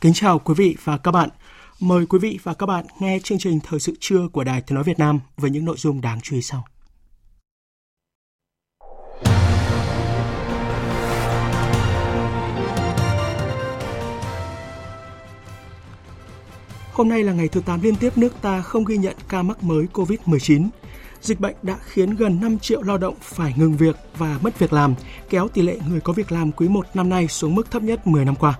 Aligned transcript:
Kính 0.00 0.12
chào 0.12 0.38
quý 0.38 0.54
vị 0.56 0.76
và 0.84 0.98
các 0.98 1.10
bạn. 1.10 1.28
Mời 1.80 2.06
quý 2.06 2.18
vị 2.18 2.38
và 2.42 2.54
các 2.54 2.66
bạn 2.66 2.84
nghe 2.98 3.18
chương 3.24 3.38
trình 3.38 3.58
Thời 3.64 3.80
sự 3.80 3.92
trưa 4.00 4.28
của 4.32 4.44
Đài 4.44 4.60
Tiếng 4.60 4.74
Nói 4.74 4.84
Việt 4.84 4.98
Nam 4.98 5.20
với 5.36 5.50
những 5.50 5.64
nội 5.64 5.76
dung 5.78 6.00
đáng 6.00 6.20
chú 6.20 6.36
ý 6.36 6.42
sau. 6.42 6.64
Hôm 16.92 17.08
nay 17.08 17.22
là 17.22 17.32
ngày 17.32 17.48
thứ 17.48 17.60
8 17.60 17.80
liên 17.82 17.96
tiếp 17.96 18.18
nước 18.18 18.42
ta 18.42 18.60
không 18.60 18.84
ghi 18.84 18.96
nhận 18.96 19.16
ca 19.28 19.42
mắc 19.42 19.62
mới 19.62 19.86
COVID-19. 19.92 20.68
Dịch 21.20 21.40
bệnh 21.40 21.56
đã 21.62 21.76
khiến 21.82 22.14
gần 22.14 22.40
5 22.40 22.58
triệu 22.58 22.82
lao 22.82 22.98
động 22.98 23.14
phải 23.22 23.54
ngừng 23.56 23.76
việc 23.76 23.96
và 24.18 24.38
mất 24.42 24.58
việc 24.58 24.72
làm, 24.72 24.94
kéo 25.30 25.48
tỷ 25.48 25.62
lệ 25.62 25.78
người 25.88 26.00
có 26.00 26.12
việc 26.12 26.32
làm 26.32 26.52
quý 26.52 26.68
1 26.68 26.86
năm 26.94 27.08
nay 27.08 27.28
xuống 27.28 27.54
mức 27.54 27.70
thấp 27.70 27.82
nhất 27.82 28.06
10 28.06 28.24
năm 28.24 28.34
qua. 28.34 28.58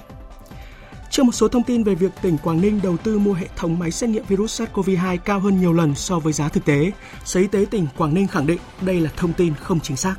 Trước 1.11 1.23
một 1.23 1.33
số 1.33 1.49
thông 1.49 1.63
tin 1.63 1.85
về 1.85 1.95
việc 1.95 2.13
tỉnh 2.23 2.39
Quảng 2.39 2.61
Ninh 2.61 2.81
đầu 2.83 2.97
tư 2.97 3.19
mua 3.19 3.33
hệ 3.33 3.49
thống 3.57 3.79
máy 3.79 3.91
xét 3.91 4.11
nghiệm 4.11 4.25
virus 4.29 4.63
SARS-CoV-2 4.63 5.19
cao 5.19 5.41
hơn 5.41 5.61
nhiều 5.61 5.73
lần 5.73 5.95
so 5.95 6.19
với 6.19 6.33
giá 6.33 6.49
thực 6.49 6.65
tế, 6.65 6.93
Sở 7.25 7.41
Y 7.41 7.47
tế 7.47 7.67
tỉnh 7.71 7.87
Quảng 7.97 8.15
Ninh 8.15 8.27
khẳng 8.27 8.47
định 8.47 8.59
đây 8.81 9.01
là 9.01 9.11
thông 9.17 9.33
tin 9.33 9.55
không 9.55 9.81
chính 9.81 9.97
xác. 9.97 10.15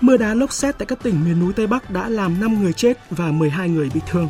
Mưa 0.00 0.16
đá 0.16 0.34
lốc 0.34 0.52
xét 0.52 0.78
tại 0.78 0.86
các 0.86 1.02
tỉnh 1.02 1.24
miền 1.24 1.40
núi 1.40 1.52
Tây 1.52 1.66
Bắc 1.66 1.90
đã 1.90 2.08
làm 2.08 2.40
5 2.40 2.62
người 2.62 2.72
chết 2.72 2.98
và 3.10 3.30
12 3.30 3.68
người 3.68 3.90
bị 3.94 4.00
thương. 4.10 4.28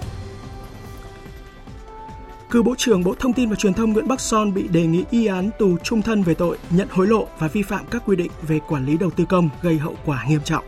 Cựu 2.50 2.62
Bộ 2.62 2.74
trưởng 2.78 3.04
Bộ 3.04 3.14
Thông 3.18 3.32
tin 3.32 3.50
và 3.50 3.56
Truyền 3.56 3.74
thông 3.74 3.92
Nguyễn 3.92 4.08
Bắc 4.08 4.20
Son 4.20 4.54
bị 4.54 4.68
đề 4.68 4.86
nghị 4.86 5.04
y 5.10 5.26
án 5.26 5.50
tù 5.58 5.76
trung 5.78 6.02
thân 6.02 6.22
về 6.22 6.34
tội 6.34 6.58
nhận 6.70 6.88
hối 6.90 7.06
lộ 7.06 7.28
và 7.38 7.48
vi 7.48 7.62
phạm 7.62 7.86
các 7.90 8.02
quy 8.06 8.16
định 8.16 8.30
về 8.48 8.60
quản 8.68 8.86
lý 8.86 8.96
đầu 8.96 9.10
tư 9.10 9.24
công 9.24 9.48
gây 9.62 9.78
hậu 9.78 9.96
quả 10.04 10.24
nghiêm 10.28 10.40
trọng. 10.44 10.64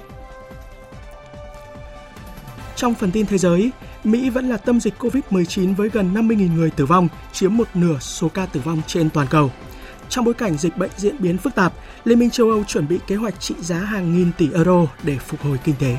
Trong 2.77 2.94
phần 2.94 3.11
tin 3.11 3.27
thế 3.27 3.39
giới, 3.39 3.70
Mỹ 4.05 4.30
vẫn 4.30 4.48
là 4.48 4.56
tâm 4.56 4.80
dịch 4.80 4.94
COVID-19 4.98 5.75
với 5.75 5.89
gần 5.89 6.14
50.000 6.14 6.55
người 6.55 6.70
tử 6.70 6.86
vong, 6.86 7.08
chiếm 7.33 7.56
một 7.56 7.69
nửa 7.75 7.98
số 7.98 8.28
ca 8.28 8.47
tử 8.47 8.61
vong 8.64 8.83
trên 8.86 9.11
toàn 9.11 9.27
cầu. 9.31 9.50
Trong 10.08 10.25
bối 10.25 10.34
cảnh 10.34 10.58
dịch 10.58 10.77
bệnh 10.77 10.91
diễn 10.97 11.16
biến 11.19 11.39
phức 11.39 11.55
tạp, 11.55 11.72
Liên 12.05 12.19
minh 12.19 12.31
châu 12.31 12.50
Âu 12.50 12.64
chuẩn 12.64 12.89
bị 12.89 12.98
kế 13.06 13.16
hoạch 13.16 13.41
trị 13.41 13.55
giá 13.61 13.78
hàng 13.78 14.14
nghìn 14.14 14.33
tỷ 14.39 14.48
euro 14.53 14.86
để 15.03 15.19
phục 15.19 15.42
hồi 15.42 15.58
kinh 15.64 15.75
tế. 15.78 15.97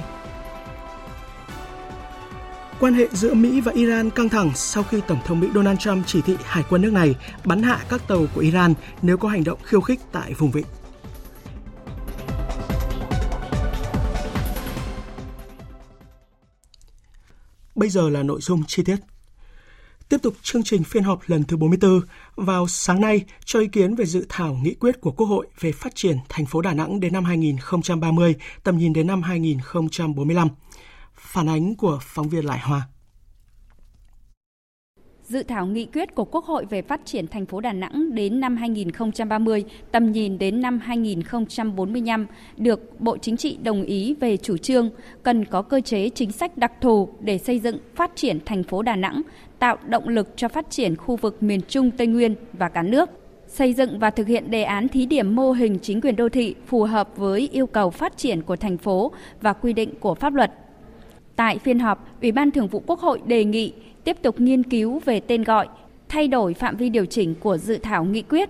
Quan 2.80 2.94
hệ 2.94 3.08
giữa 3.12 3.34
Mỹ 3.34 3.62
và 3.62 3.72
Iran 3.76 4.10
căng 4.10 4.30
thẳng 4.30 4.52
sau 4.56 4.84
khi 4.84 5.02
Tổng 5.08 5.20
thống 5.26 5.40
Mỹ 5.40 5.48
Donald 5.56 5.80
Trump 5.80 6.08
chỉ 6.08 6.22
thị 6.22 6.36
hải 6.44 6.64
quân 6.70 6.82
nước 6.82 6.94
này 6.94 7.16
bắn 7.46 7.64
hạ 7.64 7.80
các 7.90 8.08
tàu 8.08 8.26
của 8.36 8.42
Iran 8.42 8.74
nếu 9.02 9.18
có 9.18 9.30
hành 9.30 9.44
động 9.44 9.60
khiêu 9.64 9.82
khích 9.82 10.00
tại 10.12 10.34
vùng 10.34 10.52
vịnh. 10.52 10.66
Bây 17.86 17.90
giờ 17.90 18.10
là 18.10 18.24
nội 18.24 18.42
dung 18.42 18.64
chi 18.68 18.84
tiết. 18.84 18.96
Tiếp 20.10 20.18
tục 20.24 20.34
chương 20.42 20.64
trình 20.64 20.84
phiên 20.84 21.04
họp 21.04 21.20
lần 21.26 21.44
thứ 21.44 21.58
44, 21.58 22.02
vào 22.36 22.68
sáng 22.68 23.02
nay 23.02 23.26
cho 23.46 23.60
ý 23.60 23.68
kiến 23.68 23.96
về 23.96 24.06
dự 24.06 24.26
thảo 24.30 24.60
nghị 24.64 24.74
quyết 24.74 25.02
của 25.02 25.12
Quốc 25.12 25.28
hội 25.28 25.48
về 25.60 25.72
phát 25.72 25.96
triển 25.96 26.18
thành 26.30 26.46
phố 26.46 26.62
Đà 26.62 26.74
Nẵng 26.74 27.00
đến 27.00 27.14
năm 27.14 27.24
2030, 27.24 28.36
tầm 28.64 28.78
nhìn 28.78 28.94
đến 28.94 29.08
năm 29.08 29.22
2045. 29.22 30.48
Phản 31.16 31.50
ánh 31.50 31.76
của 31.76 32.00
phóng 32.02 32.30
viên 32.30 32.46
Lại 32.46 32.60
Hoa. 32.60 32.88
Dự 35.28 35.44
thảo 35.44 35.66
nghị 35.66 35.86
quyết 35.86 36.16
của 36.16 36.26
Quốc 36.26 36.46
hội 36.46 36.66
về 36.70 36.82
phát 36.82 37.02
triển 37.06 37.28
thành 37.28 37.46
phố 37.46 37.60
Đà 37.62 37.74
Nẵng 37.74 38.16
đến 38.16 38.40
năm 38.40 38.58
2030, 38.58 39.66
tầm 39.92 40.12
nhìn 40.12 40.38
đến 40.38 40.62
năm 40.62 40.80
2045 40.80 42.28
được 42.58 43.02
Bộ 43.02 43.18
Chính 43.18 43.38
trị 43.38 43.58
đồng 43.64 43.84
ý 43.84 44.16
về 44.20 44.38
chủ 44.38 44.58
trương 44.58 44.90
cần 45.24 45.46
có 45.46 45.62
cơ 45.62 45.82
chế 45.82 46.10
chính 46.10 46.32
sách 46.32 46.58
đặc 46.58 46.72
thù 46.82 47.10
để 47.20 47.38
xây 47.38 47.60
dựng 47.60 47.78
phát 47.96 48.12
triển 48.16 48.40
thành 48.46 48.64
phố 48.64 48.82
Đà 48.82 48.96
Nẵng, 48.96 49.22
tạo 49.60 49.78
động 49.88 50.10
lực 50.10 50.30
cho 50.36 50.48
phát 50.48 50.70
triển 50.70 50.96
khu 50.96 51.16
vực 51.16 51.44
miền 51.44 51.62
Trung 51.68 51.92
Tây 51.92 52.08
Nguyên 52.08 52.36
và 52.54 52.70
cả 52.70 52.82
nước 52.82 53.10
xây 53.48 53.74
dựng 53.74 54.00
và 54.00 54.10
thực 54.10 54.28
hiện 54.28 54.52
đề 54.52 54.64
án 54.64 54.88
thí 54.88 55.06
điểm 55.06 55.36
mô 55.36 55.52
hình 55.52 55.80
chính 55.82 56.02
quyền 56.02 56.16
đô 56.16 56.30
thị 56.30 56.56
phù 56.68 56.84
hợp 56.84 57.10
với 57.18 57.50
yêu 57.52 57.68
cầu 57.68 57.90
phát 57.90 58.18
triển 58.18 58.42
của 58.42 58.56
thành 58.56 58.78
phố 58.78 59.12
và 59.42 59.54
quy 59.54 59.74
định 59.74 59.94
của 60.00 60.16
pháp 60.16 60.34
luật. 60.34 60.52
Tại 61.36 61.60
phiên 61.60 61.80
họp, 61.80 62.22
Ủy 62.22 62.32
ban 62.32 62.52
Thường 62.52 62.68
vụ 62.68 62.84
Quốc 62.88 63.00
hội 63.00 63.22
đề 63.26 63.44
nghị 63.46 63.74
tiếp 64.06 64.18
tục 64.22 64.42
nghiên 64.42 64.64
cứu 64.64 65.00
về 65.06 65.20
tên 65.20 65.44
gọi, 65.44 65.68
thay 66.10 66.28
đổi 66.28 66.54
phạm 66.54 66.78
vi 66.78 66.90
điều 66.90 67.06
chỉnh 67.06 67.36
của 67.40 67.58
dự 67.58 67.78
thảo 67.78 68.06
nghị 68.06 68.22
quyết. 68.22 68.50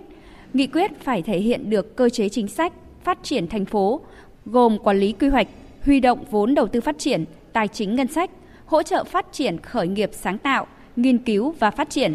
Nghị 0.52 0.66
quyết 0.66 0.90
phải 1.00 1.22
thể 1.22 1.38
hiện 1.38 1.70
được 1.70 1.96
cơ 1.96 2.08
chế 2.08 2.28
chính 2.28 2.48
sách 2.48 2.72
phát 3.04 3.18
triển 3.22 3.48
thành 3.48 3.64
phố, 3.64 4.00
gồm 4.46 4.78
quản 4.78 4.98
lý 4.98 5.12
quy 5.12 5.28
hoạch, 5.28 5.48
huy 5.82 6.00
động 6.00 6.24
vốn 6.30 6.54
đầu 6.54 6.66
tư 6.66 6.80
phát 6.80 6.98
triển, 6.98 7.24
tài 7.52 7.68
chính 7.68 7.94
ngân 7.94 8.06
sách, 8.06 8.30
hỗ 8.66 8.82
trợ 8.82 9.04
phát 9.04 9.26
triển 9.32 9.58
khởi 9.58 9.88
nghiệp 9.88 10.10
sáng 10.12 10.38
tạo, 10.38 10.66
nghiên 10.96 11.18
cứu 11.18 11.54
và 11.58 11.70
phát 11.70 11.90
triển. 11.90 12.14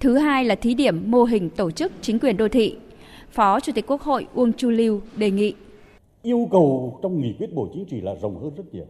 Thứ 0.00 0.18
hai 0.18 0.44
là 0.44 0.54
thí 0.54 0.74
điểm 0.74 1.10
mô 1.10 1.24
hình 1.24 1.50
tổ 1.50 1.70
chức 1.70 1.92
chính 2.00 2.18
quyền 2.18 2.36
đô 2.36 2.48
thị. 2.48 2.76
Phó 3.30 3.60
Chủ 3.60 3.72
tịch 3.72 3.86
Quốc 3.86 4.02
hội 4.02 4.26
Uông 4.34 4.52
Chu 4.52 4.70
Lưu 4.70 5.00
đề 5.16 5.30
nghị. 5.30 5.54
Yêu 6.22 6.48
cầu 6.50 6.98
trong 7.02 7.20
nghị 7.20 7.34
quyết 7.38 7.54
Bộ 7.54 7.68
Chính 7.74 7.84
trị 7.84 8.00
là 8.00 8.14
rộng 8.22 8.42
hơn 8.42 8.52
rất 8.56 8.74
nhiều. 8.74 8.86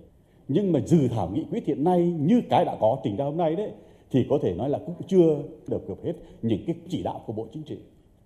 Nhưng 0.49 0.73
mà 0.73 0.81
dự 0.87 1.09
thảo 1.09 1.31
nghị 1.35 1.45
quyết 1.51 1.67
hiện 1.67 1.85
nay 1.85 2.15
như 2.21 2.43
cái 2.51 2.65
đã 2.65 2.77
có 2.81 2.99
trình 3.05 3.17
ra 3.17 3.25
hôm 3.25 3.37
nay 3.37 3.57
đấy 3.57 3.71
thì 4.11 4.27
có 4.31 4.39
thể 4.43 4.55
nói 4.55 4.71
là 4.71 4.79
cũng 4.87 4.95
chưa 5.07 5.39
được 5.69 5.89
hợp 5.89 6.05
hết 6.05 6.13
những 6.43 6.61
cái 6.67 6.77
chỉ 6.89 7.03
đạo 7.03 7.21
của 7.27 7.33
Bộ 7.33 7.47
Chính 7.53 7.63
trị. 7.63 7.77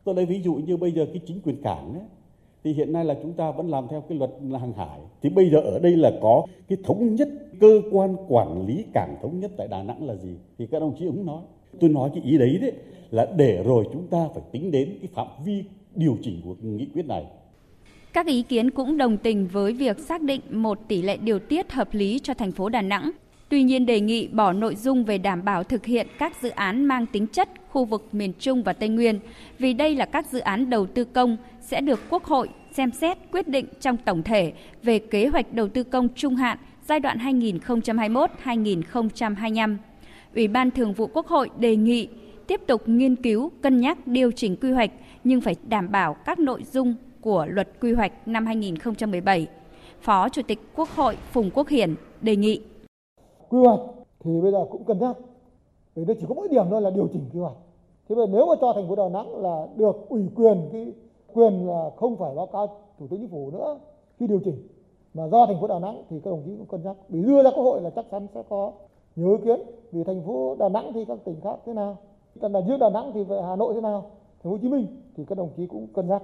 Tôi 0.04 0.14
lấy 0.14 0.26
ví 0.26 0.40
dụ 0.42 0.54
như 0.54 0.76
bây 0.76 0.92
giờ 0.92 1.06
cái 1.06 1.22
chính 1.26 1.40
quyền 1.40 1.62
cảng 1.62 1.94
ấy, 1.94 2.02
thì 2.64 2.72
hiện 2.72 2.92
nay 2.92 3.04
là 3.04 3.16
chúng 3.22 3.32
ta 3.32 3.50
vẫn 3.50 3.70
làm 3.70 3.88
theo 3.90 4.00
cái 4.00 4.18
luật 4.18 4.30
hàng 4.60 4.72
hải. 4.72 5.00
Thì 5.22 5.28
bây 5.28 5.50
giờ 5.50 5.58
ở 5.58 5.78
đây 5.78 5.96
là 5.96 6.12
có 6.20 6.46
cái 6.68 6.78
thống 6.84 7.14
nhất 7.14 7.28
cơ 7.60 7.80
quan 7.92 8.16
quản 8.28 8.66
lý 8.66 8.84
cảng 8.94 9.16
thống 9.22 9.40
nhất 9.40 9.50
tại 9.56 9.68
Đà 9.68 9.82
Nẵng 9.82 10.06
là 10.06 10.14
gì? 10.14 10.34
Thì 10.58 10.66
các 10.66 10.78
đồng 10.78 10.96
chí 10.98 11.06
cũng 11.06 11.26
nói. 11.26 11.42
Tôi 11.80 11.90
nói 11.90 12.10
cái 12.14 12.24
ý 12.24 12.38
đấy 12.38 12.58
đấy 12.60 12.72
là 13.10 13.26
để 13.36 13.62
rồi 13.62 13.84
chúng 13.92 14.06
ta 14.06 14.28
phải 14.34 14.42
tính 14.52 14.70
đến 14.70 14.98
cái 15.00 15.08
phạm 15.14 15.26
vi 15.44 15.64
điều 15.94 16.16
chỉnh 16.22 16.40
của 16.44 16.54
nghị 16.62 16.86
quyết 16.94 17.06
này. 17.06 17.24
Các 18.12 18.26
ý 18.26 18.42
kiến 18.42 18.70
cũng 18.70 18.98
đồng 18.98 19.16
tình 19.16 19.48
với 19.48 19.72
việc 19.72 19.98
xác 19.98 20.22
định 20.22 20.40
một 20.50 20.88
tỷ 20.88 21.02
lệ 21.02 21.16
điều 21.16 21.38
tiết 21.38 21.72
hợp 21.72 21.94
lý 21.94 22.20
cho 22.22 22.34
thành 22.34 22.52
phố 22.52 22.68
Đà 22.68 22.82
Nẵng 22.82 23.10
Tuy 23.48 23.62
nhiên 23.62 23.86
đề 23.86 24.00
nghị 24.00 24.28
bỏ 24.28 24.52
nội 24.52 24.74
dung 24.74 25.04
về 25.04 25.18
đảm 25.18 25.44
bảo 25.44 25.64
thực 25.64 25.86
hiện 25.86 26.06
các 26.18 26.42
dự 26.42 26.48
án 26.48 26.84
mang 26.84 27.06
tính 27.06 27.26
chất 27.26 27.48
khu 27.68 27.84
vực 27.84 28.08
miền 28.12 28.32
Trung 28.38 28.62
và 28.62 28.72
Tây 28.72 28.88
Nguyên, 28.88 29.20
vì 29.58 29.72
đây 29.72 29.94
là 29.94 30.06
các 30.06 30.26
dự 30.32 30.38
án 30.38 30.70
đầu 30.70 30.86
tư 30.86 31.04
công 31.04 31.36
sẽ 31.60 31.80
được 31.80 32.00
Quốc 32.10 32.24
hội 32.24 32.48
xem 32.72 32.92
xét 32.92 33.18
quyết 33.32 33.48
định 33.48 33.66
trong 33.80 33.96
tổng 33.96 34.22
thể 34.22 34.52
về 34.82 34.98
kế 34.98 35.26
hoạch 35.26 35.52
đầu 35.52 35.68
tư 35.68 35.82
công 35.82 36.08
trung 36.14 36.36
hạn 36.36 36.58
giai 36.88 37.00
đoạn 37.00 37.18
2021-2025. 37.18 39.76
Ủy 40.34 40.48
ban 40.48 40.70
Thường 40.70 40.92
vụ 40.92 41.06
Quốc 41.06 41.26
hội 41.26 41.50
đề 41.58 41.76
nghị 41.76 42.08
tiếp 42.46 42.60
tục 42.66 42.88
nghiên 42.88 43.16
cứu, 43.16 43.52
cân 43.62 43.80
nhắc 43.80 44.06
điều 44.06 44.30
chỉnh 44.30 44.56
quy 44.56 44.70
hoạch 44.70 44.90
nhưng 45.24 45.40
phải 45.40 45.56
đảm 45.68 45.90
bảo 45.90 46.14
các 46.14 46.38
nội 46.38 46.62
dung 46.72 46.94
của 47.20 47.46
luật 47.48 47.68
quy 47.80 47.92
hoạch 47.92 48.28
năm 48.28 48.46
2017. 48.46 49.46
Phó 50.00 50.28
Chủ 50.28 50.42
tịch 50.48 50.58
Quốc 50.76 50.88
hội 50.88 51.16
Phùng 51.32 51.50
Quốc 51.54 51.68
Hiển 51.68 51.94
đề 52.20 52.36
nghị. 52.36 52.62
Quy 53.48 53.58
hoạch 53.58 53.80
thì 54.20 54.40
bây 54.40 54.52
giờ 54.52 54.64
cũng 54.70 54.84
cân 54.84 54.98
nhắc, 54.98 55.16
vì 55.94 56.04
nó 56.04 56.14
chỉ 56.20 56.26
có 56.28 56.34
mỗi 56.34 56.48
điểm 56.48 56.64
thôi 56.70 56.82
là 56.82 56.90
điều 56.90 57.08
chỉnh 57.12 57.22
quy 57.32 57.40
hoạch. 57.40 57.56
Thế 58.08 58.14
bây 58.14 58.26
giờ 58.26 58.32
nếu 58.32 58.46
mà 58.46 58.54
cho 58.60 58.72
thành 58.72 58.88
phố 58.88 58.96
đà 58.96 59.08
nẵng 59.08 59.36
là 59.36 59.66
được 59.76 60.08
ủy 60.08 60.28
quyền, 60.34 60.68
cái 60.72 60.92
quyền 61.34 61.66
là 61.66 61.90
không 61.96 62.16
phải 62.16 62.34
báo 62.34 62.46
cáo 62.46 62.66
thủ 62.98 63.06
tướng 63.10 63.20
chính 63.20 63.28
phủ 63.28 63.50
nữa 63.50 63.78
khi 64.18 64.26
điều 64.26 64.40
chỉnh, 64.44 64.68
mà 65.14 65.28
do 65.28 65.46
thành 65.46 65.60
phố 65.60 65.66
đà 65.66 65.78
nẵng 65.78 66.02
thì 66.10 66.20
các 66.24 66.30
đồng 66.30 66.42
chí 66.46 66.56
cũng 66.56 66.66
cân 66.66 66.82
nhắc. 66.82 66.96
Vì 67.08 67.22
đưa 67.22 67.42
ra 67.42 67.50
quốc 67.50 67.62
hội 67.62 67.80
là 67.80 67.90
chắc 67.90 68.04
chắn 68.10 68.26
sẽ 68.34 68.42
có 68.48 68.72
nhiều 69.16 69.30
ý 69.30 69.44
kiến. 69.44 69.60
Vì 69.92 70.04
thành 70.04 70.22
phố 70.26 70.56
đà 70.58 70.68
nẵng 70.68 70.92
thì 70.92 71.04
các 71.04 71.18
tỉnh 71.24 71.40
khác 71.40 71.56
thế 71.66 71.72
nào? 71.72 71.96
Còn 72.40 72.52
là 72.52 72.60
riêng 72.60 72.78
đà 72.78 72.90
nẵng 72.90 73.10
thì 73.14 73.24
về 73.24 73.42
hà 73.42 73.56
nội 73.56 73.74
thế 73.74 73.80
nào? 73.80 74.00
Thành 74.42 74.44
phố 74.44 74.50
hồ 74.50 74.58
chí 74.62 74.68
minh 74.68 74.86
thì 75.16 75.24
các 75.24 75.38
đồng 75.38 75.50
chí 75.56 75.66
cũng 75.66 75.86
cân 75.86 76.08
nhắc 76.08 76.22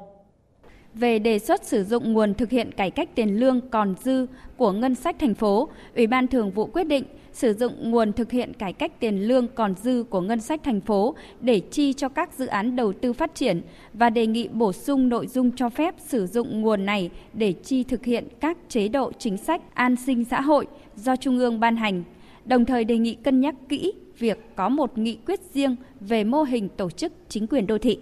về 0.94 1.19
đề 1.19 1.38
xuất 1.38 1.64
sử 1.64 1.85
dụng 1.85 2.12
nguồn 2.12 2.35
thực 2.35 2.50
hiện 2.50 2.73
cải 2.73 2.91
cách 2.91 3.08
tiền 3.14 3.41
lương 3.41 3.61
còn 3.70 3.94
dư 4.05 4.26
của 4.56 4.73
ngân 4.73 4.94
sách 4.94 5.17
thành 5.19 5.35
phố, 5.35 5.69
Ủy 5.96 6.06
ban 6.06 6.26
Thường 6.26 6.50
vụ 6.50 6.67
quyết 6.67 6.85
định 6.85 7.05
sử 7.32 7.55
dụng 7.55 7.91
nguồn 7.91 8.12
thực 8.12 8.31
hiện 8.31 8.52
cải 8.55 8.73
cách 8.73 9.00
tiền 9.00 9.29
lương 9.29 9.49
còn 9.49 9.75
dư 9.82 10.05
của 10.11 10.20
ngân 10.20 10.41
sách 10.41 10.61
thành 10.64 10.81
phố 10.81 11.14
để 11.41 11.61
chi 11.61 11.93
cho 11.93 12.08
các 12.08 12.31
dự 12.38 12.46
án 12.46 12.76
đầu 12.76 12.93
tư 12.93 13.12
phát 13.12 13.35
triển 13.35 13.61
và 13.93 14.11
đề 14.11 14.26
nghị 14.26 14.49
bổ 14.49 14.73
sung 14.73 15.08
nội 15.08 15.26
dung 15.26 15.50
cho 15.56 15.69
phép 15.69 15.94
sử 15.99 16.26
dụng 16.26 16.61
nguồn 16.61 16.87
này 16.87 17.11
để 17.32 17.52
chi 17.52 17.85
thực 17.85 18.05
hiện 18.05 18.29
các 18.41 18.58
chế 18.69 18.88
độ 18.88 19.12
chính 19.19 19.37
sách 19.37 19.62
an 19.75 19.96
sinh 19.96 20.25
xã 20.25 20.41
hội 20.41 20.67
do 20.96 21.17
Trung 21.17 21.38
ương 21.38 21.61
ban 21.61 21.76
hành. 21.76 22.05
Đồng 22.44 22.64
thời 22.64 22.85
đề 22.85 22.99
nghị 22.99 23.14
cân 23.14 23.41
nhắc 23.41 23.55
kỹ 23.69 23.93
việc 24.19 24.38
có 24.56 24.69
một 24.69 24.99
nghị 24.99 25.19
quyết 25.26 25.41
riêng 25.52 25.76
về 26.00 26.25
mô 26.25 26.43
hình 26.43 26.69
tổ 26.69 26.91
chức 26.91 27.12
chính 27.29 27.46
quyền 27.46 27.67
đô 27.67 27.79
thị. 27.79 27.99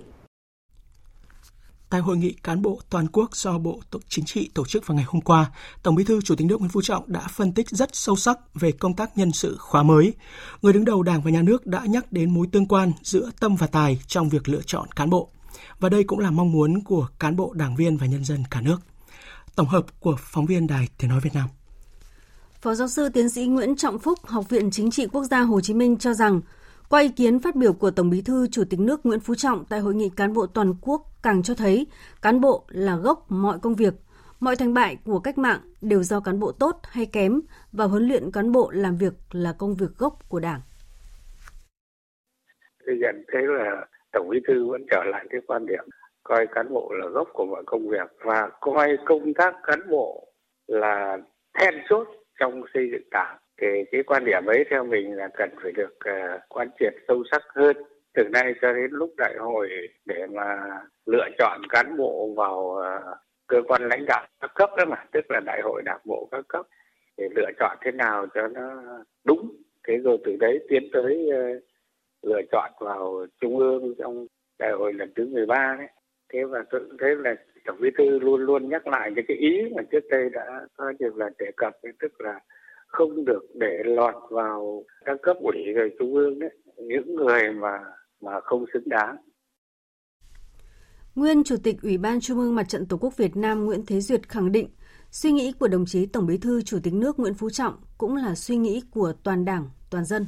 Tại 1.92 2.00
hội 2.00 2.16
nghị 2.16 2.32
cán 2.32 2.62
bộ 2.62 2.80
toàn 2.90 3.06
quốc 3.12 3.36
do 3.36 3.58
Bộ 3.58 3.80
Chính 4.08 4.24
trị 4.24 4.50
tổ 4.54 4.66
chức 4.66 4.86
vào 4.86 4.96
ngày 4.96 5.04
hôm 5.08 5.20
qua, 5.20 5.50
Tổng 5.82 5.94
Bí 5.94 6.04
thư 6.04 6.20
Chủ 6.20 6.34
tịch 6.34 6.46
nước 6.46 6.60
Nguyễn 6.60 6.70
Phú 6.70 6.82
Trọng 6.82 7.12
đã 7.12 7.28
phân 7.28 7.52
tích 7.52 7.70
rất 7.70 7.90
sâu 7.92 8.16
sắc 8.16 8.38
về 8.54 8.72
công 8.72 8.94
tác 8.94 9.18
nhân 9.18 9.32
sự 9.32 9.56
khóa 9.58 9.82
mới. 9.82 10.14
Người 10.62 10.72
đứng 10.72 10.84
đầu 10.84 11.02
Đảng 11.02 11.22
và 11.22 11.30
Nhà 11.30 11.42
nước 11.42 11.66
đã 11.66 11.82
nhắc 11.86 12.12
đến 12.12 12.30
mối 12.34 12.46
tương 12.52 12.66
quan 12.66 12.92
giữa 13.02 13.30
tâm 13.40 13.56
và 13.56 13.66
tài 13.66 14.00
trong 14.06 14.28
việc 14.28 14.48
lựa 14.48 14.62
chọn 14.66 14.92
cán 14.96 15.10
bộ. 15.10 15.28
Và 15.78 15.88
đây 15.88 16.04
cũng 16.04 16.18
là 16.18 16.30
mong 16.30 16.52
muốn 16.52 16.84
của 16.84 17.08
cán 17.18 17.36
bộ, 17.36 17.52
đảng 17.52 17.76
viên 17.76 17.96
và 17.96 18.06
nhân 18.06 18.24
dân 18.24 18.42
cả 18.50 18.60
nước. 18.60 18.76
Tổng 19.56 19.68
hợp 19.68 19.86
của 20.00 20.16
phóng 20.18 20.46
viên 20.46 20.66
Đài 20.66 20.88
Tiếng 20.98 21.10
Nói 21.10 21.20
Việt 21.20 21.34
Nam. 21.34 21.48
Phó 22.62 22.74
giáo 22.74 22.88
sư 22.88 23.08
tiến 23.08 23.30
sĩ 23.30 23.46
Nguyễn 23.46 23.76
Trọng 23.76 23.98
Phúc, 23.98 24.18
Học 24.26 24.48
viện 24.48 24.70
Chính 24.70 24.90
trị 24.90 25.06
Quốc 25.06 25.24
gia 25.24 25.40
Hồ 25.40 25.60
Chí 25.60 25.74
Minh 25.74 25.96
cho 25.96 26.14
rằng, 26.14 26.40
qua 26.92 27.00
ý 27.00 27.08
kiến 27.08 27.38
phát 27.38 27.54
biểu 27.54 27.72
của 27.72 27.90
Tổng 27.90 28.10
Bí 28.10 28.22
thư 28.26 28.46
Chủ 28.50 28.62
tịch 28.70 28.80
nước 28.80 29.06
Nguyễn 29.06 29.20
Phú 29.20 29.34
Trọng 29.34 29.64
tại 29.70 29.80
hội 29.80 29.94
nghị 29.94 30.10
cán 30.16 30.32
bộ 30.32 30.46
toàn 30.46 30.74
quốc 30.82 31.00
càng 31.22 31.42
cho 31.42 31.54
thấy 31.54 31.86
cán 32.22 32.40
bộ 32.40 32.64
là 32.68 32.96
gốc 32.96 33.26
mọi 33.28 33.58
công 33.62 33.74
việc, 33.74 33.94
mọi 34.40 34.56
thành 34.56 34.74
bại 34.74 34.96
của 35.04 35.18
cách 35.18 35.38
mạng 35.38 35.60
đều 35.82 36.02
do 36.02 36.20
cán 36.20 36.40
bộ 36.40 36.52
tốt 36.52 36.80
hay 36.82 37.06
kém 37.12 37.40
và 37.72 37.84
huấn 37.84 38.08
luyện 38.08 38.30
cán 38.32 38.52
bộ 38.52 38.70
làm 38.70 38.96
việc 38.96 39.12
là 39.30 39.54
công 39.58 39.74
việc 39.74 39.86
gốc 39.98 40.12
của 40.28 40.40
Đảng. 40.40 40.60
Tôi 42.86 42.96
nhận 42.96 43.24
thấy 43.32 43.42
là 43.46 43.86
Tổng 44.12 44.28
Bí 44.28 44.38
thư 44.48 44.66
vẫn 44.70 44.82
trở 44.90 45.04
lại 45.04 45.26
cái 45.30 45.40
quan 45.46 45.66
điểm 45.66 45.84
coi 46.22 46.46
cán 46.54 46.74
bộ 46.74 46.92
là 46.92 47.06
gốc 47.08 47.28
của 47.32 47.44
mọi 47.44 47.62
công 47.66 47.88
việc 47.88 48.12
và 48.24 48.50
coi 48.60 48.96
công 49.06 49.34
tác 49.34 49.54
cán 49.66 49.90
bộ 49.90 50.28
là 50.66 51.18
then 51.58 51.74
chốt 51.90 52.08
trong 52.40 52.62
xây 52.74 52.88
dựng 52.92 53.10
đảng 53.10 53.41
thì 53.62 53.84
cái 53.92 54.02
quan 54.02 54.24
điểm 54.24 54.46
ấy 54.46 54.64
theo 54.70 54.84
mình 54.84 55.16
là 55.16 55.28
cần 55.34 55.50
phải 55.62 55.72
được 55.72 55.98
uh, 56.10 56.40
quan 56.48 56.68
triệt 56.80 56.92
sâu 57.08 57.22
sắc 57.30 57.42
hơn 57.54 57.76
từ 58.14 58.28
nay 58.28 58.54
cho 58.62 58.72
đến 58.72 58.90
lúc 58.90 59.10
đại 59.16 59.34
hội 59.38 59.68
để 60.04 60.26
mà 60.26 60.58
lựa 61.06 61.28
chọn 61.38 61.60
cán 61.68 61.96
bộ 61.96 62.34
vào 62.36 62.58
uh, 62.58 63.16
cơ 63.46 63.62
quan 63.68 63.88
lãnh 63.88 64.04
đạo 64.06 64.26
các 64.40 64.50
cấp 64.54 64.70
đó 64.76 64.84
mà 64.84 65.04
tức 65.12 65.30
là 65.30 65.40
đại 65.40 65.60
hội 65.64 65.82
đảng 65.84 66.00
bộ 66.04 66.28
các 66.30 66.44
cấp 66.48 66.66
để 67.16 67.28
lựa 67.36 67.50
chọn 67.58 67.76
thế 67.80 67.90
nào 67.90 68.26
cho 68.34 68.48
nó 68.48 68.82
đúng. 69.24 69.56
Thế 69.88 69.96
rồi 70.04 70.18
từ 70.24 70.36
đấy 70.36 70.66
tiến 70.68 70.88
tới 70.92 71.28
uh, 71.28 71.62
lựa 72.22 72.40
chọn 72.52 72.72
vào 72.80 73.26
trung 73.40 73.58
ương 73.58 73.94
trong 73.98 74.26
đại 74.58 74.72
hội 74.72 74.92
lần 74.92 75.12
thứ 75.16 75.26
13 75.26 75.76
đấy. 75.78 75.88
Thế 76.32 76.44
và 76.44 76.64
tôi 76.70 76.80
thấy 76.98 77.16
là 77.16 77.34
tổng 77.64 77.80
bí 77.80 77.90
thư 77.98 78.18
luôn 78.18 78.40
luôn 78.40 78.68
nhắc 78.68 78.86
lại 78.86 79.10
những 79.16 79.24
cái 79.28 79.36
ý 79.36 79.62
mà 79.76 79.82
trước 79.90 80.04
đây 80.10 80.30
đã 80.32 80.60
có 80.76 80.92
nhiều 80.98 81.12
lần 81.16 81.32
đề 81.38 81.50
cập 81.56 81.72
tức 82.00 82.20
là 82.20 82.40
không 82.92 83.24
được 83.24 83.42
để 83.54 83.82
lọt 83.84 84.14
vào 84.30 84.84
các 85.04 85.16
cấp 85.22 85.36
ủy 85.40 85.72
rồi 85.74 85.90
trung 85.98 86.14
ương 86.14 86.38
đấy 86.38 86.50
những 86.76 87.14
người 87.14 87.42
mà 87.60 87.78
mà 88.20 88.40
không 88.42 88.64
xứng 88.72 88.88
đáng. 88.88 89.16
Nguyên 91.14 91.44
Chủ 91.44 91.56
tịch 91.64 91.76
Ủy 91.82 91.98
ban 91.98 92.20
Trung 92.20 92.38
ương 92.38 92.54
Mặt 92.54 92.68
trận 92.68 92.86
Tổ 92.86 92.96
quốc 92.96 93.16
Việt 93.16 93.36
Nam 93.36 93.64
Nguyễn 93.64 93.80
Thế 93.86 94.00
Duyệt 94.00 94.28
khẳng 94.28 94.52
định 94.52 94.68
suy 95.10 95.32
nghĩ 95.32 95.52
của 95.58 95.68
đồng 95.68 95.84
chí 95.86 96.06
Tổng 96.06 96.26
Bí 96.26 96.38
thư 96.38 96.62
Chủ 96.62 96.78
tịch 96.82 96.94
nước 96.94 97.18
Nguyễn 97.18 97.34
Phú 97.34 97.50
Trọng 97.50 97.74
cũng 97.98 98.16
là 98.16 98.34
suy 98.34 98.56
nghĩ 98.56 98.82
của 98.90 99.12
toàn 99.24 99.44
Đảng, 99.44 99.64
toàn 99.90 100.04
dân. 100.04 100.26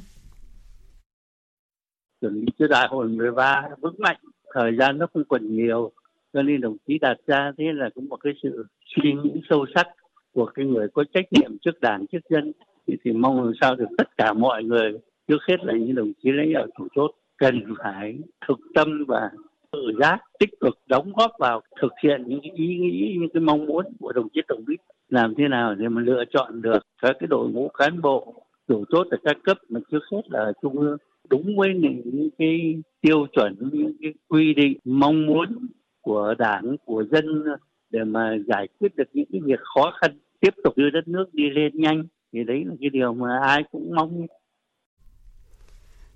Chuẩn 2.20 2.44
bị 2.44 2.52
cho 2.58 2.66
đại 2.66 2.88
hội 2.90 3.08
13 3.08 3.62
vững 3.80 3.96
mạnh, 3.98 4.20
thời 4.54 4.76
gian 4.78 4.98
nó 4.98 5.06
không 5.14 5.22
còn 5.28 5.56
nhiều, 5.56 5.92
cho 6.32 6.42
nên 6.42 6.60
đồng 6.60 6.76
chí 6.86 6.98
đặt 6.98 7.16
ra 7.26 7.52
thế 7.58 7.64
là 7.74 7.90
cũng 7.94 8.08
một 8.08 8.16
cái 8.16 8.32
sự 8.42 8.64
suy 8.96 9.12
nghĩ 9.12 9.40
sâu 9.50 9.66
sắc 9.74 9.86
của 10.34 10.46
cái 10.46 10.66
người 10.66 10.88
có 10.94 11.04
trách 11.14 11.32
nhiệm 11.32 11.58
trước 11.58 11.80
đảng 11.80 12.06
trước 12.06 12.28
dân 12.28 12.52
thì, 12.86 12.96
thì 13.04 13.12
mong 13.12 13.44
làm 13.44 13.52
sao 13.60 13.76
được 13.76 13.88
tất 13.98 14.16
cả 14.16 14.32
mọi 14.32 14.64
người 14.64 14.92
trước 15.28 15.38
hết 15.48 15.56
là 15.62 15.72
những 15.72 15.94
đồng 15.94 16.12
chí 16.22 16.30
lãnh 16.32 16.52
đạo 16.52 16.66
chủ 16.78 16.88
chốt 16.94 17.10
cần 17.36 17.74
phải 17.82 18.18
thực 18.48 18.58
tâm 18.74 19.04
và 19.08 19.30
tự 19.72 19.92
giác 20.00 20.18
tích 20.38 20.50
cực 20.60 20.78
đóng 20.86 21.12
góp 21.16 21.30
vào 21.38 21.60
thực 21.80 21.92
hiện 22.02 22.24
những 22.26 22.40
cái 22.40 22.50
ý 22.54 22.78
nghĩ 22.78 23.16
những 23.20 23.28
cái 23.34 23.40
mong 23.40 23.66
muốn 23.66 23.86
của 24.00 24.12
đồng 24.12 24.28
chí 24.34 24.40
tổng 24.48 24.64
bí 24.66 24.76
làm 25.08 25.34
thế 25.34 25.48
nào 25.48 25.74
để 25.74 25.88
mà 25.88 26.02
lựa 26.02 26.24
chọn 26.30 26.62
được 26.62 26.86
các 27.02 27.16
cái 27.20 27.26
đội 27.26 27.48
ngũ 27.48 27.68
cán 27.68 28.00
bộ 28.02 28.34
chủ 28.68 28.84
chốt 28.92 29.06
ở 29.10 29.16
các 29.24 29.36
cấp 29.44 29.58
mà 29.68 29.80
trước 29.90 30.02
hết 30.12 30.22
là 30.30 30.52
trung 30.62 30.78
ương 30.78 30.96
đúng 31.30 31.56
với 31.56 31.74
những 31.74 32.28
cái 32.38 32.82
tiêu 33.00 33.26
chuẩn 33.32 33.54
những 33.72 33.92
cái 34.02 34.14
quy 34.28 34.54
định 34.54 34.78
mong 34.84 35.26
muốn 35.26 35.68
của 36.00 36.34
đảng 36.38 36.76
của 36.84 37.04
dân 37.10 37.44
để 37.94 38.04
mà 38.04 38.36
giải 38.48 38.68
quyết 38.78 38.96
được 38.96 39.08
những 39.12 39.26
cái 39.32 39.40
việc 39.44 39.60
khó 39.74 39.92
khăn 40.00 40.18
tiếp 40.40 40.54
tục 40.64 40.72
đưa 40.76 40.90
đất 40.90 41.08
nước 41.08 41.24
đi 41.32 41.44
lên 41.50 41.72
nhanh 41.74 42.02
thì 42.32 42.44
đấy 42.44 42.62
là 42.66 42.74
cái 42.80 42.90
điều 42.92 43.14
mà 43.14 43.38
ai 43.42 43.62
cũng 43.70 43.94
mong 43.94 44.26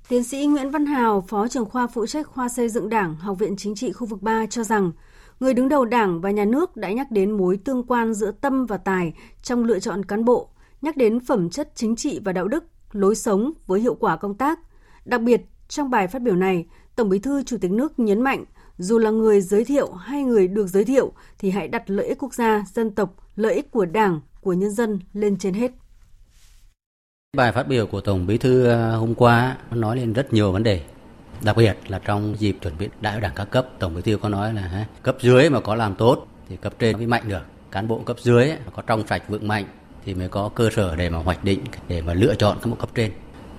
Tiến 0.08 0.24
sĩ 0.24 0.46
Nguyễn 0.46 0.70
Văn 0.70 0.86
Hào, 0.86 1.20
Phó 1.20 1.48
trưởng 1.48 1.64
khoa 1.64 1.86
phụ 1.86 2.06
trách 2.06 2.26
khoa 2.26 2.48
xây 2.48 2.68
dựng 2.68 2.88
Đảng, 2.88 3.14
Học 3.14 3.38
viện 3.38 3.56
Chính 3.56 3.74
trị 3.74 3.92
khu 3.92 4.06
vực 4.06 4.22
3 4.22 4.46
cho 4.46 4.64
rằng, 4.64 4.92
người 5.40 5.54
đứng 5.54 5.68
đầu 5.68 5.84
Đảng 5.84 6.20
và 6.20 6.30
nhà 6.30 6.44
nước 6.44 6.76
đã 6.76 6.92
nhắc 6.92 7.10
đến 7.10 7.30
mối 7.30 7.58
tương 7.64 7.86
quan 7.86 8.14
giữa 8.14 8.32
tâm 8.40 8.66
và 8.66 8.76
tài 8.76 9.12
trong 9.42 9.64
lựa 9.64 9.78
chọn 9.78 10.04
cán 10.04 10.24
bộ, 10.24 10.48
nhắc 10.82 10.96
đến 10.96 11.20
phẩm 11.20 11.50
chất 11.50 11.70
chính 11.74 11.96
trị 11.96 12.20
và 12.24 12.32
đạo 12.32 12.48
đức, 12.48 12.64
lối 12.92 13.14
sống 13.14 13.52
với 13.66 13.80
hiệu 13.80 13.94
quả 13.94 14.16
công 14.16 14.34
tác. 14.34 14.58
Đặc 15.04 15.20
biệt, 15.20 15.40
trong 15.68 15.90
bài 15.90 16.08
phát 16.08 16.22
biểu 16.22 16.36
này, 16.36 16.66
Tổng 16.96 17.08
Bí 17.08 17.18
thư 17.18 17.42
Chủ 17.42 17.56
tịch 17.60 17.70
nước 17.70 17.98
nhấn 17.98 18.22
mạnh, 18.22 18.44
dù 18.78 18.98
là 18.98 19.10
người 19.10 19.40
giới 19.40 19.64
thiệu 19.64 19.92
hay 19.92 20.22
người 20.22 20.48
được 20.48 20.66
giới 20.66 20.84
thiệu 20.84 21.12
thì 21.38 21.50
hãy 21.50 21.68
đặt 21.68 21.90
lợi 21.90 22.06
ích 22.06 22.18
quốc 22.18 22.34
gia, 22.34 22.64
dân 22.74 22.90
tộc, 22.90 23.14
lợi 23.36 23.54
ích 23.54 23.70
của 23.70 23.84
Đảng, 23.84 24.20
của 24.40 24.52
nhân 24.52 24.70
dân 24.70 24.98
lên 25.12 25.36
trên 25.36 25.54
hết. 25.54 25.72
Bài 27.36 27.52
phát 27.52 27.68
biểu 27.68 27.86
của 27.86 28.00
Tổng 28.00 28.26
Bí 28.26 28.38
thư 28.38 28.66
ờ, 28.66 28.96
hôm 28.96 29.14
qua 29.14 29.56
nói 29.70 29.96
lên 29.96 30.12
rất 30.12 30.32
nhiều 30.32 30.52
vấn 30.52 30.62
đề. 30.62 30.82
Đặc 31.44 31.56
biệt 31.56 31.76
là 31.88 31.98
trong 31.98 32.34
dịp 32.38 32.56
chuẩn 32.62 32.78
bị 32.78 32.88
đại 33.00 33.12
hội 33.12 33.22
đảng 33.22 33.32
các 33.36 33.44
cấp, 33.44 33.68
Tổng 33.78 33.94
Bí 33.94 34.02
thư 34.02 34.16
có 34.16 34.28
nói 34.28 34.54
là 34.54 34.86
cấp 35.02 35.16
dưới 35.20 35.50
mà 35.50 35.60
có 35.60 35.74
làm 35.74 35.94
tốt 35.94 36.26
thì 36.48 36.56
cấp 36.56 36.72
trên 36.78 36.96
mới 36.96 37.06
mạnh 37.06 37.28
được. 37.28 37.42
Cán 37.70 37.88
bộ 37.88 37.98
cấp 38.06 38.16
dưới 38.20 38.52
có 38.74 38.82
trong 38.82 39.06
sạch 39.06 39.22
vững 39.28 39.48
mạnh 39.48 39.64
thì 40.04 40.14
mới 40.14 40.28
có 40.28 40.48
cơ 40.48 40.70
sở 40.70 40.96
để 40.96 41.10
mà 41.10 41.18
hoạch 41.18 41.44
định, 41.44 41.60
để 41.88 42.02
mà 42.02 42.14
lựa 42.14 42.34
chọn 42.34 42.58
các 42.62 42.66
bộ 42.70 42.76
cấp 42.76 42.88
trên. 42.94 43.12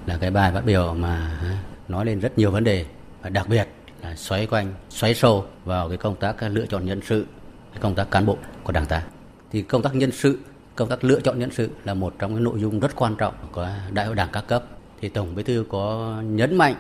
Là 0.06 0.18
cái 0.18 0.32
bài 0.32 0.52
phát 0.54 0.66
biểu 0.66 0.94
mà 0.94 1.40
nói 1.88 2.06
lên 2.06 2.20
rất 2.20 2.38
nhiều 2.38 2.52
vấn 2.52 2.64
đề 2.64 2.86
và 3.22 3.30
đặc 3.30 3.48
biệt 3.50 3.68
xoáy 4.16 4.48
quanh, 4.48 4.74
xoáy 4.90 5.16
sâu 5.16 5.46
vào 5.66 5.90
cái 5.90 5.98
công 5.98 6.16
tác 6.16 6.36
lựa 6.42 6.66
chọn 6.66 6.86
nhân 6.86 7.02
sự, 7.06 7.26
cái 7.72 7.82
công 7.82 7.96
tác 7.96 8.12
cán 8.12 8.26
bộ 8.26 8.38
của 8.64 8.72
đảng 8.72 8.86
ta. 8.86 9.04
Thì 9.52 9.62
công 9.62 9.82
tác 9.82 9.96
nhân 9.96 10.12
sự 10.12 10.40
công 10.80 10.90
tác 10.90 11.04
lựa 11.04 11.20
chọn 11.20 11.40
nhân 11.40 11.52
sự 11.52 11.70
là 11.84 11.94
một 11.94 12.14
trong 12.20 12.34
những 12.34 12.44
nội 12.44 12.60
dung 12.60 12.80
rất 12.80 12.96
quan 12.96 13.16
trọng 13.16 13.34
của 13.52 13.70
đại 13.94 14.06
hội 14.06 14.16
đảng 14.16 14.30
các 14.34 14.48
cấp 14.48 14.64
thì 15.02 15.10
tổng 15.10 15.36
bí 15.36 15.44
thư 15.44 15.66
có 15.70 16.14
nhấn 16.26 16.58
mạnh 16.58 16.76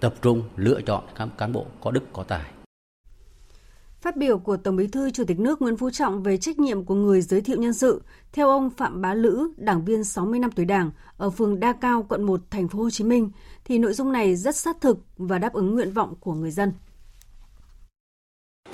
tập 0.00 0.14
trung 0.22 0.42
lựa 0.56 0.80
chọn 0.80 1.04
các 1.14 1.28
cán 1.38 1.52
bộ 1.52 1.66
có 1.80 1.90
đức 1.90 2.02
có 2.12 2.22
tài 2.22 2.59
Phát 4.00 4.16
biểu 4.16 4.38
của 4.38 4.56
Tổng 4.56 4.76
Bí 4.76 4.86
thư 4.86 5.10
Chủ 5.10 5.24
tịch 5.24 5.38
nước 5.40 5.62
Nguyễn 5.62 5.76
Phú 5.76 5.90
Trọng 5.90 6.22
về 6.22 6.36
trách 6.36 6.58
nhiệm 6.58 6.84
của 6.84 6.94
người 6.94 7.22
giới 7.22 7.40
thiệu 7.40 7.56
nhân 7.56 7.72
sự, 7.72 8.02
theo 8.32 8.48
ông 8.48 8.70
Phạm 8.70 9.00
Bá 9.00 9.14
Lữ, 9.14 9.50
đảng 9.56 9.84
viên 9.84 10.04
60 10.04 10.38
năm 10.38 10.50
tuổi 10.50 10.64
Đảng 10.64 10.90
ở 11.16 11.30
phường 11.30 11.60
Đa 11.60 11.72
Cao, 11.72 12.06
quận 12.08 12.22
1, 12.22 12.40
thành 12.50 12.68
phố 12.68 12.78
Hồ 12.78 12.90
Chí 12.90 13.04
Minh, 13.04 13.30
thì 13.64 13.78
nội 13.78 13.92
dung 13.92 14.12
này 14.12 14.36
rất 14.36 14.56
sát 14.56 14.76
thực 14.80 14.98
và 15.16 15.38
đáp 15.38 15.52
ứng 15.52 15.74
nguyện 15.74 15.92
vọng 15.92 16.14
của 16.20 16.34
người 16.34 16.50
dân. 16.50 16.72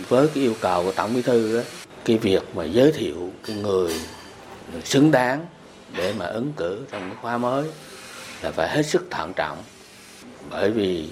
Với 0.09 0.28
cái 0.28 0.45
yêu 0.45 0.54
cầu 0.61 0.85
của 0.85 0.92
Tổng 0.97 1.14
Bí 1.14 1.23
thư 1.23 1.62
cái 2.04 2.18
việc 2.18 2.42
mà 2.54 2.64
giới 2.64 2.92
thiệu 2.92 3.30
cái 3.47 3.56
người 3.56 3.95
xứng 4.85 5.11
đáng 5.11 5.47
để 5.97 6.14
mà 6.18 6.26
ứng 6.26 6.52
cử 6.56 6.87
trong 6.92 7.00
cái 7.00 7.18
khóa 7.23 7.38
mới 7.38 7.68
là 8.42 8.50
phải 8.50 8.68
hết 8.76 8.87
sức 8.87 9.06
thận 9.11 9.33
trọng 9.37 9.59
bởi 10.50 10.71
vì 10.71 11.11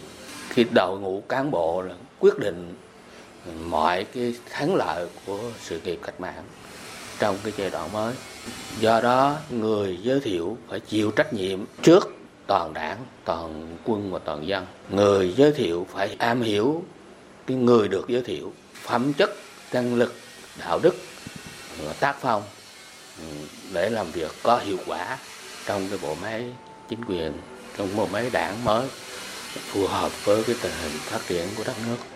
khi 0.48 0.64
đội 0.64 1.00
ngũ 1.00 1.22
cán 1.28 1.50
bộ 1.50 1.82
là 1.82 1.94
quyết 2.18 2.38
định 2.38 2.74
mọi 3.68 4.04
cái 4.04 4.34
thắng 4.50 4.74
lợi 4.74 5.06
của 5.26 5.40
sự 5.60 5.80
nghiệp 5.84 5.98
cách 6.02 6.20
mạng 6.20 6.44
trong 7.18 7.36
cái 7.42 7.52
giai 7.56 7.70
đoạn 7.70 7.92
mới 7.92 8.14
do 8.80 9.00
đó, 9.00 9.36
người 9.50 9.98
giới 10.02 10.20
thiệu 10.20 10.56
phải 10.68 10.80
chịu 10.80 11.10
trách 11.10 11.32
nhiệm 11.32 11.64
trước 11.82 12.08
toàn 12.46 12.74
đảng, 12.74 12.98
toàn 13.24 13.76
quân 13.84 14.12
và 14.12 14.18
toàn 14.18 14.46
dân 14.46 14.66
người 14.90 15.34
giới 15.36 15.52
thiệu 15.52 15.86
phải 15.92 16.16
am 16.18 16.42
hiểu 16.42 16.82
cái 17.46 17.56
người 17.56 17.88
được 17.88 18.08
giới 18.08 18.22
thiệu, 18.22 18.52
phẩm 18.82 19.12
chất, 19.12 19.30
năng 19.72 19.94
lực, 19.94 20.14
đạo 20.58 20.80
đức 20.82 20.94
tác 22.00 22.16
phong 22.20 22.42
ừ, 23.18 23.24
để 23.72 23.90
làm 23.90 24.10
việc 24.10 24.30
có 24.42 24.58
hiệu 24.58 24.78
quả 24.86 25.18
trong 25.66 25.88
cái 25.88 25.98
bộ 26.02 26.16
máy 26.22 26.44
chính 26.88 27.04
quyền, 27.04 27.32
trong 27.78 27.96
bộ 27.96 28.08
máy 28.12 28.30
đảng 28.32 28.64
mới 28.64 28.88
phù 29.52 29.86
hợp 29.86 30.24
với 30.24 30.44
cái 30.44 30.56
tình 30.62 30.72
hình 30.82 30.92
phát 30.92 31.20
triển 31.28 31.46
của 31.56 31.64
đất 31.64 31.74
nước. 31.86 32.13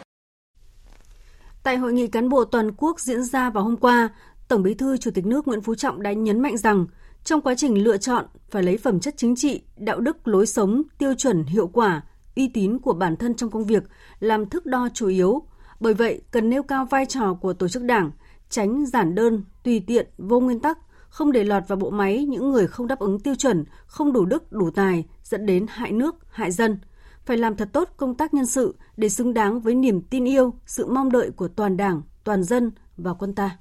Tại 1.69 1.77
hội 1.77 1.93
nghị 1.93 2.07
cán 2.07 2.29
bộ 2.29 2.45
toàn 2.45 2.71
quốc 2.77 3.01
diễn 3.01 3.23
ra 3.23 3.51
vào 3.51 3.65
hôm 3.65 3.77
qua, 3.77 4.09
Tổng 4.49 4.63
Bí 4.63 4.75
thư 4.75 4.97
Chủ 4.97 5.11
tịch 5.11 5.27
nước 5.27 5.49
Nguyễn 5.49 5.61
Phú 5.61 5.75
Trọng 5.75 6.03
đã 6.03 6.13
nhấn 6.13 6.41
mạnh 6.41 6.57
rằng 6.57 6.87
trong 7.25 7.41
quá 7.41 7.55
trình 7.55 7.85
lựa 7.85 7.97
chọn 7.97 8.25
phải 8.51 8.63
lấy 8.63 8.77
phẩm 8.77 9.01
chất 9.01 9.15
chính 9.17 9.37
trị, 9.37 9.63
đạo 9.77 10.01
đức, 10.01 10.29
lối 10.29 10.47
sống, 10.47 10.83
tiêu 10.99 11.15
chuẩn, 11.15 11.45
hiệu 11.45 11.67
quả, 11.67 12.03
uy 12.37 12.49
tín 12.49 12.79
của 12.79 12.93
bản 12.93 13.17
thân 13.17 13.35
trong 13.35 13.51
công 13.51 13.65
việc 13.65 13.83
làm 14.21 14.47
thước 14.47 14.67
đo 14.67 14.89
chủ 14.95 15.09
yếu. 15.09 15.43
Bởi 15.81 15.95
vậy, 15.95 16.21
cần 16.31 16.51
nêu 16.51 16.63
cao 16.63 16.85
vai 16.85 17.07
trò 17.07 17.35
của 17.35 17.53
tổ 17.53 17.69
chức 17.69 17.83
đảng, 17.83 18.11
tránh 18.51 18.87
giản 18.87 19.15
đơn, 19.15 19.45
tùy 19.65 19.81
tiện, 19.87 20.07
vô 20.19 20.41
nguyên 20.41 20.61
tắc, 20.61 20.79
không 21.09 21.33
để 21.33 21.45
lọt 21.45 21.63
vào 21.69 21.77
bộ 21.77 21.91
máy 21.91 22.25
những 22.25 22.51
người 22.51 22.67
không 22.67 22.87
đáp 22.87 22.99
ứng 22.99 23.21
tiêu 23.21 23.35
chuẩn, 23.35 23.65
không 23.87 24.13
đủ 24.13 24.25
đức, 24.25 24.53
đủ 24.53 24.71
tài, 24.71 25.05
dẫn 25.23 25.47
đến 25.47 25.67
hại 25.69 25.93
nước, 25.93 26.15
hại 26.29 26.51
dân. 26.51 26.79
Phải 27.29 27.37
làm 27.37 27.57
thật 27.57 27.69
tốt 27.73 27.89
công 27.97 28.15
tác 28.15 28.35
nhân 28.35 28.47
sự 28.47 28.75
để 28.97 29.09
xứng 29.09 29.35
đáng 29.35 29.61
với 29.61 29.75
niềm 29.75 30.01
tin 30.01 30.25
yêu, 30.25 30.55
sự 30.67 30.87
mong 30.87 31.13
đợi 31.13 31.31
của 31.37 31.49
toàn 31.49 31.77
đảng, 31.77 32.03
toàn 32.25 32.45
dân 32.45 32.71
và 32.97 33.15
quân 33.15 33.35
ta. 33.35 33.59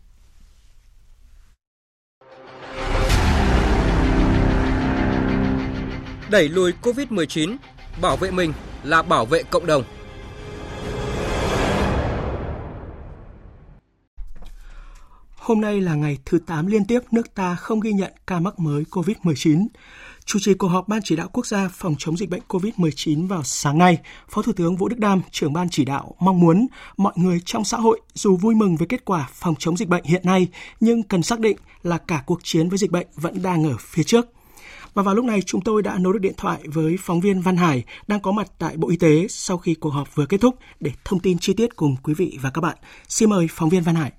Đẩy 6.32 6.50
lùi 6.50 6.74
COVID-19, 6.82 7.58
bảo 8.02 8.18
vệ 8.18 8.32
mình 8.32 8.54
là 8.84 9.02
bảo 9.02 9.26
vệ 9.26 9.44
cộng 9.44 9.66
đồng. 9.66 9.84
Hôm 15.36 15.62
nay 15.62 15.82
là 15.82 15.96
ngày 15.96 16.18
thứ 16.26 16.40
8 16.48 16.68
liên 16.68 16.86
tiếp 16.86 17.00
nước 17.12 17.34
ta 17.36 17.56
không 17.56 17.80
ghi 17.80 17.92
nhận 17.92 18.14
ca 18.28 18.40
mắc 18.40 18.60
mới 18.60 18.84
COVID-19. 18.92 19.68
Chủ 20.28 20.40
trì 20.40 20.54
cuộc 20.54 20.68
họp 20.68 20.88
Ban 20.88 21.02
chỉ 21.04 21.16
đạo 21.16 21.28
quốc 21.34 21.48
gia 21.48 21.68
phòng 21.68 21.96
chống 21.98 22.18
dịch 22.18 22.30
bệnh 22.30 22.42
COVID-19 22.48 23.28
vào 23.28 23.44
sáng 23.44 23.78
nay, 23.78 23.98
Phó 24.30 24.42
Thủ 24.42 24.52
tướng 24.52 24.76
Vũ 24.76 24.88
Đức 24.88 25.00
Đam, 25.00 25.22
trưởng 25.32 25.54
ban 25.54 25.70
chỉ 25.70 25.86
đạo 25.86 26.16
mong 26.20 26.40
muốn 26.40 26.68
mọi 26.98 27.14
người 27.16 27.40
trong 27.46 27.66
xã 27.66 27.78
hội 27.78 28.02
dù 28.14 28.36
vui 28.36 28.56
mừng 28.56 28.76
với 28.76 28.88
kết 28.88 29.06
quả 29.06 29.30
phòng 29.34 29.56
chống 29.60 29.78
dịch 29.78 29.88
bệnh 29.88 30.04
hiện 30.04 30.22
nay 30.26 30.48
nhưng 30.80 31.04
cần 31.04 31.24
xác 31.24 31.40
định 31.40 31.58
là 31.84 31.98
cả 31.98 32.24
cuộc 32.26 32.40
chiến 32.44 32.70
với 32.70 32.78
dịch 32.78 32.92
bệnh 32.92 33.08
vẫn 33.16 33.42
đang 33.42 33.64
ở 33.64 33.76
phía 33.80 34.04
trước. 34.04 34.28
Và 34.94 35.04
vào 35.04 35.16
lúc 35.16 35.26
này 35.26 35.42
chúng 35.42 35.62
tôi 35.62 35.82
đã 35.82 35.98
nối 36.00 36.14
được 36.14 36.20
điện 36.20 36.36
thoại 36.38 36.60
với 36.66 36.96
phóng 37.00 37.20
viên 37.20 37.42
Văn 37.42 37.58
Hải 37.58 37.84
đang 38.08 38.20
có 38.20 38.32
mặt 38.32 38.52
tại 38.60 38.78
Bộ 38.78 38.90
Y 38.90 38.98
tế 38.98 39.28
sau 39.30 39.58
khi 39.58 39.74
cuộc 39.74 39.90
họp 39.90 40.16
vừa 40.16 40.26
kết 40.26 40.42
thúc 40.42 40.56
để 40.80 40.92
thông 41.06 41.20
tin 41.20 41.38
chi 41.40 41.54
tiết 41.54 41.76
cùng 41.76 41.96
quý 42.04 42.14
vị 42.14 42.38
và 42.42 42.50
các 42.50 42.62
bạn. 42.62 42.78
Xin 43.08 43.30
mời 43.30 43.48
phóng 43.52 43.70
viên 43.70 43.84
Văn 43.84 43.96
Hải. 43.96 44.12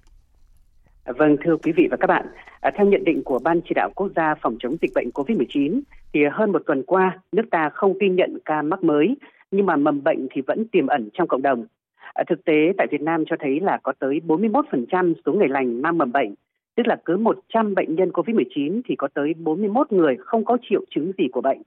À, 1.08 1.12
vâng, 1.18 1.36
thưa 1.44 1.56
quý 1.56 1.72
vị 1.72 1.88
và 1.90 1.96
các 1.96 2.06
bạn, 2.06 2.26
à, 2.60 2.70
theo 2.74 2.86
nhận 2.86 3.04
định 3.04 3.22
của 3.24 3.38
Ban 3.44 3.60
chỉ 3.60 3.74
đạo 3.74 3.90
quốc 3.94 4.08
gia 4.16 4.34
phòng 4.34 4.56
chống 4.60 4.76
dịch 4.82 4.90
bệnh 4.94 5.10
COVID-19, 5.14 5.80
thì 6.12 6.20
hơn 6.32 6.52
một 6.52 6.62
tuần 6.66 6.82
qua, 6.82 7.18
nước 7.32 7.42
ta 7.50 7.70
không 7.74 7.98
ghi 7.98 8.08
nhận 8.08 8.38
ca 8.44 8.62
mắc 8.62 8.82
mới, 8.82 9.16
nhưng 9.50 9.66
mà 9.66 9.76
mầm 9.76 10.02
bệnh 10.04 10.26
thì 10.30 10.40
vẫn 10.46 10.68
tiềm 10.68 10.86
ẩn 10.86 11.08
trong 11.12 11.28
cộng 11.28 11.42
đồng. 11.42 11.66
À, 12.14 12.24
thực 12.28 12.44
tế, 12.44 12.72
tại 12.78 12.86
Việt 12.90 13.00
Nam 13.00 13.24
cho 13.30 13.36
thấy 13.40 13.60
là 13.60 13.78
có 13.82 13.92
tới 13.98 14.20
41% 14.26 15.14
số 15.26 15.32
người 15.32 15.48
lành 15.48 15.82
mang 15.82 15.98
mầm 15.98 16.12
bệnh, 16.12 16.34
tức 16.76 16.86
là 16.86 16.96
cứ 17.04 17.16
100 17.16 17.74
bệnh 17.74 17.94
nhân 17.94 18.10
COVID-19 18.10 18.80
thì 18.88 18.96
có 18.96 19.08
tới 19.14 19.34
41 19.34 19.92
người 19.92 20.16
không 20.20 20.44
có 20.44 20.58
triệu 20.70 20.80
chứng 20.90 21.12
gì 21.18 21.28
của 21.32 21.40
bệnh. 21.40 21.62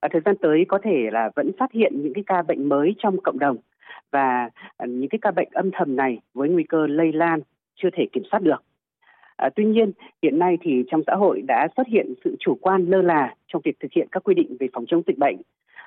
À, 0.00 0.08
thời 0.12 0.20
gian 0.24 0.36
tới 0.36 0.64
có 0.68 0.78
thể 0.82 1.08
là 1.12 1.30
vẫn 1.36 1.50
phát 1.58 1.72
hiện 1.72 1.92
những 2.02 2.14
cái 2.14 2.24
ca 2.26 2.42
bệnh 2.42 2.68
mới 2.68 2.94
trong 2.98 3.20
cộng 3.22 3.38
đồng 3.38 3.56
và 4.10 4.50
à, 4.76 4.86
những 4.86 5.08
cái 5.08 5.18
ca 5.22 5.30
bệnh 5.30 5.48
âm 5.52 5.70
thầm 5.72 5.96
này 5.96 6.18
với 6.34 6.48
nguy 6.48 6.64
cơ 6.64 6.86
lây 6.86 7.12
lan 7.12 7.40
chưa 7.82 7.88
thể 7.92 8.06
kiểm 8.12 8.22
soát 8.30 8.42
được. 8.42 8.62
À, 9.38 9.50
tuy 9.56 9.64
nhiên, 9.64 9.92
hiện 10.22 10.38
nay 10.38 10.58
thì 10.60 10.84
trong 10.90 11.02
xã 11.06 11.14
hội 11.14 11.42
đã 11.42 11.68
xuất 11.76 11.86
hiện 11.86 12.14
sự 12.24 12.36
chủ 12.40 12.58
quan 12.60 12.86
lơ 12.86 13.02
là 13.02 13.34
trong 13.46 13.62
việc 13.64 13.80
thực 13.80 13.92
hiện 13.92 14.08
các 14.12 14.24
quy 14.24 14.34
định 14.34 14.56
về 14.60 14.68
phòng 14.72 14.84
chống 14.86 15.02
dịch 15.06 15.18
bệnh. 15.18 15.36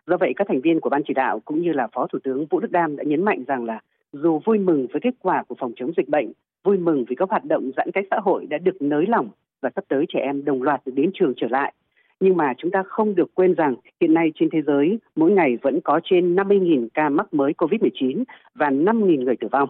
Do 0.07 0.17
vậy, 0.17 0.33
các 0.35 0.47
thành 0.47 0.61
viên 0.61 0.79
của 0.79 0.89
ban 0.89 1.01
chỉ 1.07 1.13
đạo 1.13 1.39
cũng 1.45 1.61
như 1.61 1.73
là 1.73 1.87
Phó 1.93 2.07
Thủ 2.07 2.19
tướng 2.23 2.45
Vũ 2.45 2.59
Đức 2.59 2.71
Đam 2.71 2.95
đã 2.95 3.03
nhấn 3.03 3.25
mạnh 3.25 3.43
rằng 3.47 3.65
là 3.65 3.79
dù 4.13 4.39
vui 4.45 4.57
mừng 4.57 4.87
với 4.91 5.01
kết 5.01 5.13
quả 5.21 5.43
của 5.47 5.55
phòng 5.59 5.71
chống 5.75 5.91
dịch 5.97 6.09
bệnh, 6.09 6.31
vui 6.63 6.77
mừng 6.77 7.05
vì 7.07 7.15
các 7.15 7.29
hoạt 7.29 7.45
động 7.45 7.71
giãn 7.77 7.91
cách 7.91 8.05
xã 8.11 8.17
hội 8.19 8.45
đã 8.45 8.57
được 8.57 8.81
nới 8.81 9.05
lỏng 9.07 9.29
và 9.61 9.69
sắp 9.75 9.83
tới 9.87 10.05
trẻ 10.09 10.19
em 10.19 10.45
đồng 10.45 10.63
loạt 10.63 10.81
được 10.85 10.91
đến 10.95 11.11
trường 11.13 11.33
trở 11.37 11.47
lại. 11.49 11.73
Nhưng 12.19 12.37
mà 12.37 12.53
chúng 12.57 12.71
ta 12.71 12.83
không 12.83 13.15
được 13.15 13.35
quên 13.35 13.53
rằng 13.53 13.75
hiện 14.01 14.13
nay 14.13 14.31
trên 14.35 14.49
thế 14.49 14.61
giới 14.61 14.99
mỗi 15.15 15.31
ngày 15.31 15.57
vẫn 15.61 15.81
có 15.81 15.99
trên 16.03 16.35
50.000 16.35 16.87
ca 16.93 17.09
mắc 17.09 17.33
mới 17.33 17.53
COVID-19 17.57 18.23
và 18.55 18.69
5.000 18.69 19.23
người 19.23 19.35
tử 19.35 19.47
vong. 19.51 19.69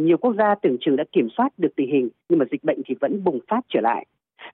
Nhiều 0.00 0.16
quốc 0.16 0.34
gia 0.38 0.54
tưởng 0.54 0.76
chừng 0.80 0.96
đã 0.96 1.04
kiểm 1.12 1.28
soát 1.36 1.48
được 1.58 1.76
tình 1.76 1.90
hình 1.90 2.08
nhưng 2.28 2.38
mà 2.38 2.44
dịch 2.50 2.64
bệnh 2.64 2.82
thì 2.86 2.94
vẫn 3.00 3.24
bùng 3.24 3.38
phát 3.48 3.60
trở 3.68 3.80
lại. 3.80 4.06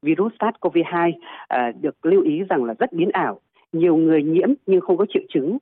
Virus 0.03 0.33
SARS-CoV-2 0.39 1.13
ờ, 1.49 1.73
được 1.81 2.07
lưu 2.07 2.23
ý 2.23 2.43
rằng 2.49 2.65
là 2.65 2.75
rất 2.79 2.93
biến 2.93 3.11
ảo, 3.13 3.41
nhiều 3.73 3.97
người 3.97 4.23
nhiễm 4.23 4.49
nhưng 4.67 4.81
không 4.81 4.97
có 4.97 5.07
triệu 5.09 5.23
chứng, 5.29 5.59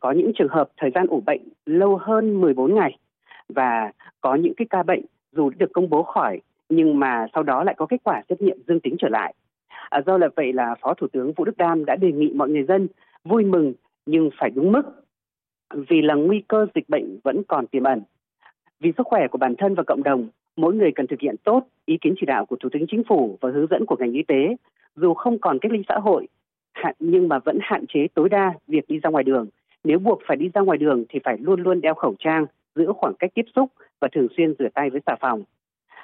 có 0.00 0.12
những 0.12 0.32
trường 0.38 0.48
hợp 0.48 0.68
thời 0.76 0.90
gian 0.94 1.06
ủ 1.06 1.22
bệnh 1.26 1.40
lâu 1.66 1.96
hơn 1.96 2.40
14 2.40 2.74
ngày 2.74 2.98
và 3.48 3.92
có 4.20 4.34
những 4.34 4.54
cái 4.56 4.66
ca 4.70 4.82
bệnh 4.82 5.02
dù 5.32 5.50
được 5.58 5.72
công 5.72 5.90
bố 5.90 6.02
khỏi 6.02 6.40
nhưng 6.68 6.98
mà 6.98 7.26
sau 7.34 7.42
đó 7.42 7.64
lại 7.64 7.74
có 7.78 7.86
kết 7.86 8.00
quả 8.04 8.22
xét 8.28 8.42
nghiệm 8.42 8.58
dương 8.68 8.80
tính 8.80 8.96
trở 8.98 9.08
lại. 9.08 9.34
À, 9.90 10.00
do 10.06 10.18
là 10.18 10.28
vậy 10.36 10.52
là 10.52 10.74
Phó 10.80 10.94
Thủ 10.94 11.06
tướng 11.12 11.32
Vũ 11.32 11.44
Đức 11.44 11.56
Đam 11.56 11.84
đã 11.84 11.96
đề 11.96 12.12
nghị 12.12 12.32
mọi 12.34 12.48
người 12.48 12.64
dân 12.64 12.88
vui 13.24 13.44
mừng 13.44 13.72
nhưng 14.06 14.30
phải 14.40 14.50
đúng 14.50 14.72
mức 14.72 14.82
vì 15.88 16.02
là 16.02 16.14
nguy 16.14 16.42
cơ 16.48 16.66
dịch 16.74 16.88
bệnh 16.88 17.18
vẫn 17.24 17.42
còn 17.48 17.66
tiềm 17.66 17.82
ẩn. 17.84 18.02
Vì 18.80 18.92
sức 18.96 19.06
khỏe 19.06 19.28
của 19.28 19.38
bản 19.38 19.54
thân 19.58 19.74
và 19.74 19.82
cộng 19.82 20.02
đồng, 20.02 20.28
mỗi 20.56 20.74
người 20.74 20.92
cần 20.94 21.06
thực 21.06 21.20
hiện 21.20 21.36
tốt 21.44 21.66
ý 21.86 21.98
kiến 22.00 22.14
chỉ 22.20 22.26
đạo 22.26 22.46
của 22.46 22.56
Thủ 22.56 22.68
tướng 22.72 22.86
Chính 22.86 23.02
phủ 23.08 23.38
và 23.40 23.50
hướng 23.50 23.66
dẫn 23.70 23.86
của 23.86 23.96
ngành 23.98 24.12
y 24.12 24.22
tế, 24.22 24.56
dù 24.96 25.14
không 25.14 25.38
còn 25.38 25.58
cách 25.58 25.72
ly 25.72 25.82
xã 25.88 25.94
hội, 25.94 26.26
hạn 26.72 26.94
nhưng 26.98 27.28
mà 27.28 27.38
vẫn 27.38 27.58
hạn 27.62 27.84
chế 27.88 28.06
tối 28.14 28.28
đa 28.28 28.54
việc 28.66 28.88
đi 28.88 28.98
ra 28.98 29.10
ngoài 29.10 29.24
đường. 29.24 29.46
Nếu 29.84 29.98
buộc 29.98 30.20
phải 30.26 30.36
đi 30.36 30.50
ra 30.54 30.60
ngoài 30.60 30.78
đường 30.78 31.04
thì 31.08 31.18
phải 31.24 31.38
luôn 31.40 31.62
luôn 31.62 31.80
đeo 31.80 31.94
khẩu 31.94 32.14
trang, 32.18 32.46
giữ 32.74 32.92
khoảng 32.96 33.14
cách 33.18 33.30
tiếp 33.34 33.44
xúc 33.56 33.70
và 34.00 34.08
thường 34.12 34.26
xuyên 34.36 34.54
rửa 34.58 34.68
tay 34.74 34.90
với 34.90 35.00
xà 35.06 35.16
phòng. 35.20 35.42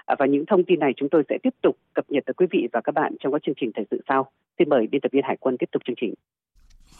À, 0.06 0.16
và 0.18 0.26
những 0.26 0.46
thông 0.46 0.64
tin 0.64 0.80
này 0.80 0.92
chúng 0.96 1.08
tôi 1.08 1.22
sẽ 1.28 1.38
tiếp 1.42 1.54
tục 1.62 1.76
cập 1.94 2.04
nhật 2.08 2.24
tới 2.26 2.34
quý 2.34 2.46
vị 2.50 2.68
và 2.72 2.80
các 2.80 2.92
bạn 2.92 3.16
trong 3.20 3.32
các 3.32 3.42
chương 3.42 3.54
trình 3.60 3.70
thời 3.74 3.84
sự 3.90 4.00
sau. 4.08 4.30
Xin 4.58 4.68
mời 4.68 4.86
biên 4.86 5.00
tập 5.00 5.12
viên 5.12 5.24
Hải 5.24 5.36
quân 5.36 5.58
tiếp 5.58 5.68
tục 5.72 5.82
chương 5.84 5.96
trình. 6.00 6.14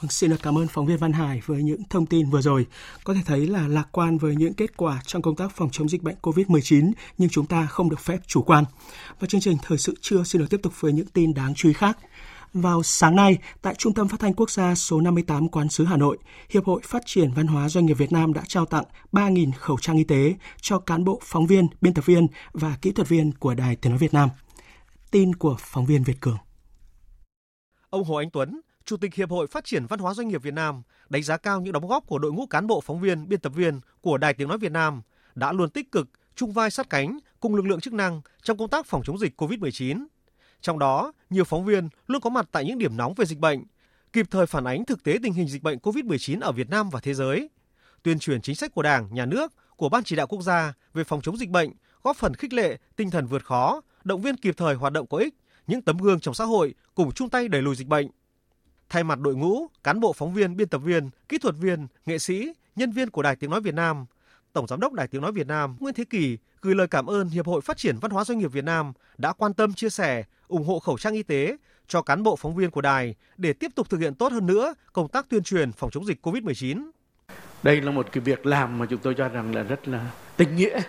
Vâng, 0.01 0.11
xin 0.11 0.31
được 0.31 0.43
cảm 0.43 0.59
ơn 0.59 0.69
phóng 0.69 0.87
viên 0.87 0.99
Văn 0.99 1.13
Hải 1.13 1.43
với 1.47 1.63
những 1.63 1.83
thông 1.91 2.07
tin 2.07 2.31
vừa 2.31 2.41
rồi. 2.41 2.67
Có 3.05 3.15
thể 3.15 3.21
thấy 3.27 3.47
là 3.47 3.69
lạc 3.69 3.89
quan 3.93 4.19
với 4.19 4.37
những 4.37 4.55
kết 4.55 4.77
quả 4.77 5.01
trong 5.07 5.23
công 5.23 5.37
tác 5.37 5.57
phòng 5.57 5.69
chống 5.73 5.89
dịch 5.89 6.03
bệnh 6.03 6.17
COVID-19, 6.23 6.93
nhưng 7.19 7.29
chúng 7.29 7.47
ta 7.47 7.67
không 7.67 7.91
được 7.91 8.01
phép 8.01 8.19
chủ 8.27 8.43
quan. 8.43 8.65
Và 9.21 9.27
chương 9.27 9.41
trình 9.41 9.57
Thời 9.63 9.79
sự 9.79 9.95
trưa 10.01 10.23
xin 10.23 10.41
được 10.41 10.47
tiếp 10.51 10.61
tục 10.63 10.81
với 10.81 10.93
những 10.93 11.07
tin 11.07 11.35
đáng 11.35 11.55
chú 11.55 11.69
ý 11.69 11.73
khác. 11.73 11.99
Vào 12.53 12.83
sáng 12.83 13.17
nay, 13.17 13.39
tại 13.63 13.75
Trung 13.75 13.95
tâm 13.95 14.09
Phát 14.09 14.21
thanh 14.21 14.35
Quốc 14.35 14.51
gia 14.51 14.75
số 14.75 15.01
58 15.01 15.49
Quán 15.49 15.69
sứ 15.69 15.85
Hà 15.85 15.97
Nội, 15.97 16.19
Hiệp 16.51 16.65
hội 16.65 16.81
Phát 16.85 17.03
triển 17.07 17.33
Văn 17.33 17.47
hóa 17.47 17.69
Doanh 17.69 17.87
nghiệp 17.87 17.99
Việt 17.99 18.13
Nam 18.13 18.33
đã 18.33 18.43
trao 18.49 18.67
tặng 18.67 18.85
3.000 19.13 19.53
khẩu 19.59 19.79
trang 19.81 19.97
y 19.97 20.05
tế 20.05 20.35
cho 20.61 20.79
cán 20.79 21.05
bộ, 21.05 21.21
phóng 21.23 21.47
viên, 21.47 21.67
biên 21.81 21.95
tập 21.95 22.07
viên 22.07 22.27
và 22.53 22.77
kỹ 22.83 22.93
thuật 22.93 23.09
viên 23.09 23.33
của 23.33 23.55
Đài 23.55 23.77
Tiếng 23.77 23.91
Nói 23.91 23.99
Việt 23.99 24.15
Nam. 24.15 24.29
Tin 25.11 25.35
của 25.35 25.57
phóng 25.59 25.87
viên 25.87 26.03
Việt 26.03 26.21
Cường. 26.21 26.39
Ông 27.91 28.05
Hồ 28.05 28.17
Anh 28.17 28.31
Tuấn, 28.31 28.61
Chủ 28.87 28.97
tịch 28.97 29.15
Hiệp 29.15 29.31
hội 29.31 29.47
Phát 29.47 29.65
triển 29.65 29.87
Văn 29.87 29.99
hóa 30.01 30.15
Doanh 30.15 30.29
nghiệp 30.29 30.43
Việt 30.43 30.55
Nam 30.55 30.83
đánh 31.09 31.23
giá 31.23 31.37
cao 31.37 31.61
những 31.61 31.73
đóng 31.73 31.87
góp 31.87 32.07
của 32.07 32.19
đội 32.19 32.33
ngũ 32.33 32.47
cán 32.47 32.67
bộ 32.67 32.81
phóng 32.81 33.01
viên, 33.01 33.29
biên 33.29 33.41
tập 33.41 33.53
viên 33.57 33.81
của 34.01 34.19
Đài 34.19 34.35
Tiếng 34.35 34.49
Nói 34.49 34.59
Việt 34.59 34.73
Nam 34.73 35.03
đã 35.35 35.53
luôn 35.53 35.71
tích 35.71 35.93
cực, 35.93 36.09
chung 36.35 36.53
vai 36.53 36.71
sát 36.71 36.91
cánh 36.91 37.19
cùng 37.41 37.55
lực 37.55 37.67
lượng 37.67 37.81
chức 37.81 37.93
năng 37.93 38.21
trong 38.43 38.59
công 38.59 38.69
tác 38.69 38.87
phòng 38.87 39.03
chống 39.05 39.19
dịch 39.19 39.43
COVID-19. 39.43 40.07
Trong 40.61 40.79
đó, 40.79 41.13
nhiều 41.31 41.45
phóng 41.45 41.65
viên 41.65 41.89
luôn 42.07 42.21
có 42.21 42.31
mặt 42.31 42.49
tại 42.53 42.65
những 42.65 42.79
điểm 42.79 42.97
nóng 42.97 43.15
về 43.15 43.25
dịch 43.25 43.39
bệnh, 43.39 43.65
kịp 44.13 44.27
thời 44.31 44.47
phản 44.47 44.65
ánh 44.65 44.85
thực 44.85 45.05
tế 45.05 45.19
tình 45.23 45.33
hình 45.33 45.49
dịch 45.49 45.63
bệnh 45.63 45.79
COVID-19 45.79 46.41
ở 46.41 46.53
Việt 46.53 46.71
Nam 46.71 46.91
và 46.91 47.01
thế 47.01 47.15
giới, 47.15 47.51
tuyên 48.03 48.19
truyền 48.19 48.43
chính 48.43 48.57
sách 48.57 48.75
của 48.75 48.83
Đảng, 48.83 49.15
Nhà 49.15 49.27
nước, 49.27 49.53
của 49.77 49.89
Ban 49.89 50.05
chỉ 50.05 50.17
đạo 50.17 50.27
quốc 50.27 50.43
gia 50.43 50.75
về 50.95 51.05
phòng 51.05 51.21
chống 51.21 51.37
dịch 51.37 51.51
bệnh, 51.51 51.71
góp 52.03 52.17
phần 52.17 52.35
khích 52.35 52.53
lệ 52.53 52.79
tinh 52.97 53.11
thần 53.11 53.27
vượt 53.27 53.45
khó, 53.45 53.81
động 54.05 54.23
viên 54.23 54.37
kịp 54.37 54.55
thời 54.57 54.75
hoạt 54.75 54.93
động 54.93 55.07
có 55.07 55.19
ích, 55.19 55.35
những 55.67 55.83
tấm 55.83 55.99
gương 55.99 56.21
trong 56.21 56.35
xã 56.35 56.45
hội 56.45 56.75
cùng 56.95 57.13
chung 57.13 57.31
tay 57.31 57.49
đẩy 57.49 57.63
lùi 57.63 57.77
dịch 57.77 57.89
bệnh. 57.89 58.09
Thay 58.89 59.05
mặt 59.05 59.19
đội 59.21 59.37
ngũ, 59.37 59.67
cán 59.85 60.01
bộ 60.01 60.13
phóng 60.13 60.35
viên, 60.35 60.57
biên 60.57 60.69
tập 60.69 60.79
viên, 60.79 61.11
kỹ 61.29 61.39
thuật 61.39 61.55
viên, 61.61 61.87
nghệ 62.07 62.19
sĩ, 62.19 62.53
nhân 62.77 62.93
viên 62.93 63.11
của 63.11 63.23
Đài 63.23 63.37
Tiếng 63.37 63.51
Nói 63.51 63.61
Việt 63.61 63.75
Nam, 63.75 64.07
Tổng 64.53 64.67
Giám 64.67 64.81
đốc 64.81 64.93
Đài 64.93 65.09
Tiếng 65.09 65.23
Nói 65.23 65.33
Việt 65.33 65.47
Nam 65.47 65.77
Nguyễn 65.81 65.95
Thế 65.95 66.05
Kỳ 66.11 66.39
gửi 66.61 66.75
lời 66.75 66.87
cảm 66.91 67.07
ơn 67.07 67.29
Hiệp 67.29 67.47
hội 67.47 67.61
Phát 67.61 67.77
triển 67.77 67.97
Văn 68.01 68.11
hóa 68.11 68.25
Doanh 68.25 68.39
nghiệp 68.39 68.53
Việt 68.53 68.65
Nam 68.65 68.93
đã 69.19 69.33
quan 69.33 69.55
tâm 69.55 69.73
chia 69.73 69.91
sẻ, 69.91 70.25
ủng 70.49 70.67
hộ 70.67 70.79
khẩu 70.79 70.99
trang 70.99 71.15
y 71.15 71.23
tế 71.23 71.57
cho 71.89 72.03
cán 72.03 72.23
bộ 72.23 72.37
phóng 72.37 72.55
viên 72.55 72.71
của 72.71 72.81
đài 72.81 73.15
để 73.37 73.53
tiếp 73.53 73.71
tục 73.75 73.91
thực 73.91 74.01
hiện 74.01 74.15
tốt 74.15 74.33
hơn 74.33 74.47
nữa 74.47 74.75
công 74.93 75.09
tác 75.09 75.29
tuyên 75.29 75.43
truyền 75.43 75.73
phòng 75.73 75.91
chống 75.91 76.07
dịch 76.07 76.27
COVID-19. 76.27 76.91
Đây 77.63 77.81
là 77.81 77.91
một 77.91 78.07
cái 78.13 78.21
việc 78.21 78.47
làm 78.47 78.79
mà 78.79 78.87
chúng 78.87 78.99
tôi 78.99 79.15
cho 79.15 79.29
rằng 79.29 79.55
là 79.55 79.63
rất 79.63 79.89
là 79.89 80.11
tình 80.37 80.57
nghĩa. 80.57 80.81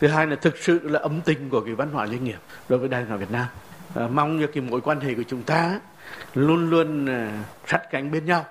Thứ 0.00 0.08
hai 0.08 0.26
là 0.26 0.36
thực 0.36 0.56
sự 0.58 0.78
là 0.82 1.00
ấm 1.00 1.20
tình 1.24 1.50
của 1.50 1.60
cái 1.60 1.74
văn 1.74 1.90
hóa 1.90 2.06
doanh 2.06 2.24
nghiệp 2.24 2.38
đối 2.68 2.78
với 2.78 2.88
Đài 2.88 3.02
Tiếng 3.02 3.10
nói 3.10 3.18
Việt 3.18 3.30
Nam. 3.30 3.46
À, 3.94 4.08
mong 4.08 4.38
như 4.38 4.46
cái 4.46 4.62
mối 4.62 4.80
quan 4.80 5.00
hệ 5.00 5.14
của 5.14 5.22
chúng 5.28 5.42
ta 5.42 5.80
luôn 6.34 6.70
luôn 6.70 7.06
ờ, 7.06 7.28
sát 7.66 7.82
cánh 7.90 8.10
bên 8.10 8.24
nhau, 8.26 8.44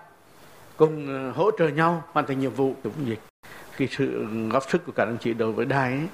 cùng 0.78 1.08
ờ, 1.08 1.32
hỗ 1.32 1.52
trợ 1.52 1.68
nhau 1.68 2.04
hoàn 2.12 2.26
thành 2.28 2.40
nhiệm 2.40 2.52
vụ 2.52 2.76
chống 2.84 2.94
dịch. 3.06 3.20
Cái 3.78 3.88
sự 3.92 4.28
góp 4.52 4.64
sức 4.70 4.86
của 4.86 4.92
cả 4.92 5.06
đồng 5.06 5.18
chí 5.18 5.34
đối 5.34 5.52
với 5.52 5.66
đài 5.66 5.92
ấy, 5.92 6.08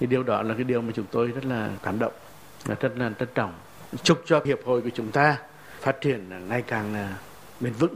thì 0.00 0.06
điều 0.06 0.22
đó 0.22 0.42
là 0.42 0.54
cái 0.54 0.64
điều 0.64 0.82
mà 0.82 0.92
chúng 0.96 1.06
tôi 1.10 1.26
rất 1.28 1.44
là 1.44 1.70
cảm 1.82 1.98
động 1.98 2.12
và 2.64 2.74
rất 2.80 2.92
là 2.98 3.10
trân 3.18 3.28
trọng. 3.34 3.52
Chúc 4.02 4.22
cho 4.26 4.40
hiệp 4.44 4.58
hội 4.64 4.82
của 4.82 4.90
chúng 4.94 5.10
ta 5.12 5.36
phát 5.80 6.00
triển 6.00 6.48
ngày 6.48 6.62
càng 6.62 6.94
ờ, 6.94 7.06
bền 7.60 7.72
vững. 7.72 7.94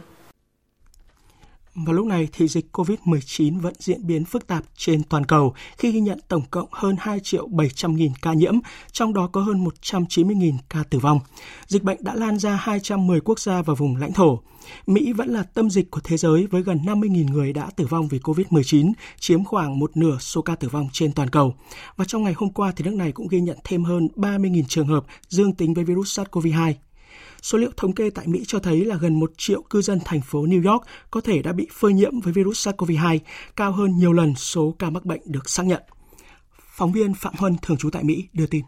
Vào 1.86 1.94
lúc 1.94 2.06
này 2.06 2.28
thì 2.32 2.48
dịch 2.48 2.66
COVID-19 2.72 3.60
vẫn 3.60 3.74
diễn 3.78 4.06
biến 4.06 4.24
phức 4.24 4.46
tạp 4.46 4.64
trên 4.76 5.02
toàn 5.02 5.24
cầu 5.24 5.54
khi 5.78 5.92
ghi 5.92 6.00
nhận 6.00 6.18
tổng 6.28 6.42
cộng 6.50 6.68
hơn 6.72 6.96
2 6.98 7.20
triệu 7.22 7.46
700 7.46 7.96
nghìn 7.96 8.12
ca 8.22 8.32
nhiễm, 8.32 8.54
trong 8.92 9.14
đó 9.14 9.28
có 9.32 9.40
hơn 9.40 9.64
190 9.64 10.36
nghìn 10.36 10.54
ca 10.68 10.82
tử 10.90 10.98
vong. 10.98 11.20
Dịch 11.66 11.82
bệnh 11.82 12.04
đã 12.04 12.14
lan 12.14 12.38
ra 12.38 12.56
210 12.56 13.20
quốc 13.20 13.40
gia 13.40 13.62
và 13.62 13.74
vùng 13.74 13.96
lãnh 13.96 14.12
thổ. 14.12 14.40
Mỹ 14.86 15.12
vẫn 15.12 15.28
là 15.28 15.42
tâm 15.42 15.70
dịch 15.70 15.90
của 15.90 16.00
thế 16.04 16.16
giới 16.16 16.46
với 16.46 16.62
gần 16.62 16.78
50.000 16.84 17.30
người 17.30 17.52
đã 17.52 17.70
tử 17.76 17.86
vong 17.86 18.08
vì 18.08 18.18
COVID-19, 18.18 18.92
chiếm 19.20 19.44
khoảng 19.44 19.78
một 19.78 19.96
nửa 19.96 20.18
số 20.20 20.42
ca 20.42 20.54
tử 20.54 20.68
vong 20.68 20.88
trên 20.92 21.12
toàn 21.12 21.30
cầu. 21.30 21.54
Và 21.96 22.04
trong 22.04 22.22
ngày 22.22 22.34
hôm 22.36 22.50
qua 22.50 22.72
thì 22.76 22.84
nước 22.84 22.94
này 22.94 23.12
cũng 23.12 23.28
ghi 23.28 23.40
nhận 23.40 23.58
thêm 23.64 23.84
hơn 23.84 24.08
30.000 24.16 24.62
trường 24.68 24.86
hợp 24.86 25.04
dương 25.28 25.54
tính 25.54 25.74
với 25.74 25.84
virus 25.84 26.18
SARS-CoV-2. 26.20 26.72
Số 27.42 27.58
liệu 27.58 27.70
thống 27.76 27.92
kê 27.92 28.10
tại 28.10 28.26
Mỹ 28.26 28.42
cho 28.46 28.58
thấy 28.58 28.84
là 28.84 28.96
gần 28.96 29.20
1 29.20 29.32
triệu 29.36 29.62
cư 29.62 29.82
dân 29.82 29.98
thành 30.04 30.20
phố 30.20 30.46
New 30.46 30.72
York 30.72 30.86
có 31.10 31.20
thể 31.20 31.42
đã 31.42 31.52
bị 31.52 31.66
phơi 31.72 31.92
nhiễm 31.92 32.20
với 32.20 32.32
virus 32.32 32.68
SARS-CoV-2, 32.68 33.18
cao 33.56 33.72
hơn 33.72 33.96
nhiều 33.96 34.12
lần 34.12 34.34
số 34.34 34.74
ca 34.78 34.90
mắc 34.90 35.04
bệnh 35.04 35.20
được 35.24 35.48
xác 35.50 35.66
nhận. 35.66 35.82
Phóng 36.76 36.92
viên 36.92 37.14
Phạm 37.14 37.34
Huân, 37.38 37.56
thường 37.62 37.76
trú 37.76 37.90
tại 37.90 38.04
Mỹ, 38.04 38.24
đưa 38.32 38.46
tin. 38.46 38.62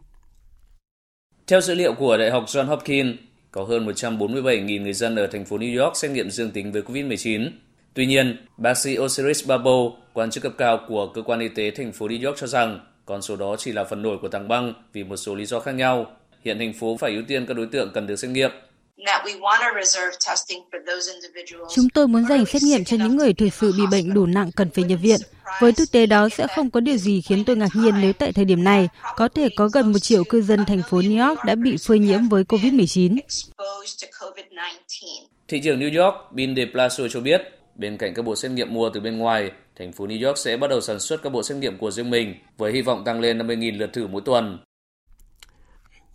Theo 1.46 1.60
dữ 1.60 1.74
liệu 1.74 1.94
của 1.94 2.16
Đại 2.16 2.30
học 2.30 2.44
John 2.46 2.66
Hopkins, 2.66 3.16
có 3.50 3.64
hơn 3.64 3.86
147.000 3.86 4.82
người 4.82 4.92
dân 4.92 5.16
ở 5.16 5.26
thành 5.26 5.44
phố 5.44 5.58
New 5.58 5.84
York 5.84 5.96
xét 5.96 6.10
nghiệm 6.10 6.30
dương 6.30 6.50
tính 6.50 6.72
với 6.72 6.82
COVID-19. 6.82 7.50
Tuy 7.94 8.06
nhiên, 8.06 8.46
bác 8.56 8.74
sĩ 8.74 8.98
Osiris 8.98 9.46
Babo, 9.46 9.90
quan 10.12 10.30
chức 10.30 10.42
cấp 10.42 10.52
cao 10.58 10.80
của 10.88 11.12
cơ 11.14 11.22
quan 11.22 11.40
y 11.40 11.48
tế 11.48 11.70
thành 11.70 11.92
phố 11.92 12.06
New 12.06 12.26
York 12.26 12.38
cho 12.38 12.46
rằng 12.46 12.80
con 13.06 13.22
số 13.22 13.36
đó 13.36 13.56
chỉ 13.58 13.72
là 13.72 13.84
phần 13.84 14.02
nổi 14.02 14.18
của 14.22 14.28
tảng 14.28 14.48
băng 14.48 14.74
vì 14.92 15.04
một 15.04 15.16
số 15.16 15.34
lý 15.34 15.44
do 15.44 15.60
khác 15.60 15.72
nhau. 15.72 16.06
Hiện 16.44 16.58
thành 16.58 16.72
phố 16.72 16.96
phải 16.96 17.14
ưu 17.14 17.22
tiên 17.28 17.46
các 17.46 17.54
đối 17.54 17.66
tượng 17.66 17.90
cần 17.94 18.06
được 18.06 18.16
xét 18.16 18.30
nghiệm. 18.30 18.50
Chúng 21.74 21.88
tôi 21.94 22.08
muốn 22.08 22.24
dành 22.28 22.46
xét 22.46 22.62
nghiệm 22.62 22.84
cho 22.84 22.96
những 22.96 23.16
người 23.16 23.32
thực 23.32 23.48
sự 23.60 23.72
bị 23.78 23.82
bệnh 23.90 24.14
đủ 24.14 24.26
nặng 24.26 24.50
cần 24.56 24.70
phải 24.70 24.84
nhập 24.84 24.98
viện. 25.02 25.20
Với 25.60 25.72
thực 25.72 25.92
tế 25.92 26.06
đó 26.06 26.28
sẽ 26.28 26.46
không 26.56 26.70
có 26.70 26.80
điều 26.80 26.96
gì 26.96 27.20
khiến 27.20 27.44
tôi 27.44 27.56
ngạc 27.56 27.68
nhiên 27.74 27.94
nếu 28.00 28.12
tại 28.12 28.32
thời 28.32 28.44
điểm 28.44 28.64
này 28.64 28.88
có 29.16 29.28
thể 29.28 29.48
có 29.56 29.68
gần 29.68 29.92
một 29.92 29.98
triệu 29.98 30.24
cư 30.24 30.42
dân 30.42 30.64
thành 30.64 30.82
phố 30.90 31.00
New 31.00 31.28
York 31.28 31.44
đã 31.44 31.54
bị 31.54 31.76
phơi 31.76 31.98
nhiễm 31.98 32.28
với 32.28 32.44
COVID-19. 32.44 33.16
Thị 35.48 35.60
trưởng 35.64 35.80
New 35.80 36.04
York 36.04 36.32
Bill 36.32 36.56
de 36.56 36.64
Blasio 36.64 37.08
cho 37.08 37.20
biết, 37.20 37.42
bên 37.74 37.96
cạnh 37.96 38.14
các 38.14 38.22
bộ 38.22 38.36
xét 38.36 38.50
nghiệm 38.50 38.74
mua 38.74 38.90
từ 38.90 39.00
bên 39.00 39.18
ngoài, 39.18 39.50
thành 39.78 39.92
phố 39.92 40.06
New 40.06 40.26
York 40.26 40.38
sẽ 40.38 40.56
bắt 40.56 40.70
đầu 40.70 40.80
sản 40.80 41.00
xuất 41.00 41.22
các 41.22 41.32
bộ 41.32 41.42
xét 41.42 41.58
nghiệm 41.58 41.78
của 41.78 41.90
riêng 41.90 42.10
mình 42.10 42.34
với 42.56 42.72
hy 42.72 42.82
vọng 42.82 43.04
tăng 43.04 43.20
lên 43.20 43.38
50.000 43.38 43.78
lượt 43.78 43.92
thử 43.92 44.06
mỗi 44.06 44.22
tuần. 44.24 44.58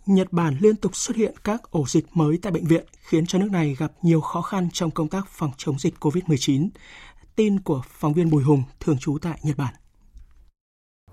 Nhật 0.08 0.32
Bản 0.32 0.56
liên 0.60 0.76
tục 0.76 0.96
xuất 0.96 1.16
hiện 1.16 1.34
các 1.44 1.70
ổ 1.70 1.86
dịch 1.86 2.06
mới 2.14 2.38
tại 2.42 2.52
bệnh 2.52 2.64
viện, 2.64 2.84
khiến 3.00 3.26
cho 3.26 3.38
nước 3.38 3.50
này 3.52 3.76
gặp 3.78 3.92
nhiều 4.02 4.20
khó 4.20 4.42
khăn 4.42 4.68
trong 4.72 4.90
công 4.90 5.08
tác 5.08 5.28
phòng 5.28 5.50
chống 5.56 5.78
dịch 5.78 5.94
COVID-19. 6.00 6.68
Tin 7.36 7.60
của 7.60 7.82
phóng 7.88 8.12
viên 8.12 8.30
Bùi 8.30 8.42
Hùng, 8.42 8.62
thường 8.80 8.98
trú 8.98 9.18
tại 9.22 9.38
Nhật 9.42 9.56
Bản. 9.56 9.74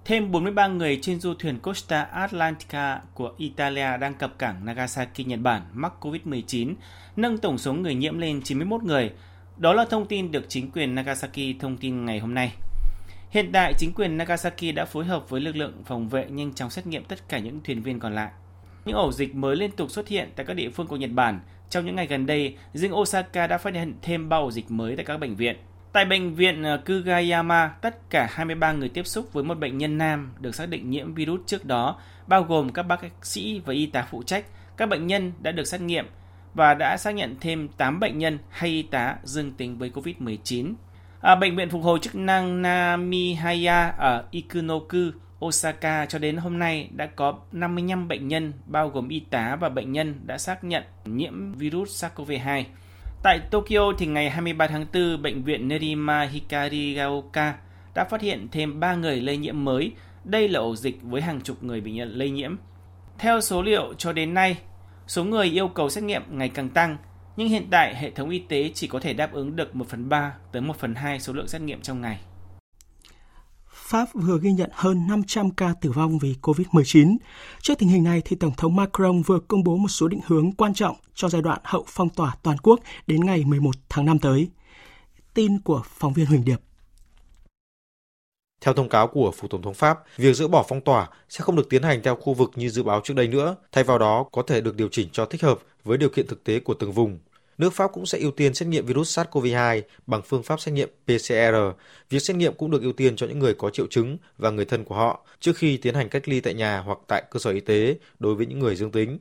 Thêm 0.06 0.32
43 0.32 0.68
người 0.68 1.00
trên 1.02 1.20
du 1.20 1.34
thuyền 1.34 1.60
Costa 1.60 2.02
Atlantica 2.02 3.02
của 3.14 3.34
Italia 3.38 3.98
đang 3.98 4.14
cập 4.14 4.40
cảng 4.40 4.66
Nagasaki, 4.66 5.20
Nhật 5.26 5.40
Bản 5.40 5.62
mắc 5.74 5.94
COVID-19, 6.02 6.74
nâng 7.16 7.38
tổng 7.38 7.58
số 7.58 7.74
người 7.74 7.96
nhiễm 7.96 8.18
lên 8.18 8.42
91 8.44 8.84
người. 8.84 9.12
Đó 9.58 9.74
là 9.74 9.86
thông 9.86 10.08
tin 10.08 10.32
được 10.32 10.46
chính 10.50 10.72
quyền 10.72 10.96
Nagasaki 10.96 11.60
thông 11.60 11.78
tin 11.78 12.06
ngày 12.06 12.20
hôm 12.20 12.34
nay. 12.34 12.54
Hiện 13.30 13.50
tại, 13.54 13.74
chính 13.78 13.94
quyền 13.94 14.18
Nagasaki 14.18 14.76
đã 14.76 14.86
phối 14.86 15.06
hợp 15.06 15.30
với 15.30 15.42
lực 15.42 15.56
lượng 15.56 15.84
phòng 15.86 16.10
vệ 16.10 16.28
nhanh 16.30 16.54
chóng 16.54 16.70
xét 16.70 16.88
nghiệm 16.88 17.04
tất 17.04 17.30
cả 17.30 17.40
những 17.40 17.60
thuyền 17.64 17.82
viên 17.82 18.00
còn 18.00 18.16
lại. 18.16 18.32
Những 18.86 18.98
ổ 18.98 19.12
dịch 19.12 19.36
mới 19.36 19.56
liên 19.56 19.72
tục 19.72 19.92
xuất 19.92 20.08
hiện 20.08 20.30
tại 20.36 20.46
các 20.46 20.54
địa 20.54 20.70
phương 20.70 20.88
của 20.88 20.96
Nhật 20.96 21.10
Bản. 21.14 21.40
Trong 21.70 21.86
những 21.86 21.96
ngày 21.96 22.08
gần 22.08 22.26
đây, 22.26 22.58
riêng 22.74 22.96
Osaka 22.96 23.48
đã 23.48 23.58
phát 23.58 23.74
hiện 23.74 23.94
thêm 24.02 24.30
3 24.30 24.38
ổ 24.38 24.52
dịch 24.52 24.72
mới 24.72 24.96
tại 24.96 25.06
các 25.06 25.18
bệnh 25.18 25.36
viện. 25.36 25.58
Tại 25.92 26.06
bệnh 26.06 26.36
viện 26.36 26.64
ờ, 26.64 26.82
Kugayama, 26.86 27.68
tất 27.68 28.10
cả 28.10 28.28
23 28.32 28.72
người 28.72 28.90
tiếp 28.90 29.08
xúc 29.08 29.34
với 29.34 29.44
một 29.44 29.60
bệnh 29.60 29.78
nhân 29.78 29.98
nam 29.98 30.34
được 30.40 30.56
xác 30.56 30.70
định 30.70 30.90
nhiễm 30.90 31.14
virus 31.14 31.42
trước 31.46 31.66
đó, 31.66 32.00
bao 32.28 32.44
gồm 32.44 32.70
các 32.70 32.84
bác 32.84 33.00
sĩ 33.22 33.62
và 33.66 33.74
y 33.74 33.86
tá 33.86 34.08
phụ 34.12 34.24
trách. 34.24 34.46
Các 34.78 34.90
bệnh 34.90 35.08
nhân 35.08 35.32
đã 35.40 35.52
được 35.52 35.66
xét 35.66 35.82
nghiệm 35.82 36.06
và 36.54 36.74
đã 36.74 36.98
xác 36.98 37.12
nhận 37.12 37.36
thêm 37.42 37.68
8 37.68 38.00
bệnh 38.00 38.18
nhân 38.18 38.38
hay 38.50 38.70
y 38.70 38.82
tá 38.82 39.16
dương 39.24 39.52
tính 39.52 39.78
với 39.78 39.90
COVID-19. 39.90 40.74
À, 41.22 41.36
bệnh 41.36 41.56
viện 41.56 41.70
phục 41.70 41.84
hồi 41.84 42.00
chức 42.02 42.16
năng 42.16 42.62
Namihaya 42.62 43.90
ở 43.90 44.24
Ikunoku 44.32 45.12
Osaka 45.46 46.06
cho 46.06 46.20
đến 46.20 46.38
hôm 46.38 46.60
nay 46.60 46.90
đã 46.92 47.06
có 47.06 47.40
55 47.52 48.08
bệnh 48.08 48.28
nhân 48.28 48.54
bao 48.66 48.90
gồm 48.90 49.10
y 49.10 49.20
tá 49.20 49.58
và 49.62 49.70
bệnh 49.70 49.92
nhân 49.92 50.16
đã 50.26 50.38
xác 50.38 50.64
nhận 50.64 50.84
nhiễm 51.06 51.54
virus 51.54 52.04
SARS-CoV-2. 52.04 52.64
Tại 53.24 53.40
Tokyo 53.52 53.94
thì 53.98 54.06
ngày 54.06 54.30
23 54.30 54.68
tháng 54.68 54.86
4, 54.94 55.22
bệnh 55.22 55.44
viện 55.44 55.68
Nerima 55.68 56.22
Hikarigaoka 56.22 57.56
đã 57.96 58.04
phát 58.04 58.22
hiện 58.22 58.48
thêm 58.52 58.80
3 58.80 58.96
người 58.96 59.22
lây 59.22 59.38
nhiễm 59.38 59.66
mới. 59.66 59.92
Đây 60.24 60.50
là 60.50 60.60
ổ 60.60 60.76
dịch 60.76 61.02
với 61.02 61.22
hàng 61.22 61.42
chục 61.42 61.64
người 61.64 61.82
bị 61.82 61.92
nhận 61.92 62.10
lây 62.10 62.30
nhiễm. 62.30 62.56
Theo 63.18 63.42
số 63.42 63.62
liệu 63.62 63.94
cho 63.98 64.14
đến 64.14 64.34
nay, 64.34 64.58
số 65.08 65.24
người 65.24 65.48
yêu 65.48 65.68
cầu 65.68 65.90
xét 65.90 66.04
nghiệm 66.04 66.22
ngày 66.30 66.50
càng 66.50 66.70
tăng, 66.70 66.98
nhưng 67.38 67.48
hiện 67.48 67.68
tại 67.72 67.96
hệ 67.96 68.12
thống 68.12 68.30
y 68.30 68.40
tế 68.40 68.72
chỉ 68.74 68.88
có 68.88 69.00
thể 69.00 69.14
đáp 69.14 69.34
ứng 69.34 69.56
được 69.56 69.76
1 69.76 69.88
phần 69.90 70.10
3 70.10 70.34
tới 70.52 70.62
1 70.62 70.76
phần 70.80 70.96
2 70.96 71.20
số 71.20 71.34
lượng 71.34 71.48
xét 71.48 71.62
nghiệm 71.62 71.82
trong 71.82 72.02
ngày. 72.02 72.20
Pháp 73.86 74.10
vừa 74.14 74.40
ghi 74.42 74.52
nhận 74.52 74.70
hơn 74.74 75.08
500 75.08 75.50
ca 75.52 75.74
tử 75.82 75.92
vong 75.92 76.20
vì 76.20 76.36
COVID-19. 76.42 77.18
Trước 77.62 77.74
tình 77.80 77.90
hình 77.90 78.04
này, 78.04 78.22
thì 78.26 78.36
Tổng 78.36 78.52
thống 78.58 78.76
Macron 78.76 79.22
vừa 79.22 79.40
công 79.40 79.64
bố 79.64 79.78
một 79.78 79.88
số 79.88 80.08
định 80.08 80.20
hướng 80.28 80.52
quan 80.52 80.74
trọng 80.74 80.96
cho 81.14 81.30
giai 81.30 81.42
đoạn 81.42 81.60
hậu 81.64 81.86
phong 81.88 82.10
tỏa 82.10 82.36
toàn 82.44 82.58
quốc 82.58 82.80
đến 83.08 83.26
ngày 83.26 83.44
11 83.46 83.72
tháng 83.90 84.06
5 84.06 84.20
tới. 84.20 84.50
Tin 85.34 85.62
của 85.62 85.82
phóng 85.86 86.14
viên 86.14 86.26
Huỳnh 86.26 86.46
Điệp. 86.46 86.58
Theo 88.62 88.74
thông 88.74 88.90
cáo 88.90 89.08
của 89.08 89.32
Phủ 89.32 89.48
Tổng 89.48 89.62
thống 89.62 89.74
Pháp, 89.74 90.00
việc 90.18 90.36
dỡ 90.36 90.48
bỏ 90.48 90.66
phong 90.70 90.82
tỏa 90.82 91.10
sẽ 91.30 91.42
không 91.42 91.56
được 91.56 91.70
tiến 91.70 91.84
hành 91.84 92.02
theo 92.04 92.16
khu 92.16 92.34
vực 92.34 92.52
như 92.56 92.70
dự 92.70 92.84
báo 92.84 93.02
trước 93.04 93.14
đây 93.14 93.28
nữa, 93.28 93.56
thay 93.72 93.84
vào 93.84 94.00
đó 94.00 94.26
có 94.32 94.42
thể 94.48 94.62
được 94.62 94.76
điều 94.76 94.88
chỉnh 94.92 95.08
cho 95.12 95.26
thích 95.26 95.44
hợp 95.44 95.60
với 95.84 95.98
điều 95.98 96.10
kiện 96.10 96.28
thực 96.28 96.44
tế 96.44 96.60
của 96.60 96.74
từng 96.74 96.92
vùng 96.92 97.20
nước 97.58 97.74
Pháp 97.74 97.92
cũng 97.94 98.06
sẽ 98.06 98.20
ưu 98.20 98.32
tiên 98.32 98.54
xét 98.54 98.68
nghiệm 98.68 98.86
virus 98.86 99.20
SARS-CoV-2 99.20 99.82
bằng 100.08 100.22
phương 100.22 100.44
pháp 100.44 100.60
xét 100.60 100.74
nghiệm 100.74 100.90
PCR. 101.06 101.56
Việc 102.10 102.20
xét 102.20 102.38
nghiệm 102.38 102.54
cũng 102.54 102.72
được 102.72 102.82
ưu 102.82 102.94
tiên 102.94 103.16
cho 103.16 103.28
những 103.28 103.40
người 103.40 103.54
có 103.54 103.70
triệu 103.70 103.88
chứng 103.88 104.18
và 104.38 104.50
người 104.50 104.66
thân 104.66 104.84
của 104.84 104.96
họ 104.96 105.26
trước 105.40 105.58
khi 105.58 105.78
tiến 105.78 105.96
hành 105.96 106.10
cách 106.10 106.28
ly 106.28 106.40
tại 106.40 106.54
nhà 106.54 106.80
hoặc 106.80 107.00
tại 107.08 107.24
cơ 107.32 107.40
sở 107.40 107.52
y 107.52 107.60
tế 107.60 107.96
đối 108.20 108.36
với 108.36 108.46
những 108.46 108.60
người 108.60 108.76
dương 108.76 108.92
tính. 108.92 109.20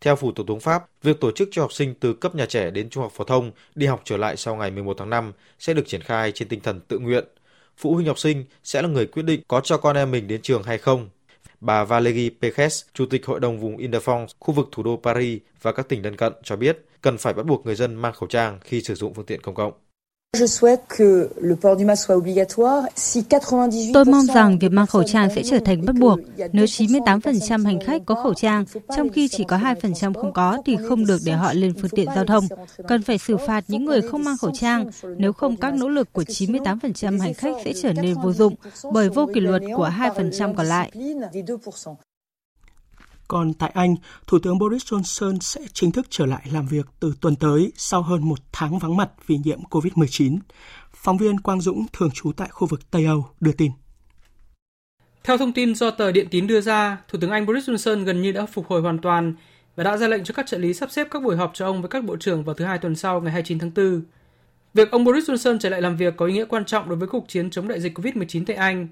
Theo 0.00 0.16
Phủ 0.16 0.32
Tổng 0.32 0.46
thống 0.46 0.60
Pháp, 0.60 0.84
việc 1.02 1.20
tổ 1.20 1.30
chức 1.30 1.48
cho 1.52 1.62
học 1.62 1.72
sinh 1.72 1.94
từ 2.00 2.12
cấp 2.12 2.34
nhà 2.34 2.46
trẻ 2.46 2.70
đến 2.70 2.90
trung 2.90 3.02
học 3.02 3.12
phổ 3.14 3.24
thông 3.24 3.52
đi 3.74 3.86
học 3.86 4.00
trở 4.04 4.16
lại 4.16 4.36
sau 4.36 4.56
ngày 4.56 4.70
11 4.70 4.96
tháng 4.98 5.10
5 5.10 5.32
sẽ 5.58 5.74
được 5.74 5.86
triển 5.86 6.00
khai 6.00 6.32
trên 6.32 6.48
tinh 6.48 6.60
thần 6.60 6.80
tự 6.80 6.98
nguyện. 6.98 7.24
Phụ 7.76 7.94
huynh 7.94 8.06
học 8.06 8.18
sinh 8.18 8.44
sẽ 8.64 8.82
là 8.82 8.88
người 8.88 9.06
quyết 9.06 9.22
định 9.22 9.40
có 9.48 9.60
cho 9.60 9.76
con 9.76 9.96
em 9.96 10.10
mình 10.10 10.28
đến 10.28 10.42
trường 10.42 10.62
hay 10.62 10.78
không. 10.78 11.08
Bà 11.60 11.84
Valérie 11.84 12.30
Pécresse, 12.42 12.88
Chủ 12.94 13.06
tịch 13.06 13.26
Hội 13.26 13.40
đồng 13.40 13.60
vùng 13.60 13.76
Ile-de-France, 13.76 14.26
khu 14.38 14.54
vực 14.54 14.68
thủ 14.72 14.82
đô 14.82 15.00
Paris 15.02 15.40
và 15.62 15.72
các 15.72 15.88
tỉnh 15.88 16.02
lân 16.02 16.16
cận 16.16 16.32
cho 16.42 16.56
biết, 16.56 16.84
cần 17.04 17.18
phải 17.18 17.34
bắt 17.34 17.46
buộc 17.46 17.66
người 17.66 17.74
dân 17.74 17.94
mang 17.94 18.12
khẩu 18.12 18.28
trang 18.28 18.58
khi 18.64 18.82
sử 18.82 18.94
dụng 18.94 19.14
phương 19.14 19.26
tiện 19.26 19.42
công 19.42 19.54
cộng. 19.54 19.72
Tôi 23.94 24.04
mong 24.04 24.26
rằng 24.34 24.58
việc 24.58 24.72
mang 24.72 24.86
khẩu 24.86 25.02
trang 25.02 25.28
sẽ 25.34 25.42
trở 25.42 25.58
thành 25.64 25.84
bắt 25.86 25.96
buộc. 26.00 26.18
Nếu 26.52 26.64
98% 26.64 27.64
hành 27.64 27.80
khách 27.86 28.02
có 28.06 28.14
khẩu 28.14 28.34
trang, 28.34 28.64
trong 28.96 29.08
khi 29.08 29.28
chỉ 29.28 29.44
có 29.48 29.56
2% 29.56 30.14
không 30.14 30.32
có, 30.32 30.62
thì 30.66 30.76
không 30.88 31.06
được 31.06 31.18
để 31.26 31.32
họ 31.32 31.52
lên 31.52 31.74
phương 31.80 31.90
tiện 31.90 32.06
giao 32.14 32.24
thông. 32.24 32.44
Cần 32.88 33.02
phải 33.02 33.18
xử 33.18 33.36
phạt 33.36 33.64
những 33.68 33.84
người 33.84 34.02
không 34.02 34.24
mang 34.24 34.36
khẩu 34.40 34.50
trang, 34.54 34.90
nếu 35.16 35.32
không 35.32 35.56
các 35.56 35.74
nỗ 35.74 35.88
lực 35.88 36.12
của 36.12 36.22
98% 36.22 37.20
hành 37.20 37.34
khách 37.34 37.54
sẽ 37.64 37.72
trở 37.82 37.92
nên 37.92 38.14
vô 38.14 38.32
dụng 38.32 38.54
bởi 38.92 39.08
vô 39.08 39.28
kỷ 39.34 39.40
luật 39.40 39.62
của 39.76 39.90
2% 39.98 40.54
còn 40.54 40.66
lại. 40.66 40.90
Còn 43.28 43.54
tại 43.54 43.70
Anh, 43.74 43.94
Thủ 44.26 44.38
tướng 44.38 44.58
Boris 44.58 44.92
Johnson 44.92 45.38
sẽ 45.40 45.60
chính 45.72 45.92
thức 45.92 46.06
trở 46.10 46.26
lại 46.26 46.46
làm 46.52 46.66
việc 46.66 46.86
từ 47.00 47.14
tuần 47.20 47.36
tới 47.36 47.72
sau 47.76 48.02
hơn 48.02 48.28
một 48.28 48.38
tháng 48.52 48.78
vắng 48.78 48.96
mặt 48.96 49.10
vì 49.26 49.38
nhiễm 49.44 49.58
COVID-19. 49.70 50.38
Phóng 50.94 51.18
viên 51.18 51.40
Quang 51.40 51.60
Dũng, 51.60 51.86
thường 51.92 52.10
trú 52.14 52.32
tại 52.32 52.48
khu 52.50 52.66
vực 52.66 52.90
Tây 52.90 53.04
Âu, 53.04 53.26
đưa 53.40 53.52
tin. 53.52 53.70
Theo 55.24 55.38
thông 55.38 55.52
tin 55.52 55.74
do 55.74 55.90
tờ 55.90 56.12
Điện 56.12 56.28
tín 56.30 56.46
đưa 56.46 56.60
ra, 56.60 56.98
Thủ 57.08 57.18
tướng 57.20 57.30
Anh 57.30 57.46
Boris 57.46 57.70
Johnson 57.70 58.04
gần 58.04 58.22
như 58.22 58.32
đã 58.32 58.46
phục 58.46 58.66
hồi 58.66 58.80
hoàn 58.80 58.98
toàn 58.98 59.34
và 59.76 59.84
đã 59.84 59.96
ra 59.96 60.08
lệnh 60.08 60.24
cho 60.24 60.34
các 60.34 60.46
trợ 60.46 60.58
lý 60.58 60.74
sắp 60.74 60.90
xếp 60.90 61.08
các 61.10 61.22
buổi 61.22 61.36
họp 61.36 61.50
cho 61.54 61.66
ông 61.66 61.82
với 61.82 61.88
các 61.88 62.04
bộ 62.04 62.16
trưởng 62.16 62.44
vào 62.44 62.54
thứ 62.54 62.64
hai 62.64 62.78
tuần 62.78 62.96
sau 62.96 63.20
ngày 63.20 63.32
29 63.32 63.58
tháng 63.58 63.70
4. 63.76 64.02
Việc 64.74 64.90
ông 64.90 65.04
Boris 65.04 65.30
Johnson 65.30 65.58
trở 65.58 65.68
lại 65.68 65.82
làm 65.82 65.96
việc 65.96 66.16
có 66.16 66.26
ý 66.26 66.32
nghĩa 66.32 66.44
quan 66.44 66.64
trọng 66.64 66.88
đối 66.88 66.98
với 66.98 67.08
cuộc 67.08 67.28
chiến 67.28 67.50
chống 67.50 67.68
đại 67.68 67.80
dịch 67.80 67.98
COVID-19 67.98 68.44
tại 68.46 68.56
Anh, 68.56 68.88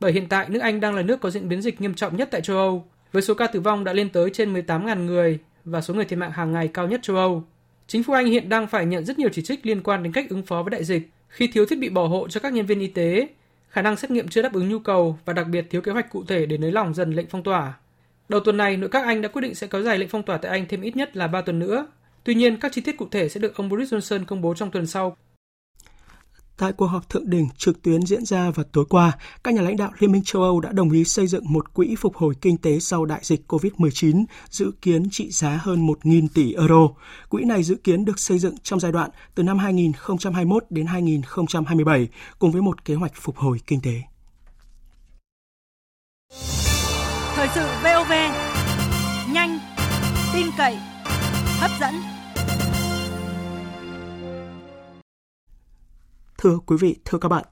bởi 0.00 0.12
hiện 0.12 0.28
tại 0.28 0.48
nước 0.48 0.60
Anh 0.60 0.80
đang 0.80 0.94
là 0.94 1.02
nước 1.02 1.20
có 1.20 1.30
diễn 1.30 1.48
biến 1.48 1.62
dịch 1.62 1.80
nghiêm 1.80 1.94
trọng 1.94 2.16
nhất 2.16 2.28
tại 2.32 2.40
châu 2.40 2.56
Âu 2.56 2.84
với 3.16 3.22
số 3.22 3.34
ca 3.34 3.46
tử 3.46 3.60
vong 3.60 3.84
đã 3.84 3.92
lên 3.92 4.08
tới 4.08 4.30
trên 4.30 4.54
18.000 4.54 5.04
người 5.04 5.38
và 5.64 5.80
số 5.80 5.94
người 5.94 6.04
thiệt 6.04 6.18
mạng 6.18 6.30
hàng 6.32 6.52
ngày 6.52 6.68
cao 6.68 6.88
nhất 6.88 7.00
châu 7.02 7.16
Âu. 7.16 7.44
Chính 7.86 8.02
phủ 8.02 8.12
Anh 8.12 8.26
hiện 8.26 8.48
đang 8.48 8.66
phải 8.66 8.86
nhận 8.86 9.04
rất 9.04 9.18
nhiều 9.18 9.28
chỉ 9.32 9.42
trích 9.42 9.66
liên 9.66 9.82
quan 9.82 10.02
đến 10.02 10.12
cách 10.12 10.30
ứng 10.30 10.42
phó 10.42 10.62
với 10.62 10.70
đại 10.70 10.84
dịch 10.84 11.10
khi 11.28 11.46
thiếu 11.46 11.66
thiết 11.66 11.78
bị 11.78 11.88
bảo 11.88 12.08
hộ 12.08 12.28
cho 12.28 12.40
các 12.40 12.52
nhân 12.52 12.66
viên 12.66 12.80
y 12.80 12.86
tế, 12.86 13.28
khả 13.68 13.82
năng 13.82 13.96
xét 13.96 14.10
nghiệm 14.10 14.28
chưa 14.28 14.42
đáp 14.42 14.52
ứng 14.52 14.68
nhu 14.68 14.78
cầu 14.78 15.18
và 15.24 15.32
đặc 15.32 15.46
biệt 15.48 15.66
thiếu 15.70 15.80
kế 15.80 15.92
hoạch 15.92 16.10
cụ 16.10 16.24
thể 16.24 16.46
để 16.46 16.58
nới 16.58 16.72
lỏng 16.72 16.94
dần 16.94 17.12
lệnh 17.12 17.26
phong 17.26 17.42
tỏa. 17.42 17.74
Đầu 18.28 18.40
tuần 18.40 18.56
này, 18.56 18.76
nội 18.76 18.90
các 18.90 19.04
Anh 19.04 19.22
đã 19.22 19.28
quyết 19.28 19.42
định 19.42 19.54
sẽ 19.54 19.66
kéo 19.66 19.82
dài 19.82 19.98
lệnh 19.98 20.08
phong 20.08 20.22
tỏa 20.22 20.38
tại 20.38 20.50
Anh 20.50 20.66
thêm 20.68 20.80
ít 20.80 20.96
nhất 20.96 21.16
là 21.16 21.26
3 21.26 21.40
tuần 21.40 21.58
nữa. 21.58 21.86
Tuy 22.24 22.34
nhiên, 22.34 22.56
các 22.56 22.72
chi 22.72 22.80
tiết 22.80 22.96
cụ 22.96 23.08
thể 23.10 23.28
sẽ 23.28 23.40
được 23.40 23.56
ông 23.56 23.68
Boris 23.68 23.94
Johnson 23.94 24.24
công 24.24 24.42
bố 24.42 24.54
trong 24.54 24.70
tuần 24.70 24.86
sau 24.86 25.16
Tại 26.58 26.72
cuộc 26.72 26.86
họp 26.86 27.08
thượng 27.08 27.30
đỉnh 27.30 27.48
trực 27.56 27.82
tuyến 27.82 28.06
diễn 28.06 28.24
ra 28.24 28.50
vào 28.50 28.64
tối 28.72 28.84
qua, 28.88 29.12
các 29.44 29.54
nhà 29.54 29.62
lãnh 29.62 29.76
đạo 29.76 29.90
Liên 29.98 30.12
minh 30.12 30.22
châu 30.24 30.42
Âu 30.42 30.60
đã 30.60 30.72
đồng 30.72 30.90
ý 30.90 31.04
xây 31.04 31.26
dựng 31.26 31.52
một 31.52 31.74
quỹ 31.74 31.94
phục 31.98 32.16
hồi 32.16 32.34
kinh 32.40 32.56
tế 32.56 32.78
sau 32.80 33.04
đại 33.04 33.20
dịch 33.22 33.52
COVID-19, 33.52 34.24
dự 34.50 34.72
kiến 34.82 35.10
trị 35.10 35.30
giá 35.30 35.60
hơn 35.62 35.86
1.000 35.86 36.26
tỷ 36.34 36.54
euro. 36.54 36.88
Quỹ 37.28 37.44
này 37.44 37.62
dự 37.62 37.74
kiến 37.74 38.04
được 38.04 38.18
xây 38.18 38.38
dựng 38.38 38.54
trong 38.62 38.80
giai 38.80 38.92
đoạn 38.92 39.10
từ 39.34 39.42
năm 39.42 39.58
2021 39.58 40.64
đến 40.70 40.86
2027, 40.86 42.08
cùng 42.38 42.52
với 42.52 42.62
một 42.62 42.84
kế 42.84 42.94
hoạch 42.94 43.12
phục 43.14 43.36
hồi 43.36 43.60
kinh 43.66 43.80
tế. 43.80 44.02
Thời 47.34 47.48
sự 47.54 47.66
VOV, 47.82 48.12
nhanh, 49.32 49.58
tin 50.34 50.46
cậy, 50.58 50.76
hấp 51.58 51.70
dẫn. 51.80 52.15
Thưa 56.38 56.58
quý 56.66 56.76
vị, 56.80 56.96
thưa 57.04 57.18
các 57.18 57.28
bạn, 57.28 57.44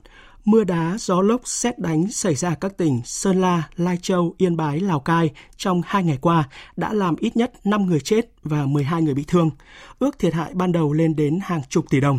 mưa 0.45 0.65
đá, 0.65 0.97
gió 0.99 1.23
lốc, 1.23 1.41
xét 1.45 1.79
đánh 1.79 2.11
xảy 2.11 2.35
ra 2.35 2.55
các 2.55 2.77
tỉnh 2.77 3.01
Sơn 3.05 3.41
La, 3.41 3.63
Lai 3.77 3.99
Châu, 4.03 4.35
Yên 4.39 4.57
Bái, 4.57 4.81
Lào 4.81 5.01
Cai 5.01 5.31
trong 5.57 5.83
hai 5.87 6.05
ngày 6.05 6.19
qua 6.21 6.49
đã 6.77 6.93
làm 6.93 7.17
ít 7.17 7.37
nhất 7.37 7.53
5 7.65 7.87
người 7.87 8.01
chết 8.01 8.33
và 8.43 8.67
12 8.67 9.03
người 9.03 9.15
bị 9.15 9.25
thương. 9.29 9.51
Ước 9.99 10.19
thiệt 10.19 10.35
hại 10.35 10.55
ban 10.55 10.73
đầu 10.73 10.93
lên 10.93 11.17
đến 11.17 11.39
hàng 11.43 11.61
chục 11.69 11.85
tỷ 11.91 12.01
đồng. 12.01 12.19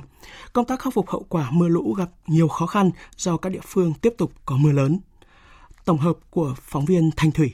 Công 0.54 0.66
tác 0.66 0.80
khắc 0.80 0.94
phục 0.94 1.10
hậu 1.10 1.26
quả 1.30 1.50
mưa 1.52 1.68
lũ 1.68 1.94
gặp 1.94 2.10
nhiều 2.28 2.48
khó 2.48 2.66
khăn 2.66 2.92
do 3.18 3.38
các 3.38 3.50
địa 3.50 3.64
phương 3.68 3.94
tiếp 3.94 4.14
tục 4.18 4.32
có 4.46 4.58
mưa 4.58 4.72
lớn. 4.72 5.00
Tổng 5.86 5.98
hợp 5.98 6.18
của 6.30 6.56
phóng 6.62 6.86
viên 6.86 7.10
Thanh 7.16 7.32
Thủy. 7.32 7.54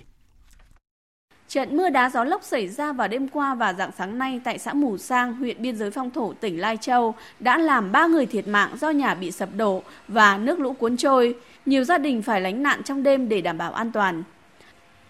Trận 1.52 1.78
mưa 1.78 1.90
đá 1.90 2.10
gió 2.10 2.24
lốc 2.24 2.44
xảy 2.44 2.68
ra 2.68 2.94
vào 2.94 3.08
đêm 3.08 3.28
qua 3.28 3.56
và 3.56 3.74
dạng 3.74 3.92
sáng 3.98 4.18
nay 4.18 4.42
tại 4.44 4.58
xã 4.58 4.74
Mù 4.74 4.98
Sang, 4.98 5.34
huyện 5.34 5.62
biên 5.62 5.76
giới 5.76 5.92
phong 5.92 6.10
thổ 6.10 6.34
tỉnh 6.34 6.62
Lai 6.62 6.78
Châu 6.78 7.16
đã 7.40 7.58
làm 7.58 7.92
3 7.92 8.08
người 8.08 8.26
thiệt 8.26 8.48
mạng 8.48 8.70
do 8.82 8.90
nhà 8.90 9.14
bị 9.14 9.32
sập 9.32 9.50
đổ 9.58 9.84
và 10.08 10.38
nước 10.38 10.60
lũ 10.60 10.74
cuốn 10.74 10.98
trôi. 10.98 11.36
Nhiều 11.66 11.84
gia 11.84 11.98
đình 11.98 12.22
phải 12.22 12.42
lánh 12.42 12.64
nạn 12.64 12.84
trong 12.84 13.04
đêm 13.04 13.30
để 13.30 13.42
đảm 13.42 13.58
bảo 13.58 13.74
an 13.74 13.92
toàn. 13.92 14.24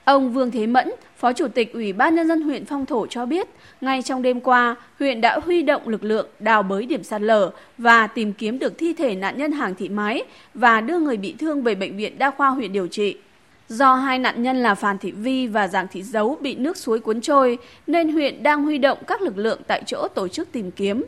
Ông 0.04 0.34
Vương 0.34 0.52
Thế 0.52 0.68
Mẫn, 0.68 0.92
Phó 1.18 1.34
Chủ 1.34 1.48
tịch 1.48 1.74
Ủy 1.74 1.94
ban 1.94 2.16
Nhân 2.16 2.28
dân 2.28 2.42
huyện 2.42 2.66
Phong 2.66 2.86
Thổ 2.86 3.08
cho 3.08 3.26
biết, 3.26 3.48
ngay 3.82 4.02
trong 4.02 4.22
đêm 4.22 4.40
qua, 4.40 4.76
huyện 5.00 5.22
đã 5.22 5.40
huy 5.46 5.62
động 5.62 5.88
lực 5.88 6.04
lượng 6.04 6.28
đào 6.40 6.64
bới 6.64 6.86
điểm 6.86 7.04
sạt 7.04 7.22
lở 7.22 7.52
và 7.78 8.08
tìm 8.08 8.34
kiếm 8.34 8.60
được 8.60 8.78
thi 8.78 8.94
thể 8.94 9.16
nạn 9.16 9.38
nhân 9.38 9.52
hàng 9.52 9.76
thị 9.76 9.90
mái 9.90 10.24
và 10.54 10.82
đưa 10.82 11.00
người 11.00 11.18
bị 11.18 11.36
thương 11.40 11.64
về 11.64 11.76
Bệnh 11.76 11.98
viện 11.98 12.18
Đa 12.18 12.32
khoa 12.32 12.50
huyện 12.50 12.74
điều 12.74 12.88
trị. 12.88 13.18
Do 13.72 13.96
hai 13.96 14.20
nạn 14.20 14.44
nhân 14.44 14.58
là 14.58 14.76
Phan 14.76 14.98
Thị 14.98 15.12
Vi 15.12 15.48
và 15.48 15.68
Giàng 15.68 15.88
Thị 15.92 16.04
Dấu 16.04 16.38
bị 16.42 16.56
nước 16.56 16.78
suối 16.78 17.00
cuốn 17.00 17.22
trôi, 17.22 17.58
nên 17.88 18.10
huyện 18.10 18.44
đang 18.44 18.64
huy 18.64 18.78
động 18.78 18.98
các 19.08 19.22
lực 19.22 19.38
lượng 19.38 19.62
tại 19.68 19.84
chỗ 19.86 20.08
tổ 20.16 20.28
chức 20.28 20.52
tìm 20.52 20.72
kiếm. 20.72 21.04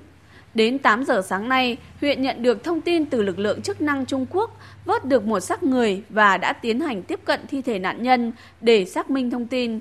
Đến 0.53 0.79
8 0.79 1.03
giờ 1.03 1.21
sáng 1.25 1.49
nay, 1.49 1.77
huyện 2.01 2.21
nhận 2.21 2.43
được 2.43 2.63
thông 2.63 2.81
tin 2.81 3.05
từ 3.05 3.21
lực 3.21 3.39
lượng 3.39 3.61
chức 3.61 3.81
năng 3.81 4.05
Trung 4.05 4.25
Quốc 4.29 4.57
vớt 4.85 5.05
được 5.05 5.25
một 5.25 5.39
xác 5.39 5.63
người 5.63 6.03
và 6.09 6.37
đã 6.37 6.53
tiến 6.53 6.79
hành 6.79 7.03
tiếp 7.03 7.19
cận 7.25 7.39
thi 7.47 7.61
thể 7.61 7.79
nạn 7.79 8.03
nhân 8.03 8.31
để 8.61 8.85
xác 8.85 9.09
minh 9.09 9.31
thông 9.31 9.47
tin. 9.47 9.79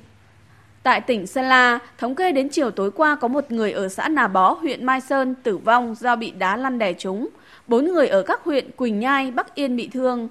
Tại 0.83 1.01
tỉnh 1.01 1.27
Sơn 1.27 1.45
La, 1.45 1.79
thống 1.99 2.15
kê 2.15 2.33
đến 2.33 2.49
chiều 2.49 2.71
tối 2.71 2.91
qua 2.91 3.17
có 3.17 3.29
một 3.29 3.53
người 3.53 3.73
ở 3.73 3.89
xã 3.89 4.09
Nà 4.09 4.29
Bó, 4.29 4.53
huyện 4.53 4.85
Mai 4.85 5.01
Sơn 5.01 5.35
tử 5.43 5.59
vong 5.59 5.95
do 5.95 6.17
bị 6.17 6.31
đá 6.31 6.57
lăn 6.57 6.79
đè 6.79 6.93
trúng. 6.93 7.29
Bốn 7.67 7.85
người 7.85 8.09
ở 8.09 8.23
các 8.23 8.45
huyện 8.45 8.71
Quỳnh 8.71 9.01
Nhai, 9.01 9.31
Bắc 9.31 9.55
Yên 9.55 9.77
bị 9.77 9.89
thương. 9.93 10.29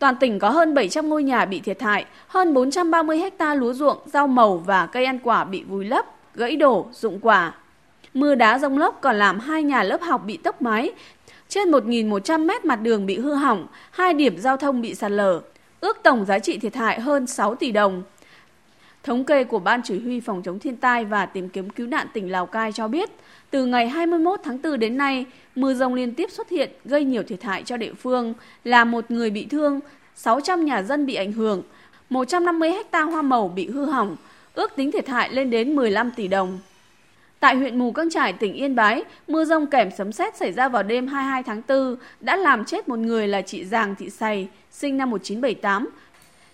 Toàn 0.00 0.16
tỉnh 0.16 0.38
có 0.38 0.50
hơn 0.50 0.74
700 0.74 1.08
ngôi 1.08 1.22
nhà 1.22 1.44
bị 1.44 1.60
thiệt 1.60 1.82
hại, 1.82 2.04
hơn 2.28 2.54
430 2.54 3.18
hecta 3.18 3.54
lúa 3.54 3.72
ruộng, 3.72 3.98
rau 4.06 4.26
màu 4.26 4.56
và 4.56 4.86
cây 4.86 5.04
ăn 5.04 5.18
quả 5.22 5.44
bị 5.44 5.64
vùi 5.64 5.84
lấp, 5.84 6.06
gãy 6.34 6.56
đổ, 6.56 6.86
rụng 6.92 7.18
quả. 7.22 7.54
Mưa 8.14 8.34
đá 8.34 8.58
rông 8.58 8.78
lốc 8.78 9.00
còn 9.00 9.16
làm 9.16 9.40
hai 9.40 9.62
nhà 9.62 9.82
lớp 9.82 10.02
học 10.02 10.22
bị 10.26 10.36
tốc 10.36 10.62
mái, 10.62 10.92
trên 11.48 11.70
1.100 11.70 12.46
mét 12.46 12.64
mặt 12.64 12.76
đường 12.76 13.06
bị 13.06 13.18
hư 13.18 13.34
hỏng, 13.34 13.66
hai 13.90 14.14
điểm 14.14 14.38
giao 14.38 14.56
thông 14.56 14.80
bị 14.80 14.94
sạt 14.94 15.10
lở. 15.10 15.40
Ước 15.80 15.98
tổng 16.02 16.24
giá 16.24 16.38
trị 16.38 16.58
thiệt 16.58 16.74
hại 16.74 17.00
hơn 17.00 17.26
6 17.26 17.54
tỷ 17.54 17.72
đồng. 17.72 18.02
Thống 19.02 19.24
kê 19.24 19.44
của 19.44 19.58
Ban 19.58 19.82
Chỉ 19.82 20.00
huy 20.00 20.20
Phòng 20.20 20.42
chống 20.42 20.58
thiên 20.58 20.76
tai 20.76 21.04
và 21.04 21.26
tìm 21.26 21.48
kiếm 21.48 21.70
cứu 21.70 21.86
nạn 21.86 22.06
tỉnh 22.12 22.32
Lào 22.32 22.46
Cai 22.46 22.72
cho 22.72 22.88
biết, 22.88 23.10
từ 23.50 23.66
ngày 23.66 23.88
21 23.88 24.40
tháng 24.44 24.62
4 24.62 24.78
đến 24.78 24.96
nay, 24.96 25.26
mưa 25.54 25.74
rông 25.74 25.94
liên 25.94 26.14
tiếp 26.14 26.30
xuất 26.30 26.48
hiện 26.48 26.70
gây 26.84 27.04
nhiều 27.04 27.22
thiệt 27.22 27.42
hại 27.42 27.62
cho 27.62 27.76
địa 27.76 27.94
phương, 27.94 28.34
là 28.64 28.84
một 28.84 29.10
người 29.10 29.30
bị 29.30 29.46
thương, 29.46 29.80
600 30.14 30.64
nhà 30.64 30.82
dân 30.82 31.06
bị 31.06 31.14
ảnh 31.14 31.32
hưởng, 31.32 31.62
150 32.10 32.70
hecta 32.70 33.02
hoa 33.02 33.22
màu 33.22 33.48
bị 33.48 33.68
hư 33.68 33.84
hỏng, 33.84 34.16
ước 34.54 34.72
tính 34.76 34.92
thiệt 34.92 35.08
hại 35.08 35.32
lên 35.32 35.50
đến 35.50 35.76
15 35.76 36.10
tỷ 36.16 36.28
đồng. 36.28 36.58
Tại 37.40 37.56
huyện 37.56 37.78
Mù 37.78 37.92
Căng 37.92 38.10
Trải, 38.10 38.32
tỉnh 38.32 38.52
Yên 38.52 38.74
Bái, 38.74 39.04
mưa 39.28 39.44
rông 39.44 39.66
kèm 39.66 39.90
sấm 39.98 40.12
sét 40.12 40.36
xảy 40.36 40.52
ra 40.52 40.68
vào 40.68 40.82
đêm 40.82 41.06
22 41.06 41.42
tháng 41.42 41.62
4 41.68 41.96
đã 42.20 42.36
làm 42.36 42.64
chết 42.64 42.88
một 42.88 42.98
người 42.98 43.28
là 43.28 43.42
chị 43.42 43.64
Giàng 43.64 43.94
Thị 43.94 44.10
Sày, 44.10 44.48
sinh 44.70 44.96
năm 44.96 45.10
1978. 45.10 45.88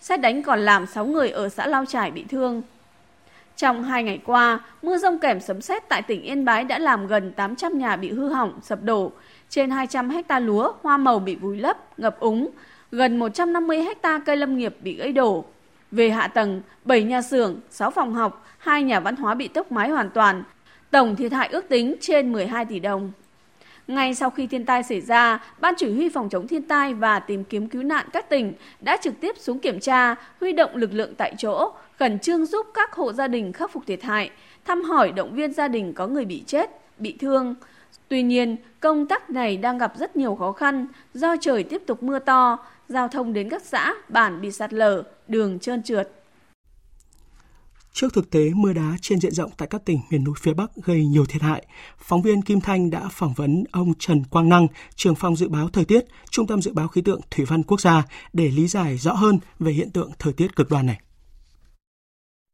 Xét 0.06 0.20
đánh 0.20 0.42
còn 0.42 0.60
làm 0.60 0.86
6 0.86 1.06
người 1.06 1.30
ở 1.30 1.48
xã 1.48 1.66
Lao 1.66 1.84
Trải 1.84 2.10
bị 2.10 2.24
thương. 2.28 2.62
Trong 3.56 3.82
hai 3.82 4.02
ngày 4.02 4.20
qua, 4.24 4.60
mưa 4.82 4.98
rông 4.98 5.18
kèm 5.18 5.40
sấm 5.40 5.60
sét 5.60 5.88
tại 5.88 6.02
tỉnh 6.02 6.22
Yên 6.22 6.44
Bái 6.44 6.64
đã 6.64 6.78
làm 6.78 7.06
gần 7.06 7.32
800 7.32 7.78
nhà 7.78 7.96
bị 7.96 8.10
hư 8.10 8.28
hỏng, 8.28 8.58
sập 8.62 8.82
đổ, 8.82 9.12
trên 9.48 9.70
200 9.70 10.10
hecta 10.10 10.38
lúa, 10.38 10.72
hoa 10.82 10.96
màu 10.96 11.18
bị 11.18 11.34
vùi 11.34 11.56
lấp, 11.56 11.98
ngập 11.98 12.20
úng, 12.20 12.50
gần 12.92 13.18
150 13.18 13.82
hecta 13.82 14.20
cây 14.26 14.36
lâm 14.36 14.56
nghiệp 14.56 14.76
bị 14.80 14.96
gãy 14.96 15.12
đổ. 15.12 15.44
Về 15.90 16.10
hạ 16.10 16.28
tầng, 16.28 16.62
7 16.84 17.02
nhà 17.02 17.22
xưởng, 17.22 17.60
6 17.70 17.90
phòng 17.90 18.14
học, 18.14 18.46
2 18.58 18.82
nhà 18.82 19.00
văn 19.00 19.16
hóa 19.16 19.34
bị 19.34 19.48
tốc 19.48 19.72
mái 19.72 19.88
hoàn 19.88 20.10
toàn, 20.10 20.42
tổng 20.90 21.16
thiệt 21.16 21.32
hại 21.32 21.48
ước 21.48 21.68
tính 21.68 21.94
trên 22.00 22.32
12 22.32 22.64
tỷ 22.64 22.78
đồng. 22.78 23.12
Ngay 23.86 24.14
sau 24.14 24.30
khi 24.30 24.46
thiên 24.46 24.64
tai 24.64 24.82
xảy 24.82 25.00
ra, 25.00 25.44
Ban 25.60 25.74
Chỉ 25.76 25.94
huy 25.94 26.08
Phòng 26.08 26.28
chống 26.28 26.48
thiên 26.48 26.62
tai 26.62 26.94
và 26.94 27.18
tìm 27.18 27.44
kiếm 27.44 27.68
cứu 27.68 27.82
nạn 27.82 28.06
các 28.12 28.28
tỉnh 28.28 28.52
đã 28.80 28.96
trực 29.02 29.20
tiếp 29.20 29.36
xuống 29.38 29.58
kiểm 29.58 29.80
tra, 29.80 30.14
huy 30.40 30.52
động 30.52 30.76
lực 30.76 30.92
lượng 30.92 31.14
tại 31.14 31.34
chỗ, 31.38 31.72
khẩn 31.98 32.18
trương 32.18 32.46
giúp 32.46 32.66
các 32.74 32.92
hộ 32.92 33.12
gia 33.12 33.28
đình 33.28 33.52
khắc 33.52 33.72
phục 33.72 33.86
thiệt 33.86 34.02
hại, 34.02 34.30
thăm 34.64 34.82
hỏi 34.82 35.12
động 35.12 35.34
viên 35.34 35.52
gia 35.52 35.68
đình 35.68 35.92
có 35.92 36.06
người 36.06 36.24
bị 36.24 36.42
chết, 36.46 36.70
bị 36.98 37.16
thương. 37.20 37.54
Tuy 38.08 38.22
nhiên, 38.22 38.56
công 38.80 39.06
tác 39.06 39.30
này 39.30 39.56
đang 39.56 39.78
gặp 39.78 39.92
rất 39.96 40.16
nhiều 40.16 40.34
khó 40.34 40.52
khăn 40.52 40.86
do 41.14 41.36
trời 41.40 41.62
tiếp 41.62 41.82
tục 41.86 42.02
mưa 42.02 42.18
to, 42.18 42.58
giao 42.88 43.08
thông 43.08 43.32
đến 43.32 43.48
các 43.48 43.62
xã, 43.62 43.94
bản 44.08 44.40
bị 44.40 44.50
sạt 44.50 44.72
lở, 44.72 45.02
đường 45.28 45.58
trơn 45.58 45.82
trượt. 45.82 46.15
Trước 47.98 48.14
thực 48.14 48.30
tế 48.30 48.50
mưa 48.56 48.72
đá 48.72 48.96
trên 49.00 49.20
diện 49.20 49.32
rộng 49.32 49.50
tại 49.58 49.68
các 49.68 49.84
tỉnh 49.84 49.98
miền 50.10 50.24
núi 50.24 50.34
phía 50.40 50.54
Bắc 50.54 50.70
gây 50.84 51.06
nhiều 51.06 51.24
thiệt 51.28 51.42
hại, 51.42 51.66
phóng 51.98 52.22
viên 52.22 52.42
Kim 52.42 52.60
Thanh 52.60 52.90
đã 52.90 53.00
phỏng 53.10 53.32
vấn 53.36 53.64
ông 53.72 53.92
Trần 53.98 54.22
Quang 54.30 54.48
Năng, 54.48 54.66
trưởng 54.94 55.14
phòng 55.14 55.36
dự 55.36 55.48
báo 55.48 55.68
thời 55.72 55.84
tiết, 55.84 56.04
Trung 56.30 56.46
tâm 56.46 56.62
Dự 56.62 56.72
báo 56.72 56.88
Khí 56.88 57.02
tượng 57.02 57.20
Thủy 57.30 57.44
văn 57.48 57.62
Quốc 57.62 57.80
gia 57.80 58.02
để 58.32 58.48
lý 58.48 58.66
giải 58.66 58.96
rõ 58.96 59.12
hơn 59.12 59.38
về 59.58 59.72
hiện 59.72 59.90
tượng 59.90 60.10
thời 60.18 60.32
tiết 60.32 60.56
cực 60.56 60.70
đoan 60.70 60.86
này. 60.86 61.00